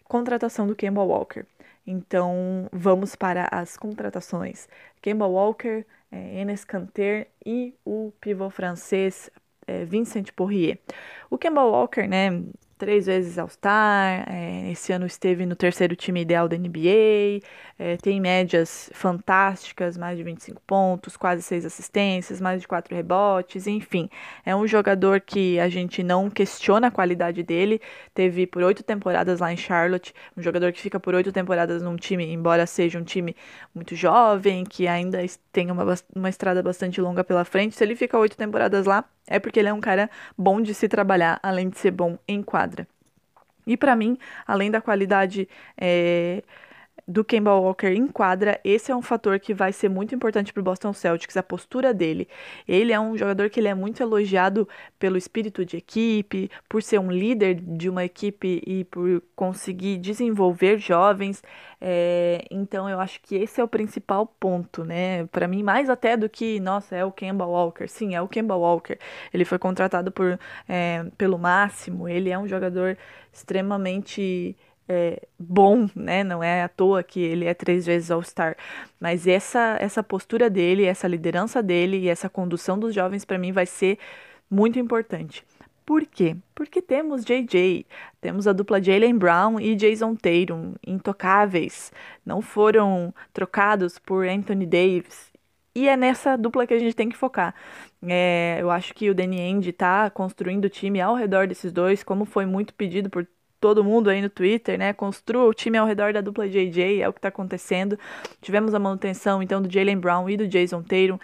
[0.04, 1.44] contratação do Kemba Walker.
[1.90, 4.68] Então, vamos para as contratações.
[5.00, 9.30] Kemba Walker é, Enes Kanter e o pivô francês
[9.66, 10.78] é, Vincent Poirier.
[11.30, 12.42] O Kemba Walker, né,
[12.78, 17.42] três vezes All-Star, é, esse ano esteve no terceiro time ideal da NBA,
[17.78, 23.66] é, tem médias fantásticas, mais de 25 pontos, quase seis assistências, mais de quatro rebotes,
[23.66, 24.08] enfim.
[24.46, 27.80] É um jogador que a gente não questiona a qualidade dele,
[28.14, 31.96] teve por oito temporadas lá em Charlotte, um jogador que fica por oito temporadas num
[31.96, 33.34] time, embora seja um time
[33.74, 35.18] muito jovem, que ainda
[35.52, 39.38] tem uma, uma estrada bastante longa pela frente, se ele fica oito temporadas lá, é
[39.38, 42.67] porque ele é um cara bom de se trabalhar, além de ser bom em quadra.
[43.66, 46.42] E para mim, além da qualidade é,
[47.08, 50.60] do Kemba Walker em quadra, esse é um fator que vai ser muito importante para
[50.60, 52.28] o Boston Celtics, a postura dele.
[52.68, 57.00] Ele é um jogador que ele é muito elogiado pelo espírito de equipe, por ser
[57.00, 61.42] um líder de uma equipe e por conseguir desenvolver jovens.
[61.80, 65.26] É, então eu acho que esse é o principal ponto, né?
[65.28, 67.88] Para mim, mais até do que, nossa, é o Kemba Walker.
[67.88, 68.98] Sim, é o Kemba Walker.
[69.32, 70.38] Ele foi contratado por,
[70.68, 72.06] é, pelo máximo.
[72.06, 72.98] Ele é um jogador
[73.32, 74.56] extremamente
[74.88, 76.24] é, bom, né?
[76.24, 78.56] Não é à toa que ele é três vezes All-Star.
[78.98, 83.52] Mas essa, essa postura dele, essa liderança dele e essa condução dos jovens, para mim,
[83.52, 83.98] vai ser
[84.50, 85.44] muito importante.
[85.84, 86.36] Por quê?
[86.54, 87.86] Porque temos JJ,
[88.20, 91.90] temos a dupla Jalen Brown e Jason Tatum, intocáveis,
[92.26, 95.32] não foram trocados por Anthony Davis.
[95.74, 97.54] E é nessa dupla que a gente tem que focar.
[98.06, 102.02] É, eu acho que o Danny Ainge está construindo o time ao redor desses dois,
[102.02, 103.26] como foi muito pedido por
[103.60, 104.92] todo mundo aí no Twitter, né?
[104.92, 107.98] Construa o time ao redor da dupla JJ, é o que está acontecendo.
[108.40, 111.18] Tivemos a manutenção então do Jalen Brown e do Jason Tatum,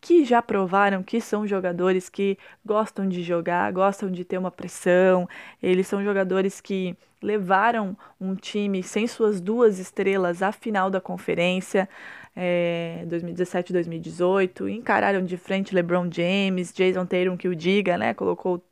[0.00, 5.28] que já provaram que são jogadores que gostam de jogar, gostam de ter uma pressão.
[5.62, 11.88] Eles são jogadores que levaram um time sem suas duas estrelas à final da conferência.
[12.34, 18.14] É, 2017 2018, encararam de frente LeBron James, Jason Tatum que o diga, né?
[18.14, 18.62] Colocou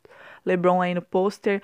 [0.47, 1.63] LeBron aí no pôster.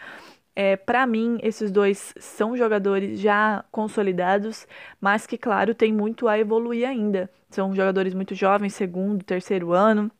[0.57, 4.67] É, para mim, esses dois são jogadores já consolidados,
[5.01, 7.29] mas que, claro, tem muito a evoluir ainda.
[7.51, 10.11] São jogadores muito jovens, segundo, terceiro ano.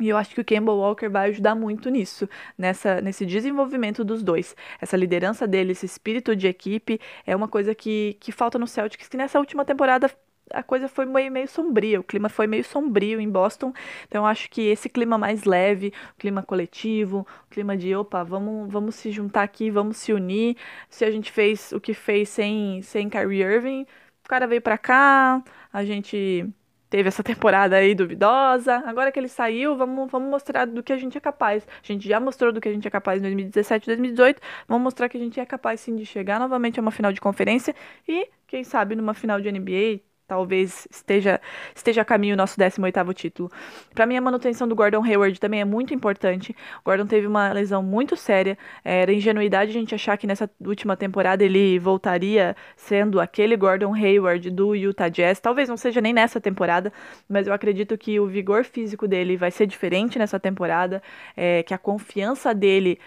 [0.00, 4.22] E eu acho que o Campbell Walker vai ajudar muito nisso, nessa, nesse desenvolvimento dos
[4.22, 4.54] dois.
[4.80, 9.08] Essa liderança dele, esse espírito de equipe, é uma coisa que, que falta no Celtics,
[9.08, 10.10] que nessa última temporada
[10.50, 13.72] a coisa foi meio, meio sombria, o clima foi meio sombrio em Boston.
[14.06, 19.10] Então acho que esse clima mais leve, clima coletivo, clima de opa, vamos, vamos se
[19.10, 20.56] juntar aqui, vamos se unir.
[20.88, 23.86] Se a gente fez o que fez sem, sem Kyrie Irving,
[24.24, 25.42] o cara veio para cá,
[25.72, 26.46] a gente
[26.88, 28.82] teve essa temporada aí duvidosa.
[28.86, 31.66] Agora que ele saiu, vamos, vamos mostrar do que a gente é capaz.
[31.66, 34.40] A gente já mostrou do que a gente é capaz em 2017, 2018.
[34.68, 37.20] Vamos mostrar que a gente é capaz sim de chegar novamente a uma final de
[37.20, 37.74] conferência
[38.08, 41.40] e, quem sabe, numa final de NBA talvez esteja,
[41.74, 43.50] esteja a caminho o nosso 18º título.
[43.94, 46.54] Para mim, a manutenção do Gordon Hayward também é muito importante.
[46.80, 48.58] O Gordon teve uma lesão muito séria.
[48.84, 54.50] Era ingenuidade a gente achar que nessa última temporada ele voltaria sendo aquele Gordon Hayward
[54.50, 55.40] do Utah Jazz.
[55.40, 56.92] Talvez não seja nem nessa temporada,
[57.28, 61.02] mas eu acredito que o vigor físico dele vai ser diferente nessa temporada,
[61.36, 62.98] é, que a confiança dele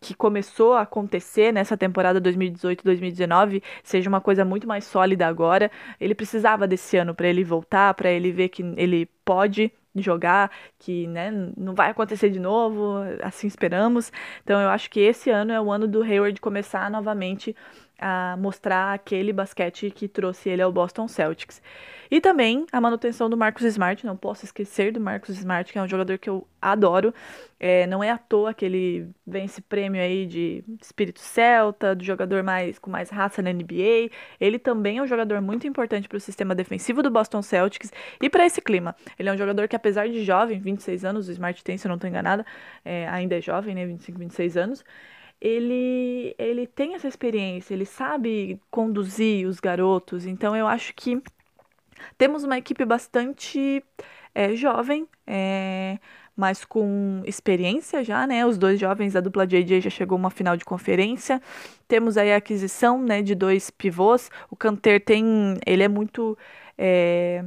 [0.00, 5.70] que começou a acontecer nessa temporada 2018-2019 seja uma coisa muito mais sólida agora.
[6.00, 11.06] Ele precisava desse ano para ele voltar, para ele ver que ele pode jogar, que
[11.06, 14.12] né, não vai acontecer de novo, assim esperamos.
[14.42, 17.56] Então eu acho que esse ano é o ano do Hayward começar novamente
[17.98, 21.62] a mostrar aquele basquete que trouxe ele ao Boston Celtics.
[22.10, 25.82] E também a manutenção do Marcos Smart, não posso esquecer do Marcos Smart, que é
[25.82, 27.12] um jogador que eu adoro.
[27.58, 32.42] É, não é à toa que ele vence prêmio aí de espírito celta, do jogador
[32.42, 34.10] mais com mais raça na NBA.
[34.38, 38.30] Ele também é um jogador muito importante para o sistema defensivo do Boston Celtics e
[38.30, 38.94] para esse clima.
[39.18, 41.88] Ele é um jogador que, apesar de jovem, 26 anos, o Smart tem, se eu
[41.88, 42.44] não estou enganada,
[42.84, 44.84] é, ainda é jovem, né, 25, 26 anos
[45.40, 51.22] ele, ele tem essa experiência, ele sabe conduzir os garotos, então eu acho que
[52.18, 53.82] temos uma equipe bastante
[54.34, 55.98] é, jovem, é,
[56.36, 58.44] mas com experiência já, né?
[58.44, 61.40] Os dois jovens da dupla JJ já chegou uma final de conferência.
[61.88, 64.30] Temos aí a aquisição, né, de dois pivôs.
[64.50, 65.24] O Canter tem,
[65.66, 66.36] ele é muito
[66.76, 67.42] é,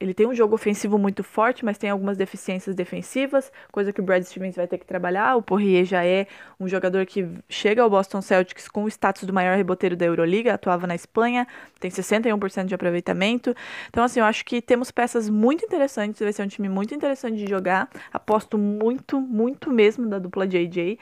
[0.00, 4.04] ele tem um jogo ofensivo muito forte, mas tem algumas deficiências defensivas, coisa que o
[4.04, 5.36] Brad Stevens vai ter que trabalhar.
[5.36, 6.26] O Poirier já é
[6.58, 10.54] um jogador que chega ao Boston Celtics com o status do maior reboteiro da Euroliga,
[10.54, 11.46] atuava na Espanha,
[11.78, 13.54] tem 61% de aproveitamento.
[13.88, 17.36] Então, assim, eu acho que temos peças muito interessantes, vai ser um time muito interessante
[17.36, 17.88] de jogar.
[18.12, 20.98] Aposto muito, muito mesmo da dupla JJ.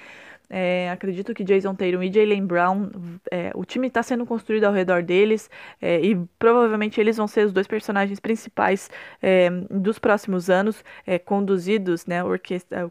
[0.55, 2.91] É, acredito que Jason Tatum e Jalen Brown,
[3.31, 5.49] é, o time está sendo construído ao redor deles
[5.81, 8.91] é, e provavelmente eles vão ser os dois personagens principais
[9.23, 12.21] é, dos próximos anos, é, conduzidos, né,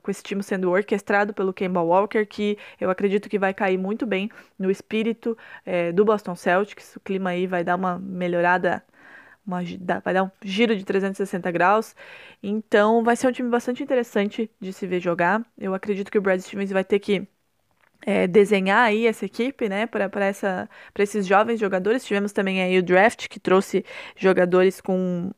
[0.01, 4.07] com esse time sendo orquestrado pelo Kemba Walker, que eu acredito que vai cair muito
[4.07, 6.95] bem no espírito é, do Boston Celtics.
[6.95, 8.83] O clima aí vai dar uma melhorada
[9.45, 9.59] uma,
[10.03, 11.95] vai dar um giro de 360 graus.
[12.41, 15.45] Então vai ser um time bastante interessante de se ver jogar.
[15.57, 17.27] Eu acredito que o Brad Stevens vai ter que
[18.05, 20.29] é, desenhar aí essa equipe, né, para
[20.99, 22.05] esses jovens jogadores.
[22.05, 23.85] Tivemos também aí o draft que trouxe
[24.15, 25.31] jogadores com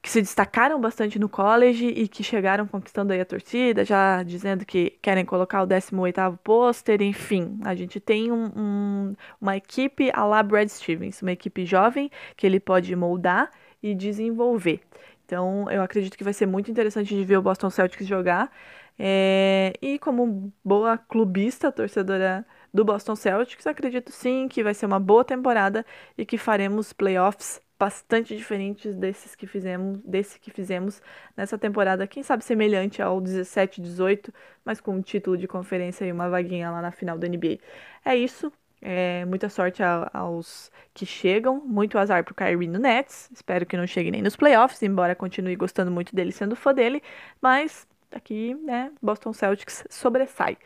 [0.00, 4.64] que se destacaram bastante no college e que chegaram conquistando aí a torcida, já dizendo
[4.64, 7.58] que querem colocar o 18º pôster, enfim.
[7.64, 12.46] A gente tem um, um, uma equipe a la Brad Stevens, uma equipe jovem que
[12.46, 13.50] ele pode moldar
[13.82, 14.80] e desenvolver.
[15.26, 18.50] Então, eu acredito que vai ser muito interessante de ver o Boston Celtics jogar.
[18.98, 22.44] É, e como boa clubista, torcedora
[22.74, 25.86] do Boston Celtics, acredito sim que vai ser uma boa temporada
[26.16, 31.00] e que faremos playoffs bastante diferentes desses que fizemos, desse que fizemos
[31.36, 34.34] nessa temporada, quem sabe semelhante ao 17, 18,
[34.64, 37.58] mas com um título de conferência e uma vaguinha lá na final da NBA.
[38.04, 38.52] É isso.
[38.80, 43.28] É, muita sorte a, aos que chegam, muito azar pro Kyrie no Nets.
[43.32, 47.02] Espero que não chegue nem nos playoffs, embora continue gostando muito dele, sendo fã dele,
[47.40, 50.56] mas aqui, né, Boston Celtics sobressai.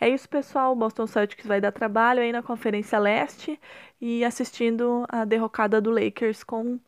[0.00, 0.74] É isso, pessoal.
[0.74, 3.58] Boston Celtics vai dar trabalho aí na Conferência Leste
[4.00, 6.78] e assistindo a derrocada do Lakers com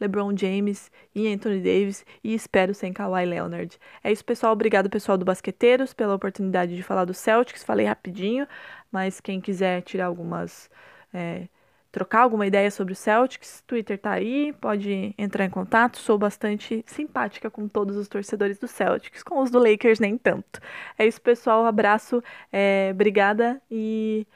[0.00, 3.78] LeBron James e Anthony Davis e espero sem Kawhi Leonard.
[4.02, 4.52] É isso, pessoal.
[4.52, 7.62] Obrigado, pessoal do Basqueteiros, pela oportunidade de falar do Celtics.
[7.62, 8.46] Falei rapidinho,
[8.90, 10.70] mas quem quiser tirar algumas
[11.12, 11.48] é,
[11.92, 15.98] trocar alguma ideia sobre o Celtics, Twitter tá aí, pode entrar em contato.
[15.98, 20.60] Sou bastante simpática com todos os torcedores do Celtics, com os do Lakers nem tanto.
[20.98, 21.64] É isso, pessoal.
[21.66, 22.22] abraço,
[22.52, 24.26] é, obrigada e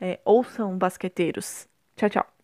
[0.00, 1.68] é, ouçam basqueteiros.
[1.96, 2.35] Tchau, tchau.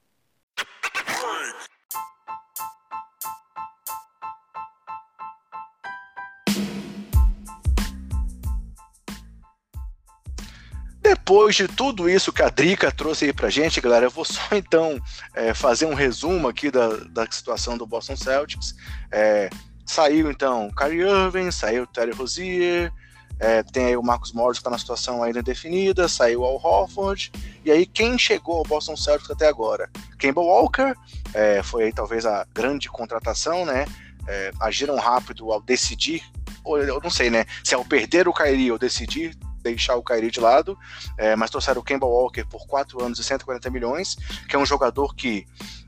[11.25, 14.41] Depois de tudo isso que a Drica trouxe aí pra gente, galera, eu vou só
[14.51, 15.01] então
[15.33, 18.75] é, fazer um resumo aqui da, da situação do Boston Celtics.
[19.09, 19.49] É,
[19.87, 22.93] saiu então Kyrie Irving, saiu Terry Rozier,
[23.39, 27.31] é, tem aí o Marcos Morris que está na situação ainda indefinida, saiu Al Horford,
[27.64, 29.89] e aí quem chegou ao Boston Celtics até agora?
[30.18, 30.93] Kemba Walker,
[31.33, 33.87] é, foi aí talvez a grande contratação, né?
[34.27, 36.20] É, agiram rápido ao decidir,
[36.64, 37.45] ou eu não sei, né?
[37.62, 40.76] Se ao perder o Kyrie ou decidir deixar o Kyrie de lado,
[41.16, 44.16] é, mas trouxeram o Kemba Walker por 4 anos e 140 milhões,
[44.48, 45.46] que é um jogador que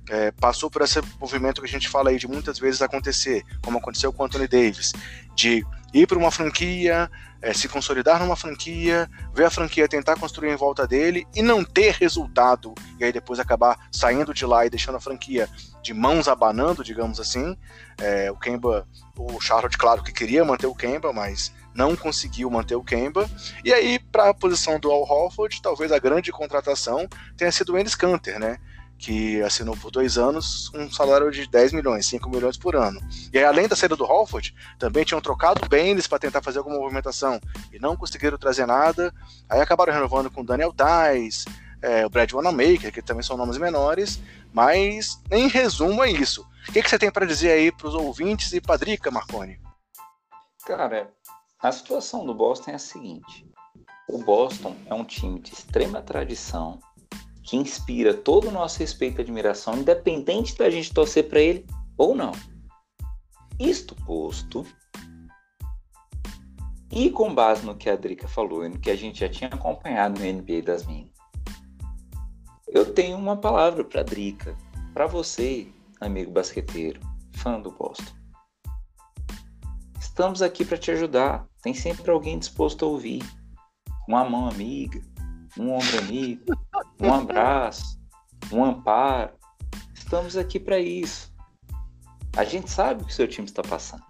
[0.09, 3.79] é, passou por esse movimento que a gente fala aí de muitas vezes acontecer, como
[3.79, 4.93] aconteceu com o Anthony Davis,
[5.35, 7.11] de ir para uma franquia,
[7.41, 11.63] é, se consolidar numa franquia, ver a franquia tentar construir em volta dele e não
[11.63, 15.49] ter resultado, e aí depois acabar saindo de lá e deixando a franquia
[15.83, 17.57] de mãos abanando, digamos assim.
[17.99, 22.77] É, o Kemba, o Charlotte, claro que queria manter o Kemba, mas não conseguiu manter
[22.77, 23.29] o Kemba.
[23.65, 27.79] E aí, para a posição do Al Horford, talvez a grande contratação tenha sido o
[27.79, 28.59] Enes Kanter, né?
[28.97, 33.01] Que assinou por dois anos um salário de 10 milhões, 5 milhões por ano.
[33.33, 36.59] E aí, além da saída do Horford, também tinham trocado o Baines para tentar fazer
[36.59, 37.41] alguma movimentação
[37.73, 39.13] e não conseguiram trazer nada.
[39.49, 41.45] Aí acabaram renovando com o Daniel Tais,
[41.83, 44.21] é, o Brad Wanamaker, que também são nomes menores,
[44.53, 46.47] mas em resumo é isso.
[46.67, 49.61] O que, que você tem para dizer aí para os ouvintes e Padrica, Marconi?
[50.65, 51.11] Cara,
[51.65, 53.49] a situação do Boston é a seguinte:
[54.07, 56.79] o Boston é um time de extrema tradição
[57.43, 62.15] que inspira todo o nosso respeito e admiração, independente da gente torcer para ele ou
[62.15, 62.33] não.
[63.59, 64.67] Isto posto,
[66.91, 69.49] e com base no que a Drica falou e no que a gente já tinha
[69.49, 71.13] acompanhado no NBA das Minas,
[72.69, 74.57] eu tenho uma palavra para Drica,
[74.93, 75.67] para você,
[75.99, 77.01] amigo basqueteiro,
[77.33, 78.13] fã do Boston.
[79.99, 81.47] Estamos aqui para te ajudar.
[81.65, 83.23] Tem sempre alguém disposto a ouvir.
[84.07, 85.01] Uma mão amiga,
[85.59, 86.45] um ombro amigo,
[87.01, 87.99] um abraço,
[88.53, 89.33] um amparo.
[89.95, 91.33] Estamos aqui para isso.
[92.37, 94.05] A gente sabe o que o seu time está passando.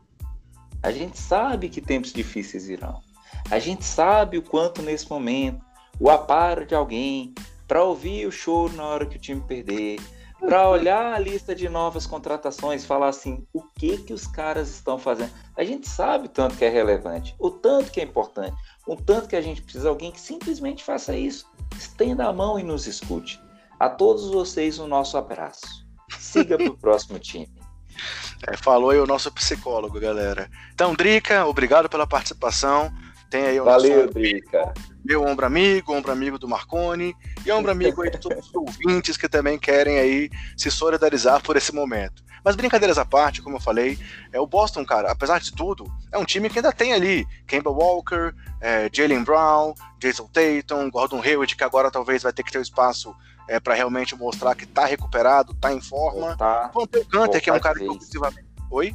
[0.82, 3.00] A gente sabe que tempos difíceis irão.
[3.48, 5.64] A gente sabe o quanto nesse momento
[6.00, 7.32] o aparo de alguém
[7.68, 10.00] para ouvir o choro na hora que o time perder,
[10.47, 14.99] para olhar a lista de novas contratações falar assim, o que que os caras estão
[14.99, 15.32] fazendo?
[15.57, 19.28] A gente sabe o tanto que é relevante, o tanto que é importante, o tanto
[19.28, 21.47] que a gente precisa de alguém que simplesmente faça isso.
[21.76, 23.40] Estenda a mão e nos escute.
[23.80, 25.86] A todos vocês o nosso abraço.
[26.18, 27.51] Siga para o próximo time.
[28.47, 30.51] É, falou aí o nosso psicólogo, galera.
[30.72, 32.92] Então, Drica, obrigado pela participação.
[33.31, 34.72] Tem aí o Valeu, Drica.
[35.05, 37.14] Meu ombro amigo, ombro amigo do Marconi
[37.45, 41.57] e ombro amigo aí de todos os ouvintes que também querem aí se solidarizar por
[41.57, 42.25] esse momento.
[42.45, 43.99] Mas brincadeiras à parte, como eu falei,
[44.31, 47.70] é o Boston, cara, apesar de tudo, é um time que ainda tem ali Kemba
[47.70, 52.59] Walker, é, Jalen Brown, Jason Tatum, Gordon Hayward, que agora talvez vai ter que ter
[52.59, 53.14] o espaço
[53.49, 56.29] é, para realmente mostrar que tá recuperado, tá em forma.
[56.29, 58.47] Voltar, Vão ter o Gunter, que é um cara que ofensivamente.
[58.70, 58.95] Oi?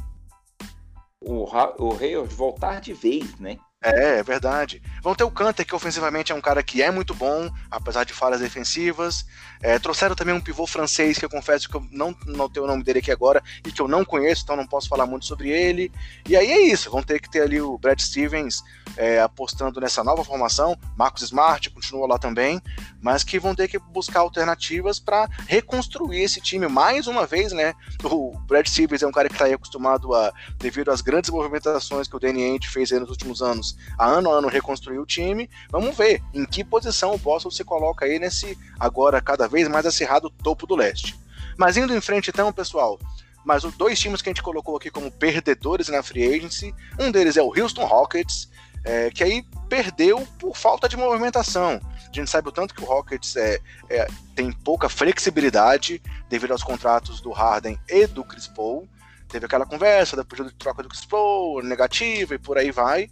[1.20, 3.58] O, o Hayward voltar de vez, né?
[3.82, 4.82] É, é verdade.
[5.02, 8.12] Vão ter o Canter, que ofensivamente é um cara que é muito bom, apesar de
[8.12, 9.24] falhas defensivas.
[9.62, 12.82] É, trouxeram também um pivô francês, que eu confesso que eu não notei o nome
[12.82, 15.92] dele aqui agora, e que eu não conheço, então não posso falar muito sobre ele.
[16.28, 18.62] E aí é isso, vão ter que ter ali o Brad Stevens
[18.96, 22.60] é, apostando nessa nova formação, Marcos Smart continua lá também,
[23.00, 27.74] mas que vão ter que buscar alternativas para reconstruir esse time mais uma vez, né?
[28.04, 32.08] O Brad Stevens é um cara que está aí acostumado a, devido às grandes movimentações
[32.08, 35.48] que o Danny Ainge fez nos últimos anos, a ano a ano reconstruir o time.
[35.70, 39.84] Vamos ver em que posição o Boston se coloca aí nesse agora cada vez mais
[39.84, 41.18] acirrado topo do leste.
[41.58, 42.98] Mas indo em frente então, pessoal,
[43.44, 47.10] mas os dois times que a gente colocou aqui como perdedores na free agency, um
[47.10, 48.48] deles é o Houston Rockets,
[48.84, 51.80] é, que aí perdeu por falta de movimentação.
[51.96, 56.62] A gente sabe o tanto que o Rockets é, é, tem pouca flexibilidade devido aos
[56.62, 58.88] contratos do Harden e do Chris Paul.
[59.28, 63.08] Teve aquela conversa da de troca do Chris Paul, negativa e por aí vai.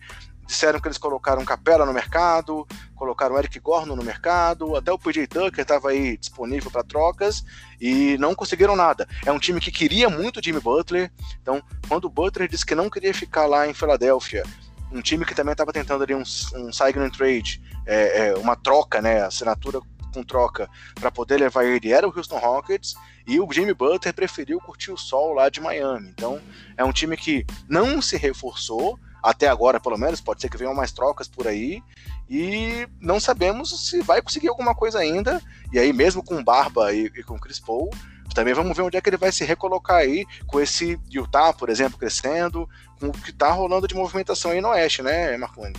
[0.48, 5.26] Disseram que eles colocaram Capela no mercado, colocaram Eric Gordon no mercado, até o PJ
[5.26, 7.44] Tucker estava aí disponível para trocas
[7.78, 9.06] e não conseguiram nada.
[9.24, 12.88] É um time que queria muito Jimmy Butler, então quando o Butler disse que não
[12.88, 14.42] queria ficar lá em Filadélfia
[14.90, 16.22] um time que também estava tentando ali um,
[16.54, 19.80] um sign trade, é, é, uma troca, né, assinatura
[20.12, 22.94] com troca, para poder levar ele, era o Houston Rockets,
[23.26, 26.08] e o Jimmy Butler preferiu curtir o sol lá de Miami.
[26.08, 26.40] Então,
[26.76, 30.74] é um time que não se reforçou, até agora pelo menos, pode ser que venham
[30.74, 31.82] mais trocas por aí,
[32.28, 35.40] e não sabemos se vai conseguir alguma coisa ainda,
[35.72, 37.90] e aí mesmo com Barba e, e com Chris Paul,
[38.34, 41.70] também vamos ver onde é que ele vai se recolocar aí com esse Utah, por
[41.70, 42.68] exemplo, crescendo,
[43.00, 45.74] com o que está rolando de movimentação aí no Oeste, né, Marconi?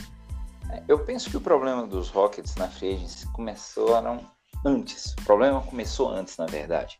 [0.87, 4.19] Eu penso que o problema dos Rockets na free começaram
[4.65, 5.13] antes.
[5.13, 6.99] O problema começou antes, na verdade.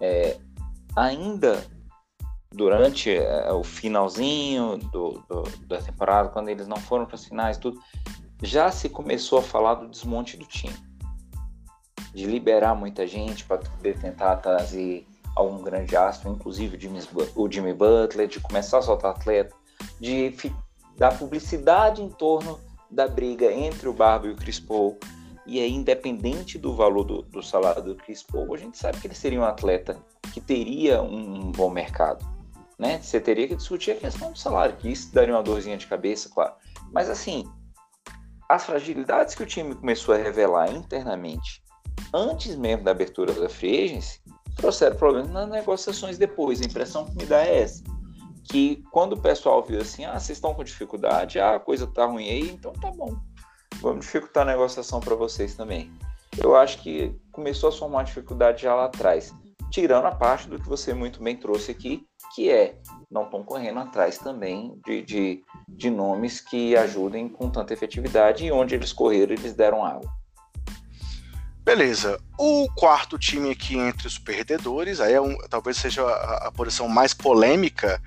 [0.00, 0.38] É,
[0.96, 1.64] ainda
[2.54, 7.58] durante é, o finalzinho do, do, da temporada, quando eles não foram para as finais,
[7.58, 7.78] tudo,
[8.42, 10.74] já se começou a falar do desmonte do time
[12.14, 16.78] de liberar muita gente para poder tentar trazer algum grande astro, inclusive
[17.34, 19.54] o Jimmy Butler, de começar a soltar atleta,
[20.00, 20.32] de
[20.96, 24.96] dar publicidade em torno da briga entre o Barba e o Chris Paul.
[25.44, 29.08] E aí, independente do valor do, do, salário do Chris Paul, a gente sabe que
[29.08, 29.98] ele seria um atleta
[30.32, 32.24] que teria um, um bom mercado.
[32.78, 33.00] Né?
[33.00, 36.28] Você teria que discutir a questão do salário, que isso daria uma dorzinha de cabeça,
[36.28, 36.54] claro.
[36.92, 37.44] Mas assim,
[38.48, 41.62] as fragilidades que o time começou a revelar internamente
[42.12, 44.20] antes mesmo da abertura da free agency,
[44.56, 46.60] trouxeram problemas nas negociações depois.
[46.60, 47.82] A impressão que me dá é essa.
[48.44, 52.04] Que quando o pessoal viu assim, ah, vocês estão com dificuldade, ah, a coisa tá
[52.06, 53.16] ruim aí, então tá bom.
[53.80, 55.92] Vamos dificultar a negociação para vocês também.
[56.36, 59.32] Eu acho que começou a somar dificuldade já lá atrás.
[59.74, 62.76] Tirando a parte do que você muito bem trouxe aqui, que é
[63.10, 68.52] não estão correndo atrás também de, de, de nomes que ajudem com tanta efetividade e
[68.52, 70.08] onde eles correram, eles deram água.
[71.64, 72.20] Beleza.
[72.38, 76.86] O quarto time aqui entre os perdedores, aí é um, talvez seja a, a, posição
[76.86, 78.00] mais polêmica,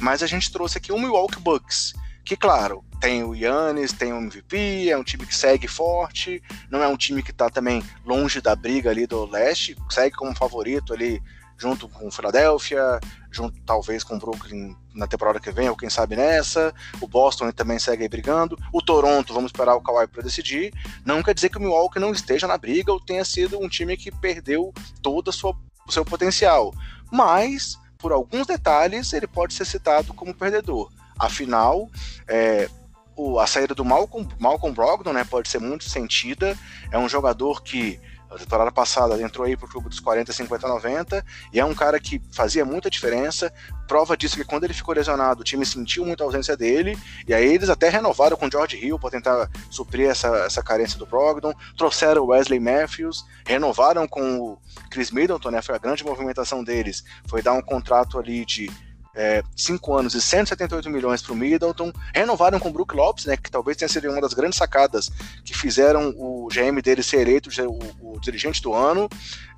[0.00, 1.92] mas a gente trouxe aqui o Milwaukee Bucks,
[2.24, 6.82] que claro, tem o Yannis, tem o MVP, é um time que segue forte, não
[6.82, 10.92] é um time que está também longe da briga ali do leste, segue como favorito
[10.92, 11.20] ali
[11.62, 12.98] junto com o Philadelphia,
[13.30, 16.74] junto talvez com o Brooklyn na temporada que vem, ou quem sabe nessa.
[17.00, 18.58] O Boston também segue aí brigando.
[18.72, 20.72] O Toronto, vamos esperar o Kawhi para decidir.
[21.04, 23.96] Não quer dizer que o Milwaukee não esteja na briga ou tenha sido um time
[23.96, 26.74] que perdeu todo o seu potencial.
[27.12, 30.90] Mas, por alguns detalhes, ele pode ser citado como perdedor.
[31.22, 31.88] Afinal,
[32.26, 32.68] é,
[33.14, 36.58] o, a saída do Malcolm, Malcolm Brogdon né, pode ser muito sentida.
[36.90, 41.24] É um jogador que a temporada passada entrou aí pro clube dos 40, 50, 90
[41.52, 43.52] e é um cara que fazia muita diferença.
[43.86, 46.98] Prova disso que quando ele ficou lesionado, o time sentiu muita ausência dele
[47.28, 50.98] e aí eles até renovaram com o George Hill para tentar suprir essa, essa carência
[50.98, 51.54] do Brogdon.
[51.76, 54.58] Trouxeram o Wesley Matthews, renovaram com o
[54.90, 55.62] Chris Middleton, né?
[55.62, 58.68] Foi a grande movimentação deles, foi dar um contrato ali de
[59.14, 63.36] é, 5 anos e 178 milhões para o Middleton, renovaram com o Brook Lopes, né,
[63.36, 65.10] que talvez tenha sido uma das grandes sacadas
[65.44, 69.08] que fizeram o GM dele ser eleito o, o dirigente do ano.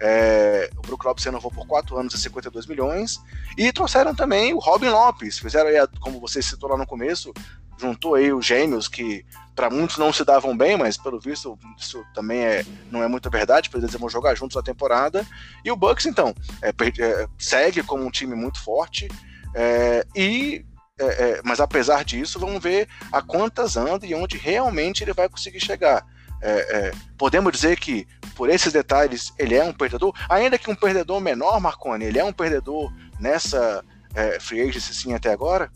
[0.01, 3.21] É, o Brook Lopes renovou por 4 anos e 52 milhões.
[3.57, 7.33] E trouxeram também o Robin Lopes, fizeram aí, como você citou lá no começo,
[7.79, 9.25] juntou aí os gêmeos que
[9.55, 13.31] para muitos não se davam bem, mas pelo visto isso também é, não é muita
[13.31, 15.25] verdade, porque eles vão jogar juntos a temporada.
[15.65, 19.09] E o Bucks, então, é, é, segue como um time muito forte
[19.55, 20.65] é, e
[20.99, 25.29] é, é, mas apesar disso, vamos ver a quantas anda e onde realmente ele vai
[25.29, 26.07] conseguir chegar.
[26.41, 28.07] É, é, podemos dizer que,
[28.37, 32.25] por esses detalhes, ele é um perdedor, ainda que um perdedor menor, Marconi, ele é
[32.25, 35.71] um perdedor nessa é, free agency sim até agora?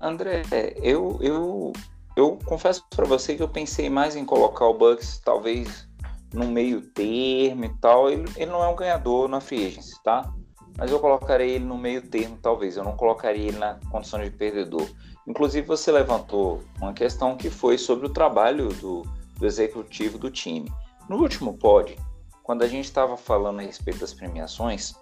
[0.00, 0.42] André,
[0.82, 1.72] eu, eu,
[2.16, 5.88] eu confesso para você que eu pensei mais em colocar o Bucks talvez
[6.32, 8.10] no meio termo e tal.
[8.10, 10.32] Ele, ele não é um ganhador na free agency, tá?
[10.76, 12.76] Mas eu colocaria ele no meio termo, talvez.
[12.76, 14.88] Eu não colocaria ele na condição de perdedor.
[15.26, 19.02] Inclusive, você levantou uma questão que foi sobre o trabalho do,
[19.38, 20.72] do executivo do time.
[21.08, 21.96] No último pod,
[22.42, 24.94] quando a gente estava falando a respeito das premiações,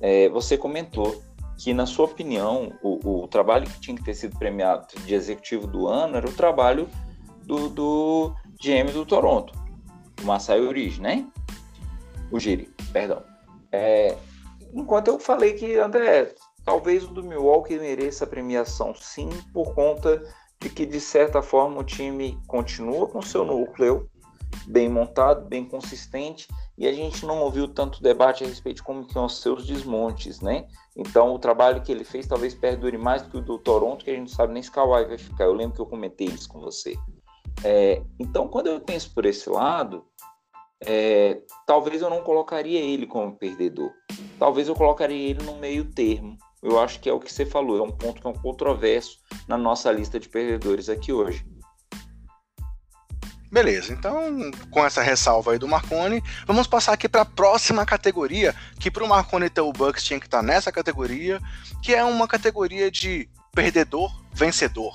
[0.00, 1.22] é, você comentou
[1.58, 5.66] que, na sua opinião, o, o, trabalho que tinha que ter sido premiado de executivo
[5.66, 6.88] do ano era o trabalho
[7.44, 9.52] do, do GM do Toronto,
[10.22, 11.26] o Masai Uribe, né?
[12.30, 13.22] O Giri, perdão.
[13.70, 14.16] É,
[14.74, 16.34] Enquanto eu falei que, André,
[16.64, 20.22] talvez o do Milwaukee mereça a premiação sim, por conta
[20.60, 24.08] de que, de certa forma, o time continua com seu núcleo
[24.66, 29.06] bem montado, bem consistente, e a gente não ouviu tanto debate a respeito de como
[29.06, 30.66] que os seus desmontes, né?
[30.96, 34.10] Então, o trabalho que ele fez talvez perdure mais do que o do Toronto, que
[34.10, 35.44] a gente não sabe nem se Kawhi vai ficar.
[35.44, 36.96] Eu lembro que eu comentei isso com você.
[37.62, 40.04] É, então, quando eu penso por esse lado,
[40.86, 43.90] é, talvez eu não colocaria ele como perdedor.
[44.38, 46.36] Talvez eu colocaria ele no meio termo.
[46.62, 49.18] Eu acho que é o que você falou, é um ponto que é um controverso
[49.46, 51.44] na nossa lista de perdedores aqui hoje.
[53.52, 58.52] Beleza, então com essa ressalva aí do Marconi, vamos passar aqui para a próxima categoria,
[58.80, 61.38] que para o Marconi ter o Bucks tinha que estar tá nessa categoria,
[61.80, 64.92] que é uma categoria de perdedor vencedor.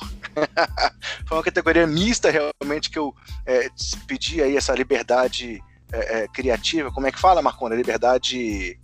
[1.26, 3.70] Foi uma categoria mista realmente que eu é,
[4.06, 7.76] pedi aí essa liberdade é, é, criativa, como é que fala, Marcona?
[7.76, 8.80] Liberdade.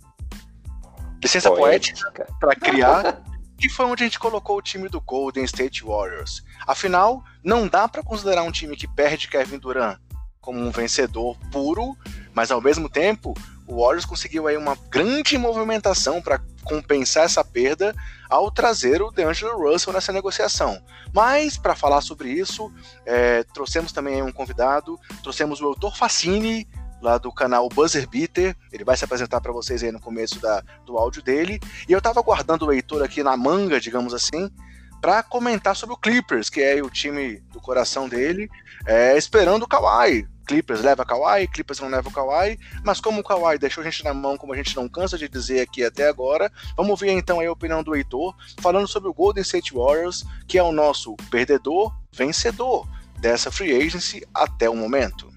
[1.22, 3.22] Licença poética para criar.
[3.58, 6.44] que foi onde a gente colocou o time do Golden State Warriors.
[6.66, 9.98] Afinal, não dá para considerar um time que perde Kevin Durant
[10.40, 11.96] como um vencedor puro,
[12.32, 13.34] mas ao mesmo tempo,
[13.66, 17.94] o Warriors conseguiu aí uma grande movimentação para compensar essa perda
[18.30, 20.80] ao trazer o DeAngelo Russell nessa negociação.
[21.12, 22.72] Mas, para falar sobre isso,
[23.04, 26.68] é, trouxemos também um convidado, trouxemos o Eutor Facini,
[27.06, 28.56] lá do canal Buzzer Beater.
[28.72, 31.60] Ele vai se apresentar para vocês aí no começo da, do áudio dele.
[31.88, 34.50] E eu tava aguardando o Heitor aqui na manga, digamos assim,
[35.00, 38.50] para comentar sobre o Clippers, que é o time do coração dele,
[38.84, 40.26] é, esperando o Kawhi.
[40.46, 44.04] Clippers leva Kawhi, Clippers não leva o Kawhi, mas como o Kawhi deixou a gente
[44.04, 47.40] na mão, como a gente não cansa de dizer aqui até agora, vamos ver então
[47.40, 51.92] a opinião do Heitor, falando sobre o Golden State Warriors, que é o nosso perdedor
[52.12, 52.88] vencedor
[53.18, 55.35] dessa free agency até o momento.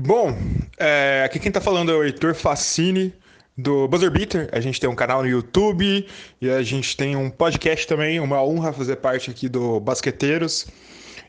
[0.00, 0.32] Bom,
[0.78, 3.12] é, aqui quem tá falando é o Heitor Facini,
[3.56, 4.48] do Buzzer Beater.
[4.52, 6.06] A gente tem um canal no YouTube
[6.40, 8.20] e a gente tem um podcast também.
[8.20, 10.68] Uma honra fazer parte aqui do Basqueteiros.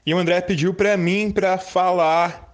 [0.06, 2.54] E o André pediu para mim para falar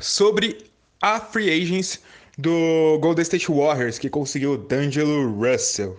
[0.00, 0.58] sobre
[1.00, 2.00] a free agents
[2.36, 5.96] do Golden State Warriors, que conseguiu D'Angelo Russell.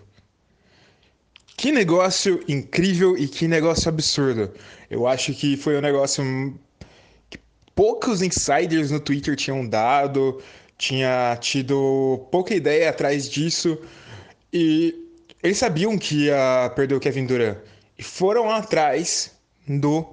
[1.55, 4.51] Que negócio incrível e que negócio absurdo.
[4.89, 6.21] Eu acho que foi um negócio
[7.79, 10.43] poucos insiders no Twitter tinham dado,
[10.77, 13.77] tinha tido pouca ideia atrás disso
[14.51, 14.93] e
[15.41, 17.57] eles sabiam que ia perder o Kevin Durant
[17.97, 19.31] e foram atrás
[19.65, 20.05] do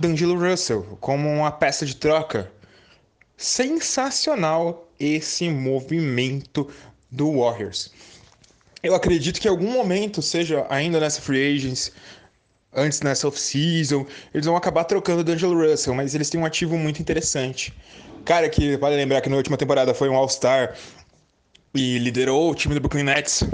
[0.00, 2.50] D'Angelo Russell como uma peça de troca.
[3.36, 6.66] Sensacional esse movimento
[7.10, 7.92] do Warriors.
[8.82, 11.92] Eu acredito que em algum momento, seja ainda nessa free agents,
[12.76, 14.06] antes nessa off-season.
[14.32, 17.74] Eles vão acabar trocando o D'Angelo Russell, mas eles têm um ativo muito interessante.
[18.24, 20.76] Cara que vale lembrar que na última temporada foi um All-Star
[21.74, 23.44] e liderou o time do Brooklyn Nets.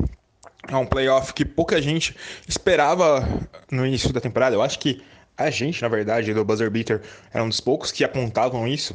[0.68, 2.16] É um playoff que pouca gente
[2.48, 3.26] esperava
[3.70, 4.56] no início da temporada.
[4.56, 5.02] Eu acho que
[5.36, 8.94] a gente, na verdade, do Buzzer Beater, era um dos poucos que apontavam isso.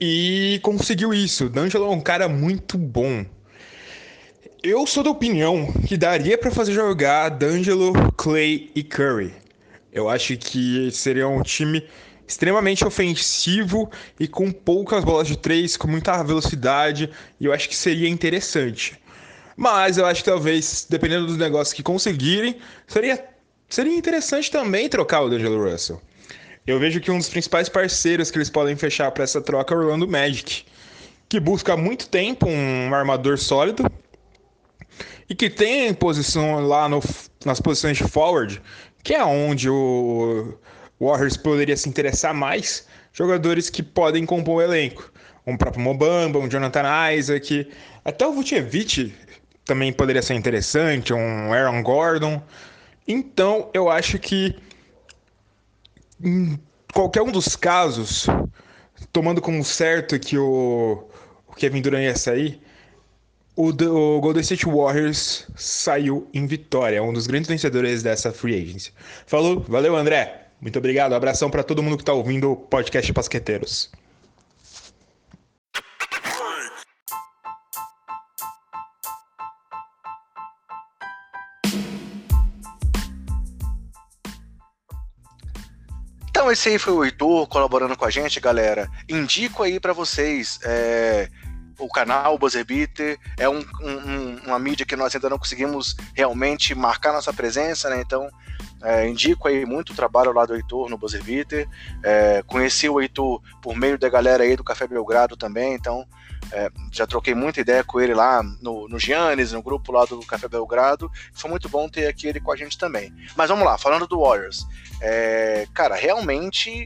[0.00, 1.48] E conseguiu isso.
[1.48, 3.24] D'Angelo é um cara muito bom.
[4.64, 9.34] Eu sou da opinião que daria para fazer jogar D'Angelo, Clay e Curry.
[9.92, 11.84] Eu acho que seria um time
[12.28, 13.90] extremamente ofensivo
[14.20, 17.10] e com poucas bolas de três, com muita velocidade,
[17.40, 18.96] e eu acho que seria interessante.
[19.56, 22.56] Mas eu acho que talvez, dependendo dos negócios que conseguirem,
[22.86, 23.22] seria,
[23.68, 26.00] seria interessante também trocar o D'Angelo Russell.
[26.64, 29.76] Eu vejo que um dos principais parceiros que eles podem fechar para essa troca é
[29.76, 30.64] o Orlando Magic
[31.32, 33.90] que busca há muito tempo um armador sólido
[35.32, 37.00] e que tem posição lá no,
[37.46, 38.60] nas posições de forward,
[39.02, 40.58] que é onde o
[41.00, 45.10] Warriors poderia se interessar mais, jogadores que podem compor o elenco.
[45.46, 46.82] Um próprio Mobamba, um Jonathan
[47.14, 47.66] Isaac,
[48.04, 49.14] até o Vucevic
[49.64, 52.42] também poderia ser interessante, um Aaron Gordon.
[53.08, 54.54] Então, eu acho que
[56.22, 56.60] em
[56.92, 58.26] qualquer um dos casos,
[59.10, 61.08] tomando como certo que o,
[61.46, 62.60] o Kevin Durant ia sair,
[63.54, 68.92] o, o, Golden State Warriors saiu em vitória, um dos grandes vencedores dessa free agency.
[69.26, 73.90] Falou, valeu André, muito obrigado, abração para todo mundo que está ouvindo o podcast Basqueteiros.
[86.30, 88.90] Então esse aí foi o Heitor colaborando com a gente, galera.
[89.08, 91.28] Indico aí para vocês é,
[91.82, 95.96] o canal, o Buzzer Beater, é um, um, uma mídia que nós ainda não conseguimos
[96.14, 98.00] realmente marcar nossa presença, né?
[98.00, 98.30] Então
[98.82, 101.68] é, indico aí muito o trabalho lá do Heitor no Buzzer Beater.
[102.02, 106.06] É, conheci o Heitor por meio da galera aí do Café Belgrado também, então
[106.50, 110.20] é, já troquei muita ideia com ele lá no, no Giannis, no grupo lá do
[110.20, 111.10] Café Belgrado.
[111.32, 113.14] Foi muito bom ter aqui ele com a gente também.
[113.36, 114.66] Mas vamos lá, falando do Warriors.
[115.00, 116.84] É, cara, realmente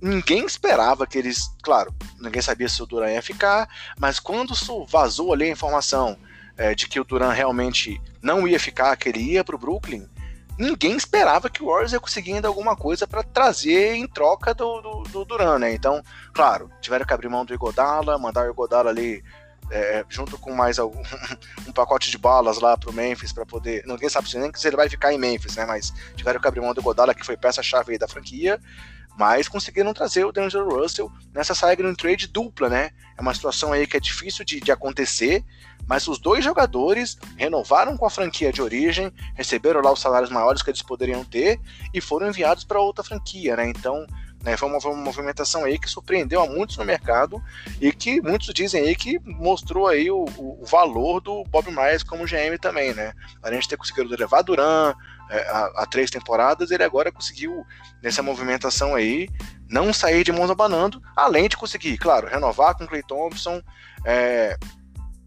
[0.00, 1.50] ninguém esperava que eles.
[1.62, 3.68] Claro, ninguém sabia se o Duran ia ficar,
[3.98, 4.54] mas quando
[4.88, 6.16] vazou ali a informação
[6.56, 10.08] é, de que o Duran realmente não ia ficar, que ele ia para o Brooklyn,
[10.58, 14.80] ninguém esperava que o Warriors ia conseguir ainda alguma coisa para trazer em troca do,
[14.80, 15.72] do, do, Duran, né?
[15.72, 16.02] Então,
[16.32, 19.22] claro, tiveram que abrir mão do Igodala, mandar o Igodala ali.
[19.68, 21.02] É, junto com mais algum,
[21.66, 23.84] um pacote de balas lá pro Memphis para poder.
[23.84, 25.66] Ninguém sabe nem se ele vai ficar em Memphis, né?
[25.66, 28.60] Mas tiveram que abrir mão do Godala, que foi peça-chave da franquia
[29.18, 32.90] mas conseguiram trazer o D'Angelo Russell nessa signing trade dupla, né?
[33.16, 35.42] É uma situação aí que é difícil de, de acontecer,
[35.86, 40.62] mas os dois jogadores renovaram com a franquia de origem, receberam lá os salários maiores
[40.62, 41.58] que eles poderiam ter
[41.94, 43.68] e foram enviados para outra franquia, né?
[43.68, 44.06] Então,
[44.46, 47.42] né, foi, uma, uma movimentação aí que surpreendeu a muitos no mercado
[47.80, 52.24] e que muitos dizem aí que mostrou aí o, o valor do Bob Myers como
[52.24, 53.12] GM também, né?
[53.42, 54.94] A gente ter conseguido levar Duran,
[55.28, 57.66] é, há, três temporadas, ele agora conseguiu,
[58.00, 59.28] nessa movimentação aí,
[59.68, 63.60] não sair de mãos abanando, além de conseguir, claro, renovar com Clay Thompson,
[64.04, 64.56] é,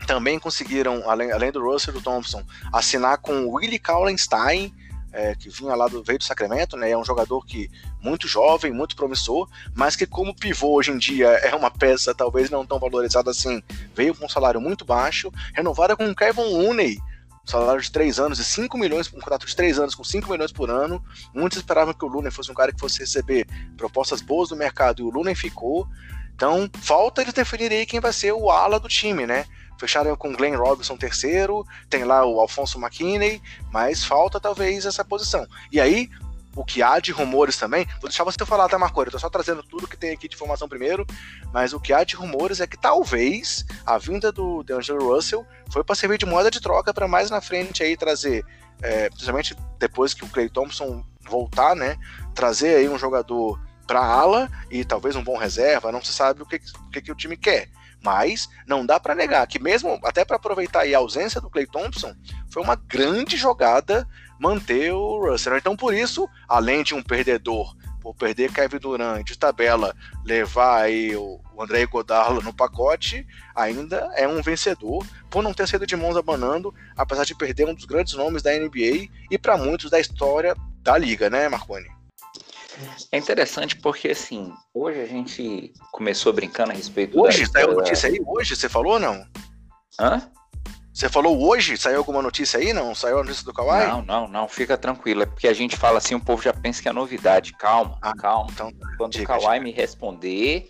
[0.08, 2.41] também conseguiram, além, além do Russell do Thompson,
[2.72, 4.74] assinar com o Willie Kaulenstein,
[5.11, 6.91] é, que vinha lá do veio do Sacramento, né?
[6.91, 7.69] É um jogador que
[8.02, 12.49] muito jovem, muito promissor, mas que como pivô hoje em dia é uma peça talvez
[12.49, 13.61] não tão valorizada assim,
[13.95, 16.99] veio com um salário muito baixo, renovada com o Kevin Looney,
[17.45, 20.52] salário de 3 anos e 5 milhões, um contrato de 3 anos com 5 milhões
[20.52, 21.03] por ano.
[21.34, 25.02] Muitos esperavam que o Lunen fosse um cara que fosse receber propostas boas do mercado
[25.02, 25.88] e o Lunen ficou.
[26.36, 29.45] Então, falta eles definirem quem vai ser o ala do time, né?
[29.80, 33.42] Fecharam com Glenn Robinson terceiro, tem lá o Alfonso McKinney,
[33.72, 35.48] mas falta talvez essa posição.
[35.72, 36.10] E aí,
[36.56, 37.86] o que há de rumores também.
[38.02, 39.02] Vou deixar você falar, tá, Marco?
[39.02, 41.06] Eu tô só trazendo tudo que tem aqui de informação primeiro,
[41.54, 45.84] mas o que há de rumores é que talvez a vinda do DeAngelo Russell foi
[45.84, 48.44] para servir de moeda de troca para mais na frente aí trazer,
[48.82, 51.98] é, principalmente depois que o Clay Thompson voltar, né?
[52.36, 56.46] Trazer aí um jogador para ala e talvez um bom reserva, não se sabe o
[56.46, 57.70] que, o que, que o time quer.
[58.04, 62.14] Mas não dá para negar que mesmo até para aproveitar a ausência do Clay Thompson,
[62.50, 64.08] foi uma grande jogada
[64.40, 65.58] manter o Russell.
[65.58, 69.94] Então, por isso, além de um perdedor, por perder Kevin Durant de tabela,
[70.24, 75.86] levar aí o André Godala no pacote, ainda é um vencedor por não ter sido
[75.86, 79.92] de mãos abanando, apesar de perder um dos grandes nomes da NBA e para muitos
[79.92, 81.99] da história da liga, né, Marconi?
[83.12, 87.46] É interessante porque, assim, hoje a gente começou brincando a respeito Hoje?
[87.46, 88.20] Saiu notícia aí?
[88.26, 88.56] Hoje?
[88.56, 89.26] Você falou ou não?
[90.00, 90.22] Hã?
[90.94, 91.78] Você falou hoje?
[91.78, 92.74] Saiu alguma notícia aí?
[92.74, 92.94] Não?
[92.94, 93.88] Saiu a notícia do Kawhi?
[93.88, 94.48] Não, não, não.
[94.48, 95.24] Fica tranquilo.
[95.24, 97.54] É porque a gente fala assim, o povo já pensa que é novidade.
[97.54, 98.50] Calma, ah, calma.
[98.52, 99.64] Então, Quando diga, o Kawhi diga.
[99.64, 100.70] me responder,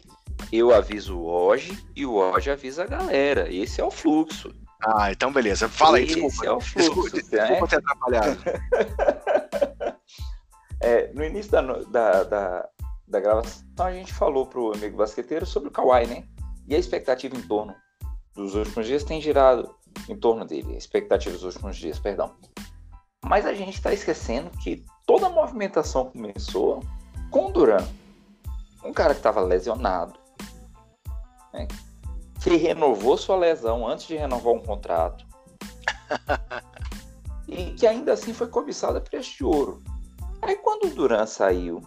[0.51, 3.51] eu aviso hoje e o hoje avisa a galera.
[3.51, 4.53] Esse é o fluxo.
[4.83, 5.67] Ah, então beleza.
[5.67, 6.45] Fala aí, Esse desculpa.
[6.45, 7.11] é o fluxo.
[7.11, 7.47] Desculpa, né?
[7.47, 8.39] desculpa ter atrapalhado.
[10.81, 12.69] é, no início da, da, da,
[13.07, 16.23] da gravação, a gente falou pro amigo basqueteiro sobre o Kawhi, né?
[16.67, 17.75] E a expectativa em torno
[18.35, 19.73] dos últimos dias tem girado
[20.07, 22.35] em torno dele, expectativas dos últimos dias, perdão.
[23.25, 26.81] Mas a gente está esquecendo que toda a movimentação começou
[27.29, 27.85] com o Duran,
[28.83, 30.17] um cara que estava lesionado,
[31.53, 31.67] né?
[32.41, 35.25] que renovou sua lesão antes de renovar um contrato
[37.47, 39.83] e que ainda assim foi cobiçado a preço de ouro.
[40.41, 41.81] Aí quando o Duran saiu,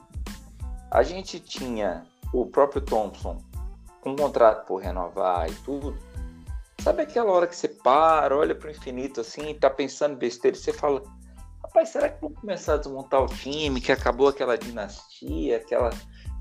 [0.90, 3.38] a gente tinha o próprio Thompson
[4.00, 5.96] com um contrato por renovar e tudo,
[6.80, 10.60] sabe aquela hora que você para, olha para o infinito assim, tá pensando besteira e
[10.60, 11.02] você fala,
[11.62, 15.90] rapaz, será que vão começar a desmontar o time, que acabou aquela dinastia, aquela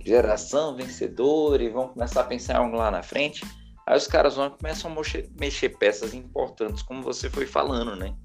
[0.04, 3.46] geração vencedora e vão começar a pensar em algo lá na frente?
[3.86, 4.96] Aí os caras vão começam a
[5.40, 8.16] mexer peças importantes, como você foi falando, né?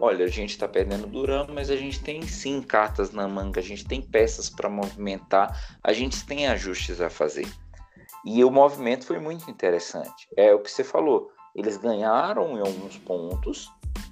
[0.00, 3.62] Olha, a gente está perdendo Duran, mas a gente tem sim cartas na manga, a
[3.62, 7.48] gente tem peças para movimentar, a gente tem ajustes a fazer.
[8.24, 10.28] E o movimento foi muito interessante.
[10.36, 11.30] É o que você falou.
[11.54, 13.68] Eles ganharam em alguns pontos,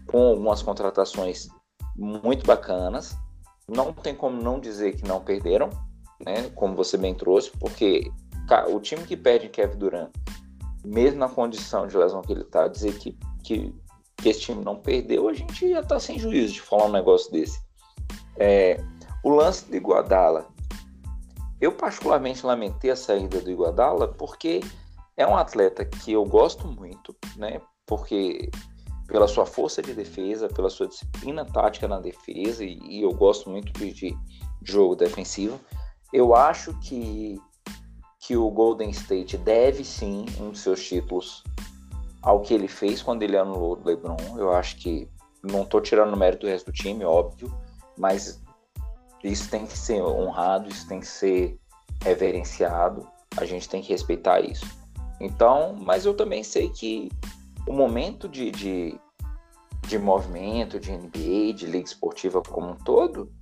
[0.06, 1.48] com algumas contratações
[1.96, 3.16] muito bacanas.
[3.68, 5.70] Não tem como não dizer que não perderam,
[6.24, 6.50] né?
[6.54, 8.10] Como você bem trouxe, porque
[8.68, 10.10] o time que perde Kevin Durant,
[10.84, 13.74] mesmo na condição de lesão que ele está, dizer que, que
[14.16, 17.30] que esse time não perdeu, a gente já tá sem juízo de falar um negócio
[17.30, 17.60] desse.
[18.36, 18.82] É,
[19.22, 20.46] o lance do Iguadala.
[21.60, 24.60] Eu particularmente lamentei a saída do Iguadala porque
[25.16, 27.60] é um atleta que eu gosto muito, né?
[27.86, 28.50] Porque
[29.06, 33.48] pela sua força de defesa, pela sua disciplina tática na defesa, e, e eu gosto
[33.48, 34.16] muito de, de,
[34.62, 35.60] jogo defensivo.
[36.12, 37.40] Eu acho que,
[38.20, 41.44] que o Golden State deve sim um dos seus títulos
[42.26, 44.16] ao que ele fez quando ele anulou o LeBron.
[44.36, 45.08] Eu acho que
[45.44, 47.56] não estou tirando o mérito do resto do time, óbvio,
[47.96, 48.42] mas
[49.22, 51.56] isso tem que ser honrado, isso tem que ser
[52.02, 54.66] reverenciado, a gente tem que respeitar isso.
[55.20, 57.08] Então, mas eu também sei que
[57.64, 59.00] o momento de, de,
[59.86, 63.32] de movimento, de NBA, de liga esportiva como um todo,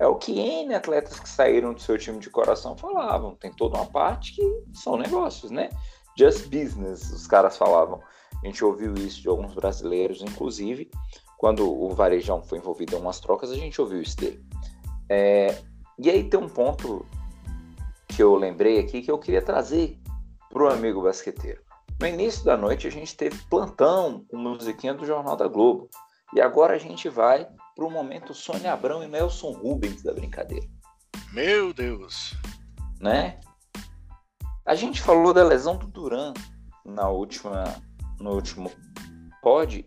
[0.00, 3.36] é o que N atletas que saíram do seu time de coração falavam.
[3.36, 5.70] Tem toda uma parte que são negócios, né?
[6.18, 8.02] Just business, os caras falavam.
[8.44, 10.90] A gente ouviu isso de alguns brasileiros, inclusive,
[11.38, 14.44] quando o Varejão foi envolvido em umas trocas, a gente ouviu isso dele.
[15.08, 15.62] É,
[15.98, 17.06] e aí tem um ponto
[18.06, 19.98] que eu lembrei aqui que eu queria trazer
[20.50, 21.62] para o amigo basqueteiro.
[21.98, 25.88] No início da noite a gente teve plantão com musiquinha do Jornal da Globo.
[26.34, 30.66] E agora a gente vai para o momento Sônia Abrão e Nelson Rubens da brincadeira.
[31.32, 32.34] Meu Deus!
[33.00, 33.40] Né?
[34.66, 36.34] A gente falou da lesão do Duran
[36.84, 37.64] na última
[38.20, 38.70] no último
[39.42, 39.86] pod.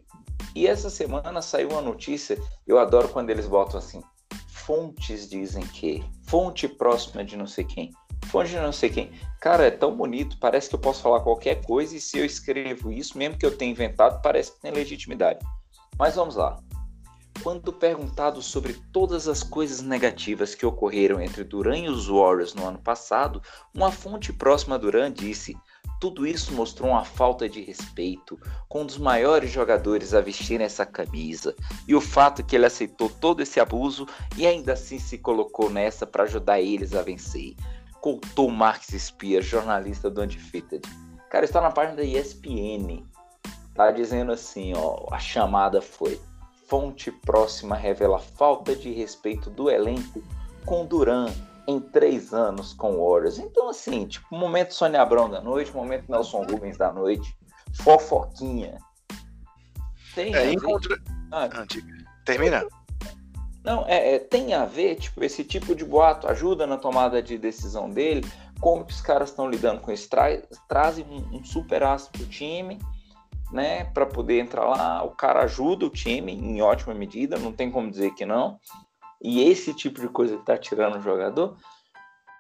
[0.56, 4.02] E essa semana saiu uma notícia, eu adoro quando eles botam assim,
[4.48, 7.92] fontes dizem que, fonte próxima de não sei quem,
[8.26, 9.12] fonte de não sei quem.
[9.40, 12.92] Cara, é tão bonito, parece que eu posso falar qualquer coisa e se eu escrevo
[12.92, 15.46] isso, mesmo que eu tenha inventado, parece que tem legitimidade.
[15.98, 16.60] Mas vamos lá.
[17.44, 22.66] Quando perguntado sobre todas as coisas negativas que ocorreram entre Duran e os Warriors no
[22.66, 23.42] ano passado,
[23.74, 25.56] uma fonte próxima a Duran disse:
[26.00, 28.40] tudo isso mostrou uma falta de respeito
[28.70, 31.56] com um dos maiores jogadores a vestir essa camisa
[31.88, 34.08] e o fato que ele aceitou todo esse abuso
[34.38, 37.56] e ainda assim se colocou nessa para ajudar eles a vencer.
[38.00, 40.88] Contou Marx Spear, jornalista do Undefeated.
[41.30, 43.04] Cara, está na página da ESPN.
[43.74, 46.20] Tá dizendo assim, ó, a chamada foi:
[46.68, 50.24] fonte próxima revela falta de respeito do elenco
[50.66, 51.28] com Duran
[51.68, 53.38] em três anos com o Warriors.
[53.38, 57.38] Então, assim, tipo, momento Sônia Abrão da noite, momento Nelson Rubens da noite,
[57.74, 58.78] fofoquinha.
[60.16, 60.98] Tem é, encontra...
[61.32, 61.50] ah,
[62.26, 62.66] Termina.
[63.64, 67.38] Não, é, é, tem a ver, tipo, esse tipo de boato ajuda na tomada de
[67.38, 68.26] decisão dele,
[68.62, 72.26] como que os caras estão lidando com isso, Tra trazem um, um super aço pro
[72.26, 72.80] time,
[73.52, 77.70] né, para poder entrar lá, o cara ajuda o time em ótima medida, não tem
[77.70, 78.58] como dizer que não,
[79.22, 81.58] e esse tipo de coisa que está tirando o jogador.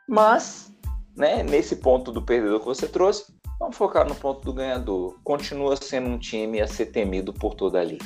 [0.07, 0.73] Mas,
[1.15, 5.19] né, nesse ponto do perdedor que você trouxe, vamos focar no ponto do ganhador.
[5.23, 8.05] Continua sendo um time a ser temido por toda a liga.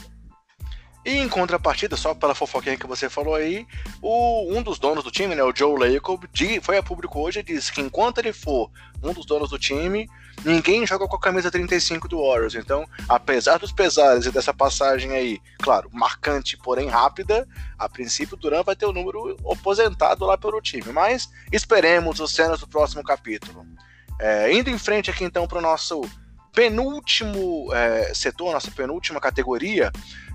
[1.03, 3.65] E em contrapartida, só pela fofoquinha que você falou aí,
[4.01, 6.27] o, um dos donos do time, né, o Joe Lacob,
[6.61, 8.69] foi a público hoje e disse que enquanto ele for
[9.01, 10.07] um dos donos do time,
[10.45, 12.53] ninguém joga com a camisa 35 do Warriors.
[12.53, 17.47] Então, apesar dos pesares e dessa passagem aí, claro, marcante, porém rápida,
[17.79, 20.91] a princípio o Duran vai ter o número aposentado lá pelo time.
[20.91, 23.65] Mas esperemos os cenas do próximo capítulo.
[24.19, 26.01] É, indo em frente aqui então para o nosso
[26.53, 29.91] penúltimo é, setor, nossa penúltima categoria,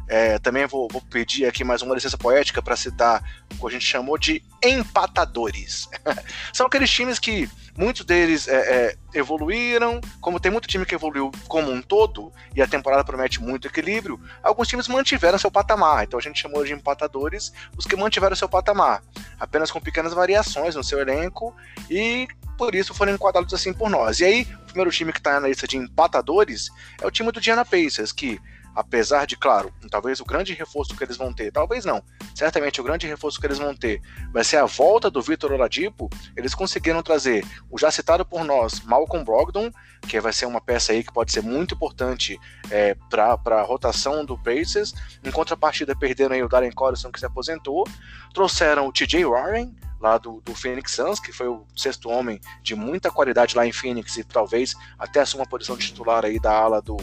[0.09, 3.23] é, também vou, vou, pedir aqui mais uma licença poética para citar
[3.53, 5.89] o que a gente chamou de empatadores.
[6.53, 11.31] São aqueles times que muitos deles é, é, evoluíram, como tem muito time que evoluiu
[11.49, 16.05] como um todo, e a temporada promete muito equilíbrio, alguns times mantiveram seu patamar.
[16.05, 19.03] Então a gente chamou de empatadores os que mantiveram seu patamar,
[19.39, 21.55] apenas com pequenas variações no seu elenco
[21.91, 24.20] e por isso foram enquadrados assim por nós.
[24.20, 26.70] E aí, o primeiro time que está na lista de empatadores
[27.01, 28.41] é o time do Diana Pacers, que
[28.77, 32.03] apesar de, claro, talvez o grande reforço que eles vão ter, talvez não,
[32.35, 36.11] certamente o grande reforço que eles vão ter vai ser a volta do Vitor Oladipo,
[36.36, 39.70] eles conseguiram trazer o já citado por nós, Malcolm Brogdon,
[40.07, 42.39] que vai ser uma peça aí que pode ser muito importante
[42.70, 44.93] é, para a rotação do Pacers,
[45.24, 47.89] em contrapartida perderam aí o Darren Collison que se aposentou,
[48.35, 52.74] trouxeram o TJ Warren, lá do, do Phoenix Suns, que foi o sexto homem de
[52.74, 56.53] muita qualidade lá em Phoenix e talvez até assuma a posição de titular aí da
[56.53, 56.98] ala do,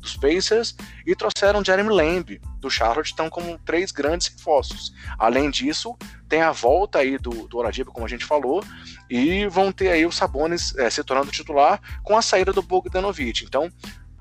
[0.00, 4.92] dos Pacers, e trouxeram Jeremy Lamb do Charlotte, então como três grandes reforços.
[5.18, 5.96] Além disso,
[6.28, 8.64] tem a volta aí do, do Oladipo, como a gente falou,
[9.08, 13.44] e vão ter aí o Sabonis é, se tornando titular com a saída do Bogdanovic.
[13.44, 13.70] Então,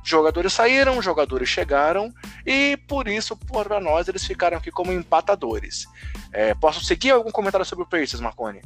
[0.03, 2.14] jogadores saíram, jogadores chegaram,
[2.45, 5.85] e por isso, para nós, eles ficaram aqui como empatadores.
[6.31, 8.61] É, posso seguir algum comentário sobre o Pacers, Marconi?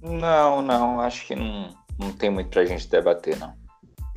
[0.00, 3.59] Não, não, acho que não, não tem muito pra gente debater, não.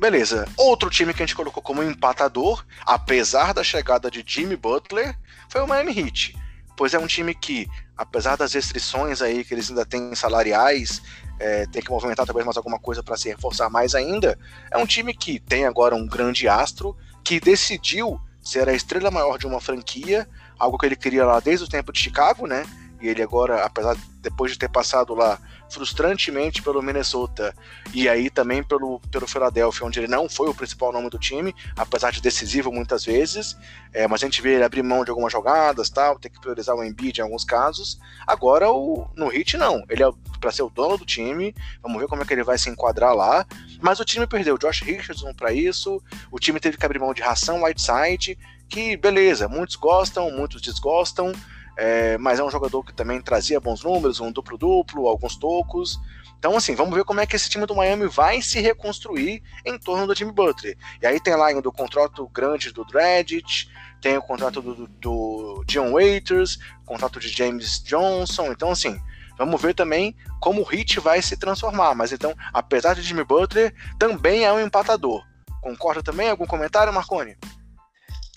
[0.04, 0.46] Beleza.
[0.58, 5.16] Outro time que a gente colocou como empatador, apesar da chegada de Jimmy Butler,
[5.48, 6.36] foi o Miami Heat.
[6.76, 7.66] Pois é um time que,
[7.96, 11.00] apesar das restrições aí que eles ainda têm salariais,
[11.40, 14.38] é, tem que movimentar talvez mais alguma coisa para se reforçar mais ainda.
[14.70, 16.94] É um time que tem agora um grande astro
[17.24, 20.28] que decidiu ser a estrela maior de uma franquia,
[20.58, 22.66] algo que ele queria lá desde o tempo de Chicago, né?
[23.00, 25.40] E ele agora, apesar depois de ter passado lá
[25.74, 27.54] frustrantemente pelo Minnesota
[27.92, 31.54] e aí também pelo, pelo Philadelphia, onde ele não foi o principal nome do time,
[31.76, 33.56] apesar de decisivo muitas vezes,
[33.92, 36.76] é, mas a gente vê ele abrir mão de algumas jogadas, tal, ter que priorizar
[36.76, 37.98] o Embiid em alguns casos.
[38.24, 40.10] Agora o, no Heat não, ele é
[40.40, 43.14] para ser o dono do time, vamos ver como é que ele vai se enquadrar
[43.14, 43.44] lá.
[43.80, 47.22] Mas o time perdeu Josh Richardson para isso, o time teve que abrir mão de
[47.22, 48.38] ração Whiteside,
[48.68, 51.32] que beleza, muitos gostam, muitos desgostam.
[51.76, 55.98] É, mas é um jogador que também trazia bons números, um duplo-duplo, alguns tocos.
[56.38, 59.78] Então, assim, vamos ver como é que esse time do Miami vai se reconstruir em
[59.78, 60.76] torno do Jimmy Butler.
[61.00, 63.70] E aí tem lá ainda o contrato grande do Dredit,
[64.00, 68.52] tem o contrato do, do, John Waiters, contrato de James Johnson.
[68.52, 69.00] Então, assim,
[69.38, 71.94] vamos ver também como o Heat vai se transformar.
[71.94, 75.24] Mas então, apesar de Jimmy Butler, também é um empatador.
[75.62, 76.28] Concorda também?
[76.28, 77.36] Algum comentário, Marconi?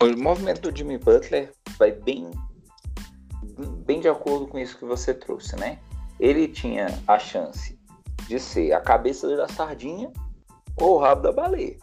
[0.01, 2.31] O movimento do Jimmy Butler vai bem
[3.57, 5.79] bem de acordo com isso que você trouxe, né?
[6.19, 7.79] Ele tinha a chance
[8.27, 10.11] de ser a cabeça da sardinha
[10.79, 11.77] ou o rabo da baleia.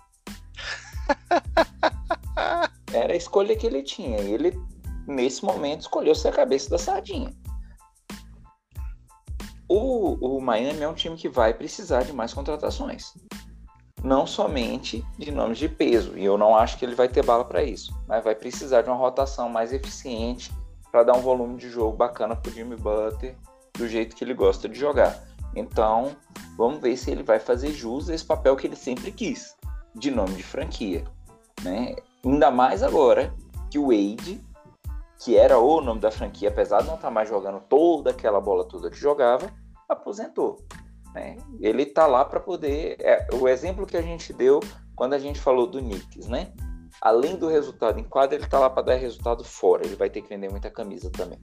[2.92, 4.20] Era a escolha que ele tinha.
[4.20, 4.60] E ele,
[5.06, 7.32] nesse momento, escolheu ser a cabeça da sardinha.
[9.68, 13.14] O, o Miami é um time que vai precisar de mais contratações.
[14.02, 16.16] Não somente de nomes de peso.
[16.16, 17.92] E eu não acho que ele vai ter bala para isso.
[18.06, 20.52] Mas vai precisar de uma rotação mais eficiente
[20.94, 23.34] para dar um volume de jogo bacana pro Jimmy Butler
[23.76, 25.20] do jeito que ele gosta de jogar.
[25.56, 26.14] Então,
[26.56, 29.56] vamos ver se ele vai fazer jus a esse papel que ele sempre quis,
[29.92, 31.02] de nome de franquia,
[31.64, 31.96] né?
[32.24, 33.34] Ainda mais agora
[33.72, 34.40] que o Wade,
[35.18, 38.40] que era o nome da franquia, apesar de não estar tá mais jogando toda aquela
[38.40, 39.50] bola toda que jogava,
[39.88, 40.64] aposentou.
[41.12, 41.38] Né?
[41.58, 42.98] Ele tá lá para poder.
[43.00, 44.60] É, o exemplo que a gente deu
[44.94, 46.52] quando a gente falou do Knicks, né?
[47.00, 49.86] Além do resultado em quadra, ele tá lá para dar resultado fora.
[49.86, 51.38] Ele vai ter que vender muita camisa também.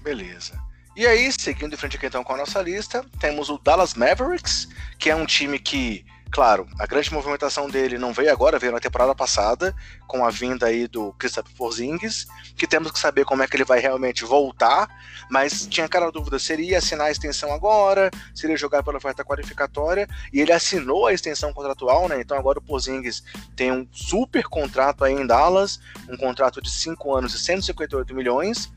[0.00, 0.58] Beleza.
[0.96, 4.66] E aí, seguindo em frente aqui então com a nossa lista, temos o Dallas Mavericks,
[4.98, 8.80] que é um time que Claro, a grande movimentação dele não veio agora, veio na
[8.80, 9.74] temporada passada,
[10.06, 12.26] com a vinda aí do Kristaps Porzingis,
[12.56, 14.88] que temos que saber como é que ele vai realmente voltar,
[15.30, 20.40] mas tinha aquela dúvida, seria assinar a extensão agora, seria jogar pela oferta qualificatória, e
[20.40, 23.22] ele assinou a extensão contratual, né, então agora o Porzingis
[23.54, 28.70] tem um super contrato aí em Dallas, um contrato de 5 anos e 158 milhões,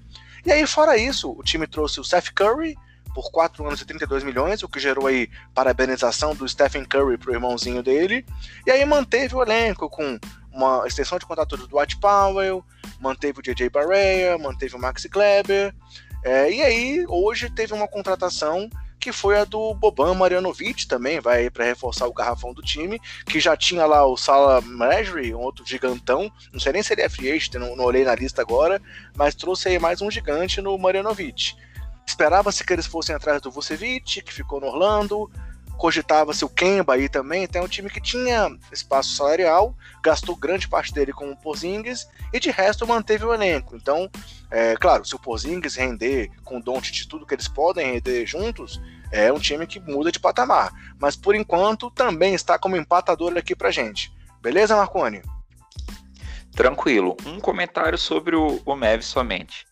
[0.45, 2.77] e aí fora isso, o time trouxe o Seth Curry,
[3.13, 7.33] por 4 anos e 32 milhões, o que gerou aí parabenização do Stephen Curry pro
[7.33, 8.25] irmãozinho dele.
[8.65, 10.19] E aí manteve o elenco com
[10.51, 12.63] uma extensão de contrato do Dwight Powell,
[12.99, 15.73] manteve o JJ Barrea, manteve o Maxi Kleber.
[16.23, 18.69] É, e aí, hoje teve uma contratação
[18.99, 23.39] que foi a do Boban Marjanovic também, vai para reforçar o garrafão do time, que
[23.39, 27.09] já tinha lá o Sala Mejri, um outro gigantão, não sei nem se ele é
[27.09, 28.81] free agent, não, não olhei na lista agora,
[29.15, 31.55] mas trouxe aí mais um gigante no Marjanovic.
[32.09, 35.29] Esperava-se que eles fossem atrás do Vucevic, que ficou no Orlando.
[35.77, 37.43] Cogitava-se o Kemba aí também.
[37.43, 42.09] Então é um time que tinha espaço salarial, gastou grande parte dele com o Porzingis
[42.33, 43.75] e de resto manteve o elenco.
[43.75, 44.09] Então,
[44.49, 48.25] é, claro, se o Porzingis render com o Don't de tudo que eles podem render
[48.25, 48.81] juntos,
[49.11, 50.73] é um time que muda de patamar.
[50.99, 54.11] Mas por enquanto também está como empatador aqui pra gente.
[54.41, 55.21] Beleza, Marconi?
[56.53, 57.15] Tranquilo.
[57.27, 59.67] Um comentário sobre o, o Mev somente.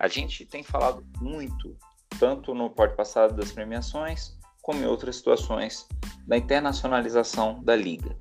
[0.00, 1.76] A gente tem falado muito,
[2.18, 5.86] tanto no pode passado das premiações, como em outras situações,
[6.26, 8.16] da internacionalização da liga.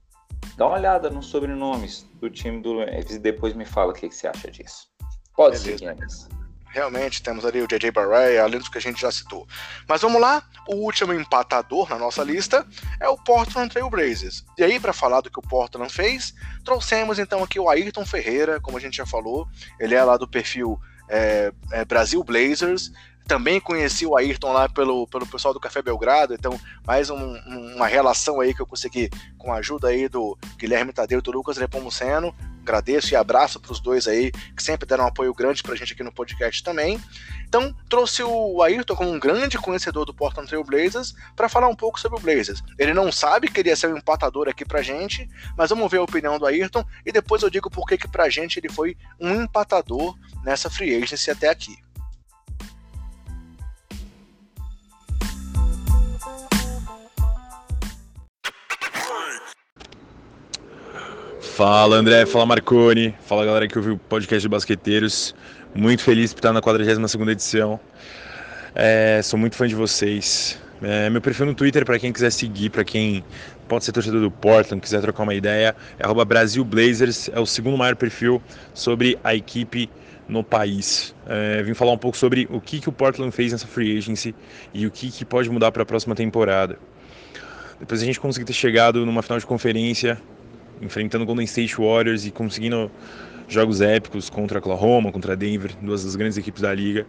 [0.57, 4.09] Dá uma olhada nos sobrenomes do time do Memphis e depois me fala o que,
[4.09, 4.89] que você acha disso.
[5.33, 5.77] Pode Beleza.
[5.77, 6.27] seguir, Anis.
[6.67, 9.47] Realmente, temos ali o JJ Barrett, além dos que a gente já citou.
[9.87, 12.67] Mas vamos lá, o último empatador na nossa lista
[12.99, 14.43] é o Portland Trail Blazers.
[14.57, 16.33] E aí, para falar do que o Portland fez,
[16.65, 19.47] trouxemos então aqui o Ayrton Ferreira, como a gente já falou,
[19.79, 20.77] ele é lá do perfil
[21.09, 22.91] é, é Brasil Blazers,
[23.29, 27.35] também conheci o Ayrton lá pelo, pelo pessoal do Café Belgrado, então mais um,
[27.75, 29.07] uma relação aí que eu consegui
[29.37, 32.33] com a ajuda aí do Guilherme Tadeu e do Lucas Nepomuceno.
[32.69, 35.75] Agradeço e abraço para os dois aí, que sempre deram um apoio grande para a
[35.75, 37.01] gente aqui no podcast também.
[37.47, 41.75] Então, trouxe o Ayrton como um grande conhecedor do Portland Trail Blazers para falar um
[41.75, 42.61] pouco sobre o Blazers.
[42.77, 45.27] Ele não sabe que ele ia ser um empatador aqui pra gente,
[45.57, 48.29] mas vamos ver a opinião do Ayrton e depois eu digo por que que pra
[48.29, 51.75] gente ele foi um empatador nessa free agency até aqui.
[61.59, 65.35] Fala André, fala Marconi, fala galera que ouviu o podcast de basqueteiros.
[65.75, 67.77] Muito feliz por estar na 42 edição.
[68.73, 70.57] É, sou muito fã de vocês.
[70.81, 73.25] É, meu perfil no Twitter, para quem quiser seguir, para quem
[73.67, 77.97] pode ser torcedor do Portland, quiser trocar uma ideia, é @brasilblazers, é o segundo maior
[77.97, 78.41] perfil
[78.73, 79.89] sobre a equipe
[80.29, 81.13] no país.
[81.27, 84.33] É, vim falar um pouco sobre o que, que o Portland fez nessa free agency
[84.73, 86.79] e o que, que pode mudar para a próxima temporada.
[87.81, 90.17] Depois a gente conseguir ter chegado numa final de conferência
[90.81, 92.91] enfrentando Golden State Warriors e conseguindo
[93.47, 97.05] jogos épicos contra Oklahoma, contra Denver, duas das grandes equipes da liga.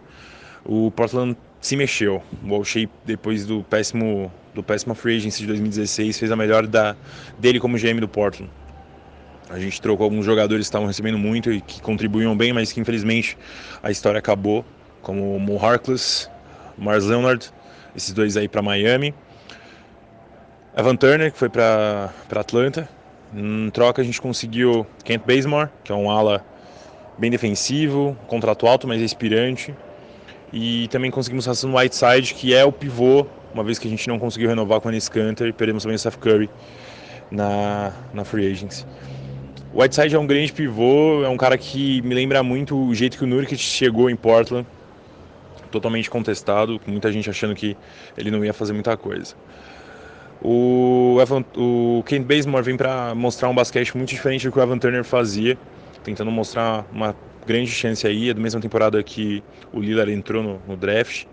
[0.65, 2.21] O Portland se mexeu.
[2.43, 6.95] O Shape, depois do péssimo do péssimo free agency de 2016, fez a melhor da,
[7.39, 8.51] dele como GM do Portland.
[9.49, 12.79] A gente trocou alguns jogadores que estavam recebendo muito e que contribuíam bem, mas que
[12.79, 13.37] infelizmente
[13.81, 14.65] a história acabou,
[15.01, 16.29] como o Mo Harkless,
[16.77, 17.49] o Mars Leonard,
[17.95, 19.13] esses dois aí para Miami.
[20.75, 22.87] Evan Turner, que foi para Atlanta,
[23.33, 26.45] em troca, a gente conseguiu Kent Bazemore, que é um ala
[27.17, 29.73] bem defensivo, contrato alto, mas expirante.
[30.51, 34.19] E também conseguimos Hassan Whiteside, que é o pivô, uma vez que a gente não
[34.19, 36.49] conseguiu renovar com o Anis Canter e perdemos também o Seth Curry
[37.29, 38.85] na, na Free Agency.
[39.73, 43.17] O Whiteside é um grande pivô, é um cara que me lembra muito o jeito
[43.17, 44.67] que o Nurkic chegou em Portland,
[45.71, 47.77] totalmente contestado, com muita gente achando que
[48.17, 49.35] ele não ia fazer muita coisa.
[50.43, 54.79] O, Evan, o Bazemore vem para mostrar um basquete muito diferente do que o Evan
[54.79, 55.55] Turner fazia,
[56.03, 57.15] tentando mostrar uma
[57.45, 61.25] grande chance aí, é da mesma temporada que o Lillard entrou no, no draft.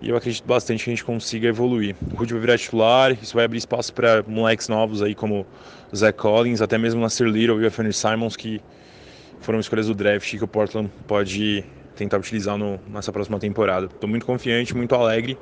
[0.00, 1.94] E eu acredito bastante que a gente consiga evoluir.
[2.12, 5.46] O Rudy vai virar titular, isso vai abrir espaço para moleques novos aí como
[5.94, 8.60] Zach Collins, até mesmo Nasser Little e o Anthony Simons, que
[9.40, 13.86] foram escolhas do draft que o Portland pode tentar utilizar no, nessa próxima temporada.
[13.86, 15.38] Estou muito confiante, muito alegre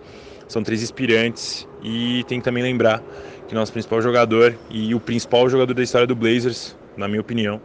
[0.52, 3.02] são três inspirantes e tem que também lembrar
[3.48, 7.60] que nosso principal jogador e o principal jogador da história do Blazers, na minha opinião,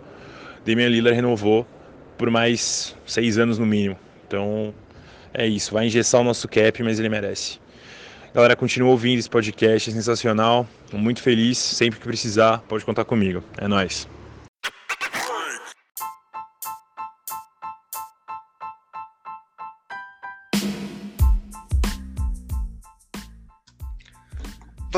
[0.65, 1.65] Damian Lillard renovou
[2.17, 3.97] por mais seis anos no mínimo.
[4.27, 4.73] Então
[5.33, 7.59] é isso, vai engessar o nosso cap, mas ele merece.
[8.33, 10.67] Galera, continua ouvindo esse podcast, é sensacional.
[10.85, 13.43] Estou muito feliz, sempre que precisar, pode contar comigo.
[13.57, 14.07] É nóis.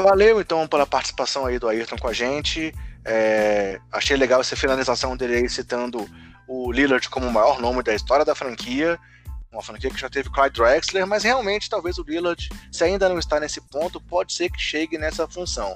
[0.03, 2.73] Valeu então pela participação aí do Ayrton com a gente.
[3.05, 6.07] É, achei legal essa finalização dele aí citando
[6.47, 8.99] o Lillard como o maior nome da história da franquia.
[9.51, 13.17] Uma franquia que já teve Clyde Drexler, mas realmente talvez o Lillard, se ainda não
[13.17, 15.75] está nesse ponto, pode ser que chegue nessa função.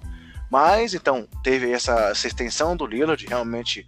[0.51, 3.87] Mas então, teve essa, essa extensão do Lillard, realmente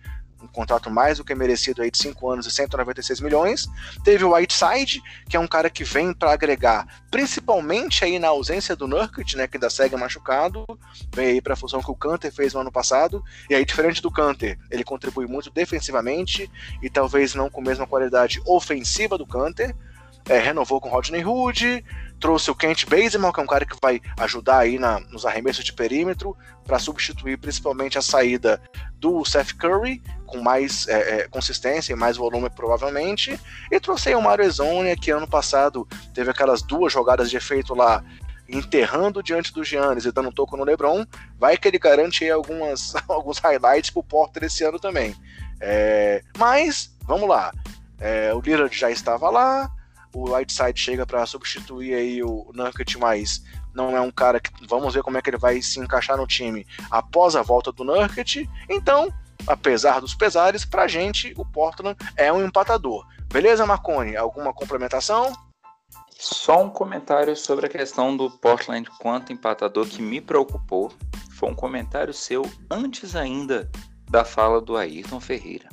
[0.55, 3.67] contrato mais do que merecido aí de 5 anos e 196 milhões.
[4.03, 8.75] Teve o Whiteside, que é um cara que vem para agregar, principalmente aí na ausência
[8.75, 10.65] do Nurkic, né, que ainda segue machucado,
[11.13, 13.21] vem aí para a função que o Canter fez no ano passado.
[13.49, 16.49] E aí diferente do Canter, ele contribui muito defensivamente
[16.81, 19.75] e talvez não com a mesma qualidade ofensiva do Canter.
[20.27, 21.85] É, renovou com Rodney Hood,
[22.19, 25.63] trouxe o Kent Bazemore, que é um cara que vai ajudar aí na, nos arremessos
[25.63, 28.59] de perímetro, para substituir principalmente a saída
[28.97, 33.39] do Seth Curry, com mais é, é, consistência e mais volume provavelmente,
[33.71, 38.03] e trouxe o Mario Ezonia, que ano passado teve aquelas duas jogadas de efeito lá,
[38.47, 41.05] enterrando diante do Giannis e dando um toco no LeBron,
[41.37, 45.15] vai que ele garante algumas, alguns highlights pro Porter esse ano também.
[45.59, 47.51] É, mas, vamos lá,
[47.99, 49.71] é, o Lillard já estava lá,
[50.13, 53.43] o Whiteside chega para substituir aí o Nurkic, mas
[53.73, 56.25] não é um cara que vamos ver como é que ele vai se encaixar no
[56.25, 58.49] time após a volta do Nurkic.
[58.69, 59.13] Então,
[59.47, 63.05] apesar dos pesares, pra gente o Portland é um empatador.
[63.31, 64.15] Beleza, Marconi?
[64.15, 65.33] Alguma complementação?
[66.17, 70.91] Só um comentário sobre a questão do Portland quanto empatador que me preocupou
[71.31, 73.69] foi um comentário seu antes ainda
[74.09, 75.67] da fala do Ayrton Ferreira.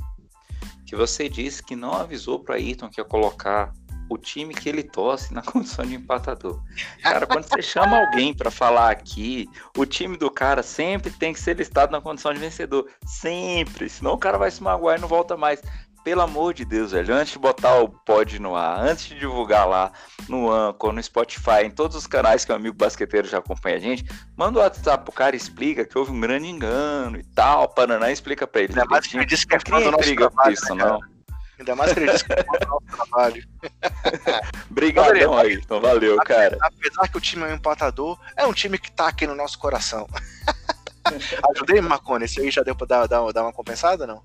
[0.85, 3.73] Que você disse que não avisou para Ayrton que ia colocar
[4.13, 6.61] o time que ele torce na condição de empatador.
[7.03, 11.41] Cara, quando você chama alguém para falar aqui, o time do cara sempre tem que
[11.41, 12.89] ser listado na condição de vencedor.
[13.07, 13.89] Sempre.
[13.89, 15.63] Senão o cara vai se magoar e não volta mais.
[16.05, 17.15] Pelo amor de Deus, velho.
[17.15, 19.93] Antes de botar o pod no ar, antes de divulgar lá
[20.29, 23.79] no Anchor, no Spotify, em todos os canais que o amigo basqueteiro já acompanha a
[23.79, 24.05] gente,
[24.37, 27.69] manda o WhatsApp pro cara explica que houve um grande engano e tal.
[27.69, 28.73] Paraná explica pra ele.
[28.73, 31.12] Ainda mais que ele disse que é fã do nosso trabalho, isso, né, não.
[31.63, 32.35] Ainda mais que ele disse que
[32.67, 33.49] nosso trabalho.
[34.71, 36.59] Obrigadão então valeu, cara.
[36.61, 39.59] Apesar que o time é um empatador, é um time que tá aqui no nosso
[39.59, 40.09] coração.
[41.55, 42.25] Ajudei, Marconi?
[42.25, 44.23] Esse aí já deu pra dar, dar, dar uma compensada, não?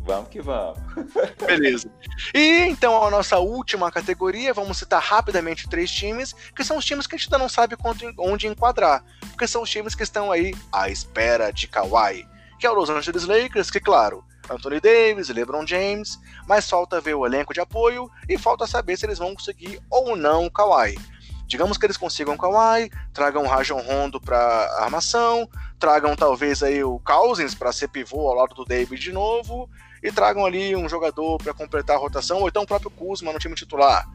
[0.00, 0.78] Vamos que vamos.
[1.46, 1.88] Beleza.
[2.34, 7.06] E então a nossa última categoria, vamos citar rapidamente três times, que são os times
[7.06, 7.76] que a gente ainda não sabe
[8.18, 12.26] onde enquadrar, porque são os times que estão aí à espera de Kawhi,
[12.58, 17.14] que é o Los Angeles Lakers, que claro, Anthony Davis, LeBron James, mas falta ver
[17.14, 20.98] o elenco de apoio e falta saber se eles vão conseguir ou não o Kawhi.
[21.46, 24.38] Digamos que eles consigam o Kawhi, tragam o Rajon Rondo para
[24.80, 25.48] armação,
[25.78, 29.68] tragam talvez aí o Cousins para ser pivô ao lado do David de novo
[30.02, 33.38] e tragam ali um jogador para completar a rotação, ou então o próprio Kuzma no
[33.38, 34.06] time titular.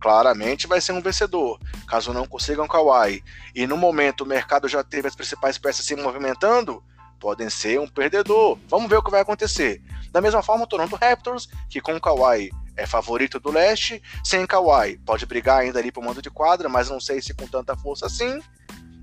[0.00, 3.22] Claramente vai ser um vencedor, caso não consigam Kawhi.
[3.54, 6.82] E no momento o mercado já teve as principais peças se movimentando,
[7.18, 8.58] podem ser um perdedor.
[8.68, 9.82] Vamos ver o que vai acontecer.
[10.10, 14.46] Da mesma forma, o Toronto Raptors, que com o Kawhi é favorito do leste, sem
[14.46, 17.76] Kawhi pode brigar ainda ali pro mando de quadra, mas não sei se com tanta
[17.76, 18.40] força assim.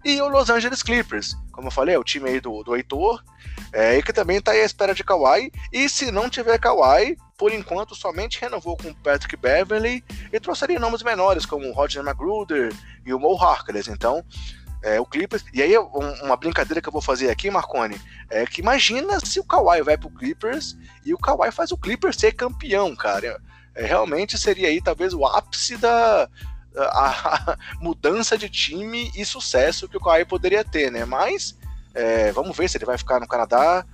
[0.06, 3.23] E o Los Angeles Clippers, como eu falei, é o time aí do, do Heitor,
[3.72, 5.52] é, e que também está à espera de Kawhi.
[5.72, 11.02] E se não tiver Kawhi, por enquanto somente renovou com Patrick Beverly e trouxeria nomes
[11.03, 12.73] menores, como o Roger Magruder
[13.06, 13.90] e o Mo Harkless.
[13.90, 14.23] Então,
[14.84, 15.43] é, o Clippers.
[15.53, 17.99] E aí, um, uma brincadeira que eu vou fazer aqui, Marconi,
[18.30, 22.18] é que imagina se o Kawhi vai pro Clippers e o Kawhi faz o Clippers
[22.18, 23.41] ser campeão, cara.
[23.73, 26.30] É, realmente seria aí talvez o ápice da,
[26.77, 31.05] a, mudança de time e sucesso que o Kawhi poderia ter, né?
[31.05, 31.57] Mas
[31.93, 33.85] é, vamos ver se ele vai ficar no Canadá.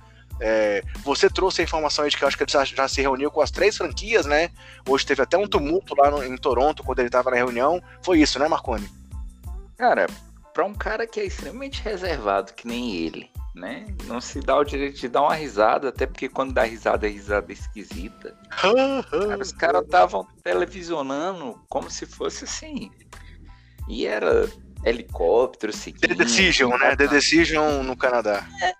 [0.42, 3.00] É, você trouxe a informação aí de que eu acho que ele já, já, se
[3.00, 4.50] reuniu com as três franquias, né?
[4.88, 7.80] Hoje teve até um tumulto lá no, em Toronto quando ele estava na reunião.
[8.02, 8.90] Foi isso, né, Marconi?
[9.76, 10.06] Cara,
[10.52, 13.86] para um cara que é extremamente reservado, que nem ele, né?
[14.04, 17.10] Não se dá o direito de dar uma risada, até porque quando dá risada é
[17.10, 18.36] risada esquisita.
[19.10, 22.90] cara, os caras estavam televisionando como se fosse assim.
[23.88, 24.48] E era
[24.84, 26.08] helicóptero seguindo.
[26.08, 26.96] The Decision, né?
[26.96, 28.46] The Decision no Canadá.
[28.62, 28.72] É.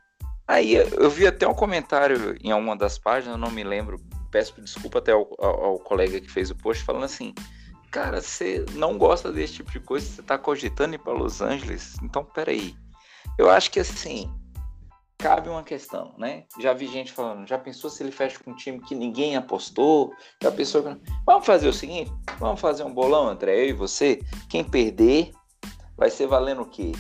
[0.47, 4.01] Aí eu vi até um comentário em uma das páginas, não me lembro,
[4.33, 7.33] peço desculpa até ao, ao, ao colega que fez o post, falando assim:
[7.91, 11.97] Cara, você não gosta desse tipo de coisa, você tá cogitando ir para Los Angeles?
[12.03, 12.75] Então, peraí.
[13.37, 14.33] Eu acho que assim,
[15.19, 16.45] cabe uma questão, né?
[16.61, 20.13] Já vi gente falando, já pensou se ele fecha com um time que ninguém apostou?
[20.41, 20.97] Já pensou que...
[21.27, 24.21] Vamos fazer o seguinte, vamos fazer um bolão, André, eu e você.
[24.49, 25.33] Quem perder
[25.97, 26.93] vai ser valendo o quê?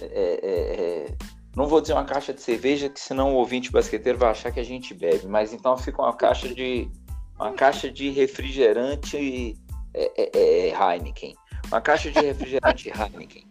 [0.00, 1.16] É, é, é...
[1.56, 4.60] Não vou dizer uma caixa de cerveja, que senão o ouvinte basqueteiro vai achar que
[4.60, 5.26] a gente bebe.
[5.26, 6.90] Mas então fica uma caixa de
[7.38, 9.56] uma caixa de refrigerante
[9.94, 11.34] é, é, é, Heineken.
[11.68, 13.46] Uma caixa de refrigerante Heineken.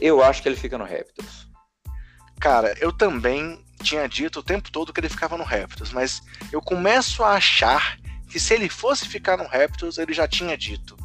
[0.00, 1.48] eu acho que ele fica no Raptors.
[2.40, 6.22] Cara, eu também tinha dito o tempo todo que ele ficava no Raptors, mas
[6.52, 7.98] eu começo a achar
[8.28, 10.96] que se ele fosse ficar no Raptors, ele já tinha dito.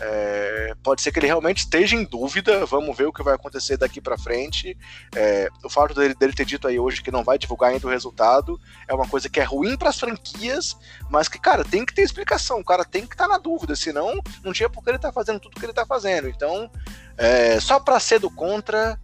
[0.00, 2.64] É, pode ser que ele realmente esteja em dúvida.
[2.66, 4.76] Vamos ver o que vai acontecer daqui para frente.
[5.14, 7.90] É, o fato dele, dele, ter dito aí hoje que não vai divulgar ainda o
[7.90, 10.76] resultado é uma coisa que é ruim para as franquias,
[11.10, 12.60] mas que, cara, tem que ter explicação.
[12.60, 15.12] O cara tem que estar tá na dúvida, senão não tinha por que ele tá
[15.12, 16.28] fazendo tudo que ele tá fazendo.
[16.28, 16.70] Então,
[17.16, 18.98] é, só para ser do contra,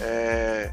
[0.00, 0.72] é,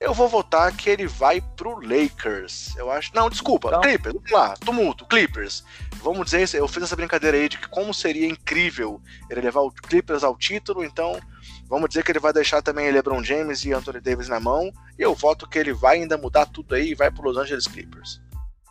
[0.00, 2.74] eu vou votar que ele vai pro Lakers.
[2.74, 3.14] Eu acho.
[3.14, 3.82] Não, desculpa, então...
[3.82, 4.14] Clippers.
[4.14, 5.62] Vamos lá, tumulto, Clippers.
[5.96, 9.70] Vamos dizer, eu fiz essa brincadeira aí de que como seria incrível ele levar o
[9.70, 11.20] Clippers ao título, então
[11.68, 14.72] vamos dizer que ele vai deixar também LeBron James e Anthony Davis na mão.
[14.98, 17.66] E eu voto que ele vai ainda mudar tudo aí e vai pro Los Angeles
[17.66, 18.22] Clippers.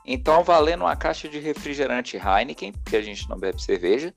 [0.04, 4.12] Então, valendo uma caixa de refrigerante Heineken, porque a gente não bebe cerveja.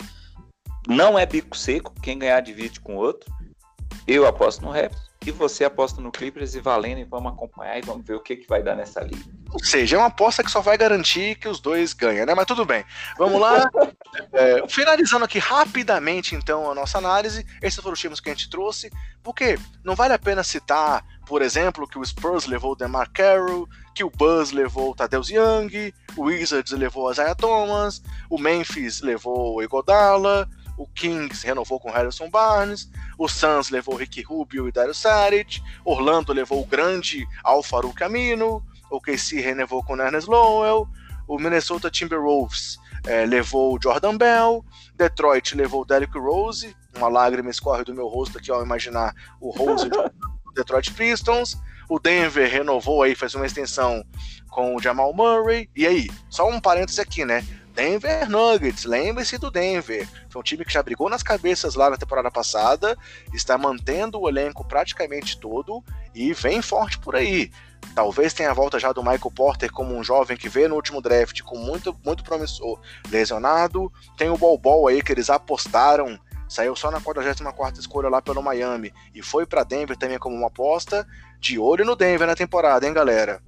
[0.89, 3.31] Não é bico seco, quem ganhar divide com o outro.
[4.07, 7.83] Eu aposto no Raptors e você aposta no Clippers e valendo e vamos acompanhar e
[7.83, 9.31] vamos ver o que, que vai dar nessa liga.
[9.53, 12.35] Ou seja, é uma aposta que só vai garantir que os dois ganham, né?
[12.35, 12.85] Mas tudo bem.
[13.19, 13.71] Vamos lá.
[14.33, 17.47] é, finalizando aqui rapidamente, então, a nossa análise.
[17.61, 18.91] Esses foram os times que a gente trouxe.
[19.23, 23.69] Porque não vale a pena citar, por exemplo, que o Spurs levou o DeMar Carroll,
[23.95, 29.03] que o Buzz levou o Tadeusz Young, o Wizards levou o Isaiah Thomas, o Memphis
[29.03, 30.49] levou o Egodala,
[30.83, 32.91] O Kings renovou com Harrison Barnes.
[33.17, 35.63] O Suns levou Ricky Rubio e Dario Saric.
[35.85, 38.61] Orlando levou o grande Alfaro Camino.
[38.91, 40.89] O KC renovou com Ernest Lowell.
[41.29, 44.65] O Minnesota Timberwolves é, levou o Jordan Bell.
[44.97, 46.77] Detroit levou o Derrick Rose.
[46.97, 50.11] Uma lágrima escorre do meu rosto aqui ao imaginar o Rose do
[50.53, 51.57] Detroit Pistons.
[51.89, 54.05] O Denver renovou aí, fez uma extensão
[54.51, 55.71] com o Jamal Murray.
[55.77, 57.45] E aí, só um parêntese aqui, né?
[57.73, 60.07] Denver Nuggets, lembre-se do Denver.
[60.29, 62.97] Foi um time que já brigou nas cabeças lá na temporada passada,
[63.33, 65.83] está mantendo o elenco praticamente todo
[66.15, 67.51] e vem forte por aí.
[67.95, 71.01] Talvez tenha a volta já do Michael Porter como um jovem que veio no último
[71.01, 72.79] draft com muito, muito promissor
[73.11, 73.93] lesionado.
[74.17, 76.19] Tem o Bol Bol aí que eles apostaram,
[76.49, 80.49] saiu só na 44 escolha lá pelo Miami e foi para Denver também como uma
[80.49, 81.07] aposta.
[81.41, 83.43] De olho no Denver na temporada, hein, galera?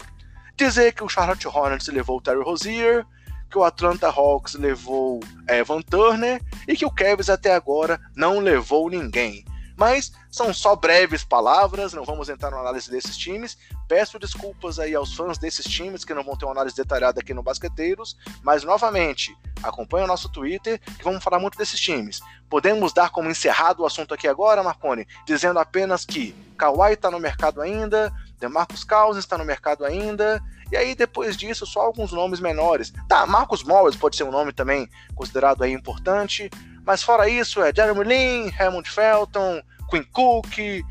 [0.57, 3.07] Dizer que o Charlotte Hornets levou o Terry Rozier,
[3.55, 8.91] que o Atlanta Hawks levou Evan Turner e que o Cavs até agora não levou
[8.91, 9.45] ninguém.
[9.77, 13.57] Mas são só breves palavras, não vamos entrar na análise desses times.
[13.87, 17.33] Peço desculpas aí aos fãs desses times que não vão ter uma análise detalhada aqui
[17.33, 19.33] no Basqueteiros, mas novamente,
[19.63, 22.21] acompanhe o nosso Twitter que vamos falar muito desses times.
[22.51, 27.21] Podemos dar como encerrado o assunto aqui agora, Marconi, dizendo apenas que Kawhi está no
[27.21, 32.41] mercado ainda, DeMarcus Cousins está no mercado ainda, e aí, depois disso, só alguns nomes
[32.41, 32.93] menores.
[33.09, 36.51] Tá, Marcos Morris pode ser um nome também considerado aí importante.
[36.85, 40.85] Mas fora isso, é Jeremy Lin, Hammond Felton, Quinn Cook,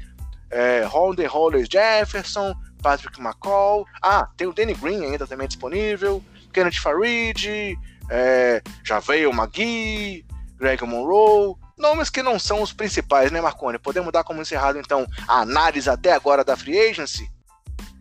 [0.50, 1.28] é, Holden
[1.70, 3.86] Jefferson, Patrick McCall.
[4.02, 6.24] Ah, tem o Danny Green ainda também disponível.
[6.52, 7.76] Kenneth Farid,
[8.10, 10.26] é, já veio o Magui,
[10.58, 11.56] Greg Monroe.
[11.78, 13.80] Nomes que não são os principais, né, Marconi?
[13.80, 17.30] Podemos dar como encerrado, então, a análise até agora da Free Agency?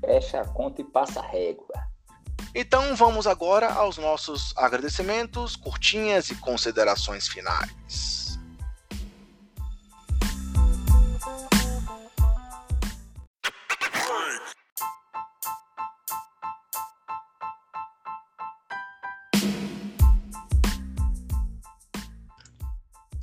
[0.04, 1.74] Fecha a conta e passa a régua.
[2.54, 8.21] Então vamos agora aos nossos agradecimentos, curtinhas e considerações finais.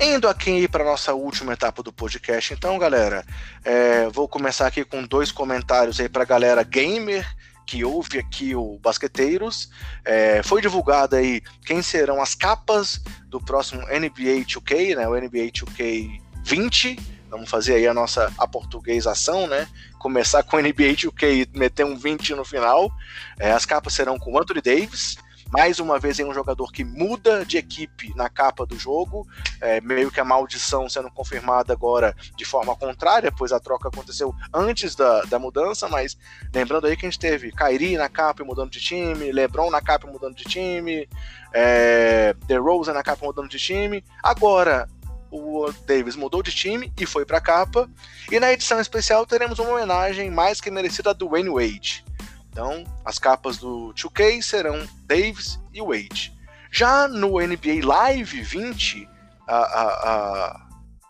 [0.01, 3.25] Indo aqui para nossa última etapa do podcast, então, galera,
[3.65, 7.27] é, vou começar aqui com dois comentários aí para a galera gamer
[7.65, 9.69] que ouve aqui o Basqueteiros.
[10.05, 15.05] É, foi divulgado aí quem serão as capas do próximo NBA 2K, né?
[15.05, 16.97] O NBA 2K 20.
[17.29, 19.67] Vamos fazer aí a nossa aportuguesação, né?
[19.99, 22.89] Começar com o NBA 2K e meter um 20 no final.
[23.37, 25.17] É, as capas serão com Anthony Davis,
[25.51, 29.27] mais uma vez em um jogador que muda de equipe na capa do jogo,
[29.59, 34.33] é, meio que a maldição sendo confirmada agora de forma contrária, pois a troca aconteceu
[34.53, 36.17] antes da, da mudança, mas
[36.53, 39.81] lembrando aí que a gente teve Kyrie na capa e mudando de time, LeBron na
[39.81, 41.07] capa e mudando de time,
[41.53, 44.87] é, DeRozan na capa mudando de time, agora
[45.31, 47.89] o Davis mudou de time e foi para a capa,
[48.31, 52.03] e na edição especial teremos uma homenagem mais que merecida do Wayne Wade.
[52.49, 56.33] Então, as capas do 2K serão Davis e Wade.
[56.71, 59.07] Já no NBA Live 20,
[59.47, 60.67] a, a, a,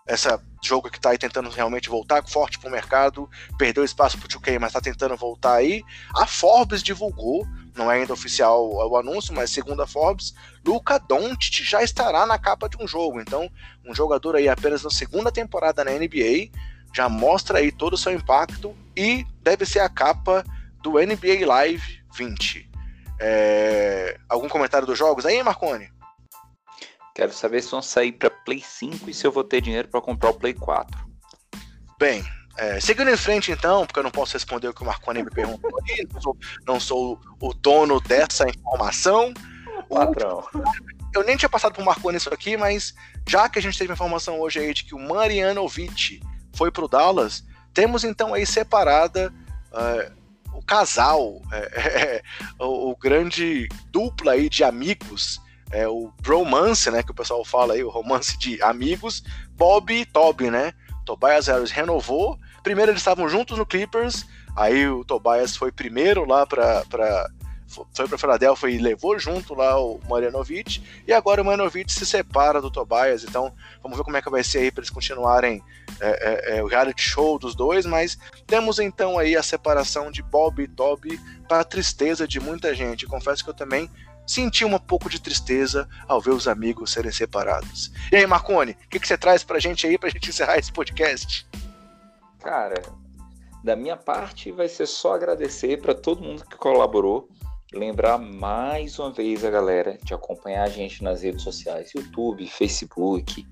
[0.07, 4.25] essa jogo que está aí tentando realmente voltar forte para o mercado, perdeu espaço para
[4.25, 5.83] o 2K, mas está tentando voltar aí.
[6.15, 10.33] A Forbes divulgou, não é ainda oficial o anúncio, mas segundo a Forbes,
[10.65, 13.21] Luca Doncic já estará na capa de um jogo.
[13.21, 13.49] Então,
[13.85, 16.49] um jogador aí apenas na segunda temporada na NBA
[16.93, 20.43] já mostra aí todo o seu impacto e deve ser a capa
[20.81, 22.69] do NBA Live 20.
[23.19, 24.17] É...
[24.27, 25.89] Algum comentário dos jogos aí, Marconi?
[27.15, 30.01] Quero saber se vão sair para Play 5 e se eu vou ter dinheiro para
[30.01, 31.09] comprar o Play 4.
[31.99, 32.23] Bem,
[32.57, 35.29] é, seguindo em frente então, porque eu não posso responder o que o Marconi me
[35.29, 39.33] perguntou aí, não sou, não sou o dono dessa informação.
[39.89, 40.47] Patrão.
[41.15, 42.93] eu nem tinha passado pro Marconi isso aqui, mas
[43.27, 46.21] já que a gente teve informação hoje aí de que o Marianovic
[46.53, 47.43] foi pro Dallas,
[47.73, 49.33] temos então aí separada
[49.71, 50.18] uh,
[50.59, 52.21] o casal, é, é,
[52.59, 55.41] o, o, grande dupla aí de amigos,
[55.71, 60.05] é, o bromance, né, que o pessoal fala aí, o romance de amigos, Bob e
[60.05, 60.73] Toby, né?
[61.05, 62.37] Tobias Harris renovou.
[62.61, 64.25] Primeiro eles estavam juntos no Clippers,
[64.55, 66.83] aí o Tobias foi primeiro lá para
[67.93, 72.59] foi para Philadelphia e levou junto lá o Marianovic, e agora o Marianovic se separa
[72.59, 73.53] do Tobias, então
[73.83, 75.61] vamos ver como é que vai ser aí para eles continuarem
[75.99, 78.17] é, é, é, o reality show dos dois, mas
[78.47, 83.05] temos então aí a separação de Bob e Toby para tristeza de muita gente.
[83.05, 83.89] Confesso que eu também
[84.25, 87.91] senti um pouco de tristeza ao ver os amigos serem separados.
[88.11, 90.71] E aí, Marconi, o que, que você traz pra gente aí pra gente encerrar esse
[90.71, 91.47] podcast?
[92.39, 92.81] Cara,
[93.63, 97.27] da minha parte vai ser só agradecer para todo mundo que colaborou
[97.73, 103.45] lembrar mais uma vez a galera de acompanhar a gente nas redes sociais, YouTube, Facebook,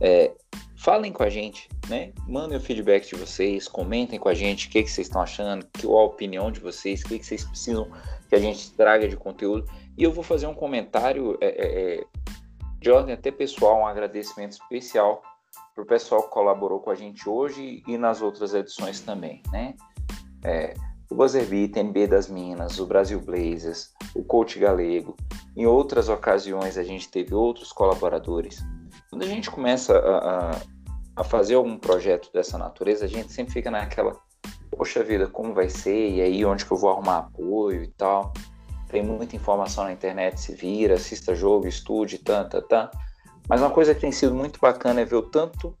[0.00, 0.32] É,
[0.76, 2.12] falem com a gente, né?
[2.28, 5.66] Mandem o feedback de vocês, comentem com a gente o que, que vocês estão achando,
[5.80, 7.88] qual a opinião de vocês, o que, que vocês precisam
[8.28, 9.66] que a gente traga de conteúdo.
[9.96, 12.04] E eu vou fazer um comentário é, é, é
[12.80, 15.22] de ordem até pessoal, um agradecimento especial
[15.74, 19.74] para o pessoal que colaborou com a gente hoje e nas outras edições também, né?
[20.44, 20.74] É,
[21.10, 25.16] o Buzzerbeat, NB das Minas, o Brasil Blazers, o Coach Galego.
[25.56, 28.62] Em outras ocasiões a gente teve outros colaboradores.
[29.14, 30.60] Quando a gente começa a, a,
[31.14, 34.16] a fazer algum projeto dessa natureza, a gente sempre fica naquela,
[34.72, 36.10] poxa vida, como vai ser?
[36.10, 38.32] E aí onde que eu vou arrumar apoio e tal?
[38.88, 42.90] Tem muita informação na internet, se vira, assista jogo, estude, tanta, tá.
[43.48, 45.78] Mas uma coisa que tem sido muito bacana é ver o tanto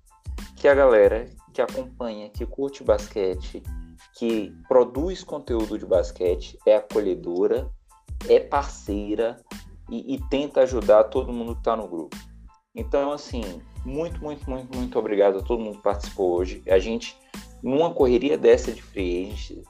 [0.54, 3.64] que a galera que acompanha, que curte basquete,
[4.16, 7.68] que produz conteúdo de basquete, é acolhedora,
[8.28, 9.42] é parceira
[9.90, 12.16] e, e tenta ajudar todo mundo que está no grupo.
[12.74, 16.62] Então, assim, muito, muito, muito, muito obrigado a todo mundo que participou hoje.
[16.68, 17.16] A gente,
[17.62, 19.64] numa correria dessa de free agent,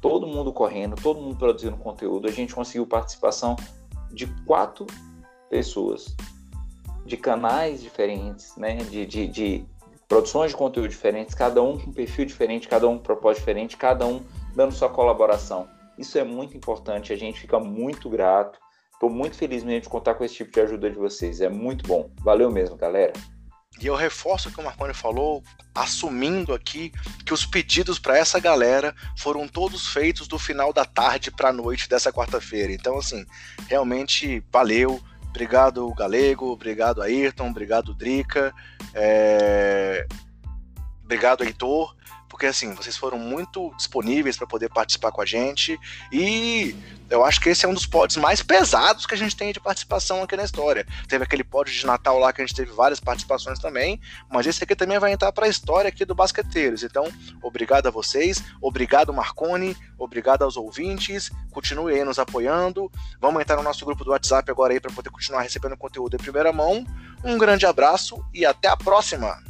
[0.00, 3.56] todo mundo correndo, todo mundo produzindo conteúdo, a gente conseguiu participação
[4.12, 4.86] de quatro
[5.50, 6.14] pessoas
[7.04, 8.76] de canais diferentes, né?
[8.76, 9.66] De, de, de,
[10.08, 14.06] produções de conteúdo diferentes, cada um com perfil diferente, cada um com propósito diferente, cada
[14.06, 14.22] um
[14.54, 15.68] dando sua colaboração.
[15.98, 18.58] Isso é muito importante, a gente fica muito grato.
[18.96, 21.42] Estou muito feliz mesmo de contar com esse tipo de ajuda de vocês.
[21.42, 22.10] É muito bom.
[22.22, 23.12] Valeu mesmo, galera.
[23.78, 25.42] E eu reforço o que o Marconi falou,
[25.74, 26.90] assumindo aqui
[27.26, 31.52] que os pedidos para essa galera foram todos feitos do final da tarde para a
[31.52, 32.72] noite dessa quarta-feira.
[32.72, 33.24] Então, assim,
[33.68, 34.98] realmente valeu.
[35.28, 36.46] Obrigado, Galego.
[36.46, 37.50] Obrigado, Ayrton.
[37.50, 38.50] Obrigado, Drica.
[38.94, 40.06] É...
[41.04, 41.94] Obrigado, Heitor.
[42.36, 45.80] Porque, assim, vocês foram muito disponíveis para poder participar com a gente.
[46.12, 46.76] E
[47.08, 49.58] eu acho que esse é um dos pods mais pesados que a gente tem de
[49.58, 50.86] participação aqui na história.
[51.08, 53.98] Teve aquele pod de Natal lá que a gente teve várias participações também,
[54.30, 56.82] mas esse aqui também vai entrar para a história aqui do Basqueteiros.
[56.82, 57.10] Então,
[57.42, 62.92] obrigado a vocês, obrigado Marconi, obrigado aos ouvintes, continue aí nos apoiando.
[63.18, 66.18] Vamos entrar no nosso grupo do WhatsApp agora aí para poder continuar recebendo conteúdo em
[66.18, 66.84] primeira mão.
[67.24, 69.45] Um grande abraço e até a próxima.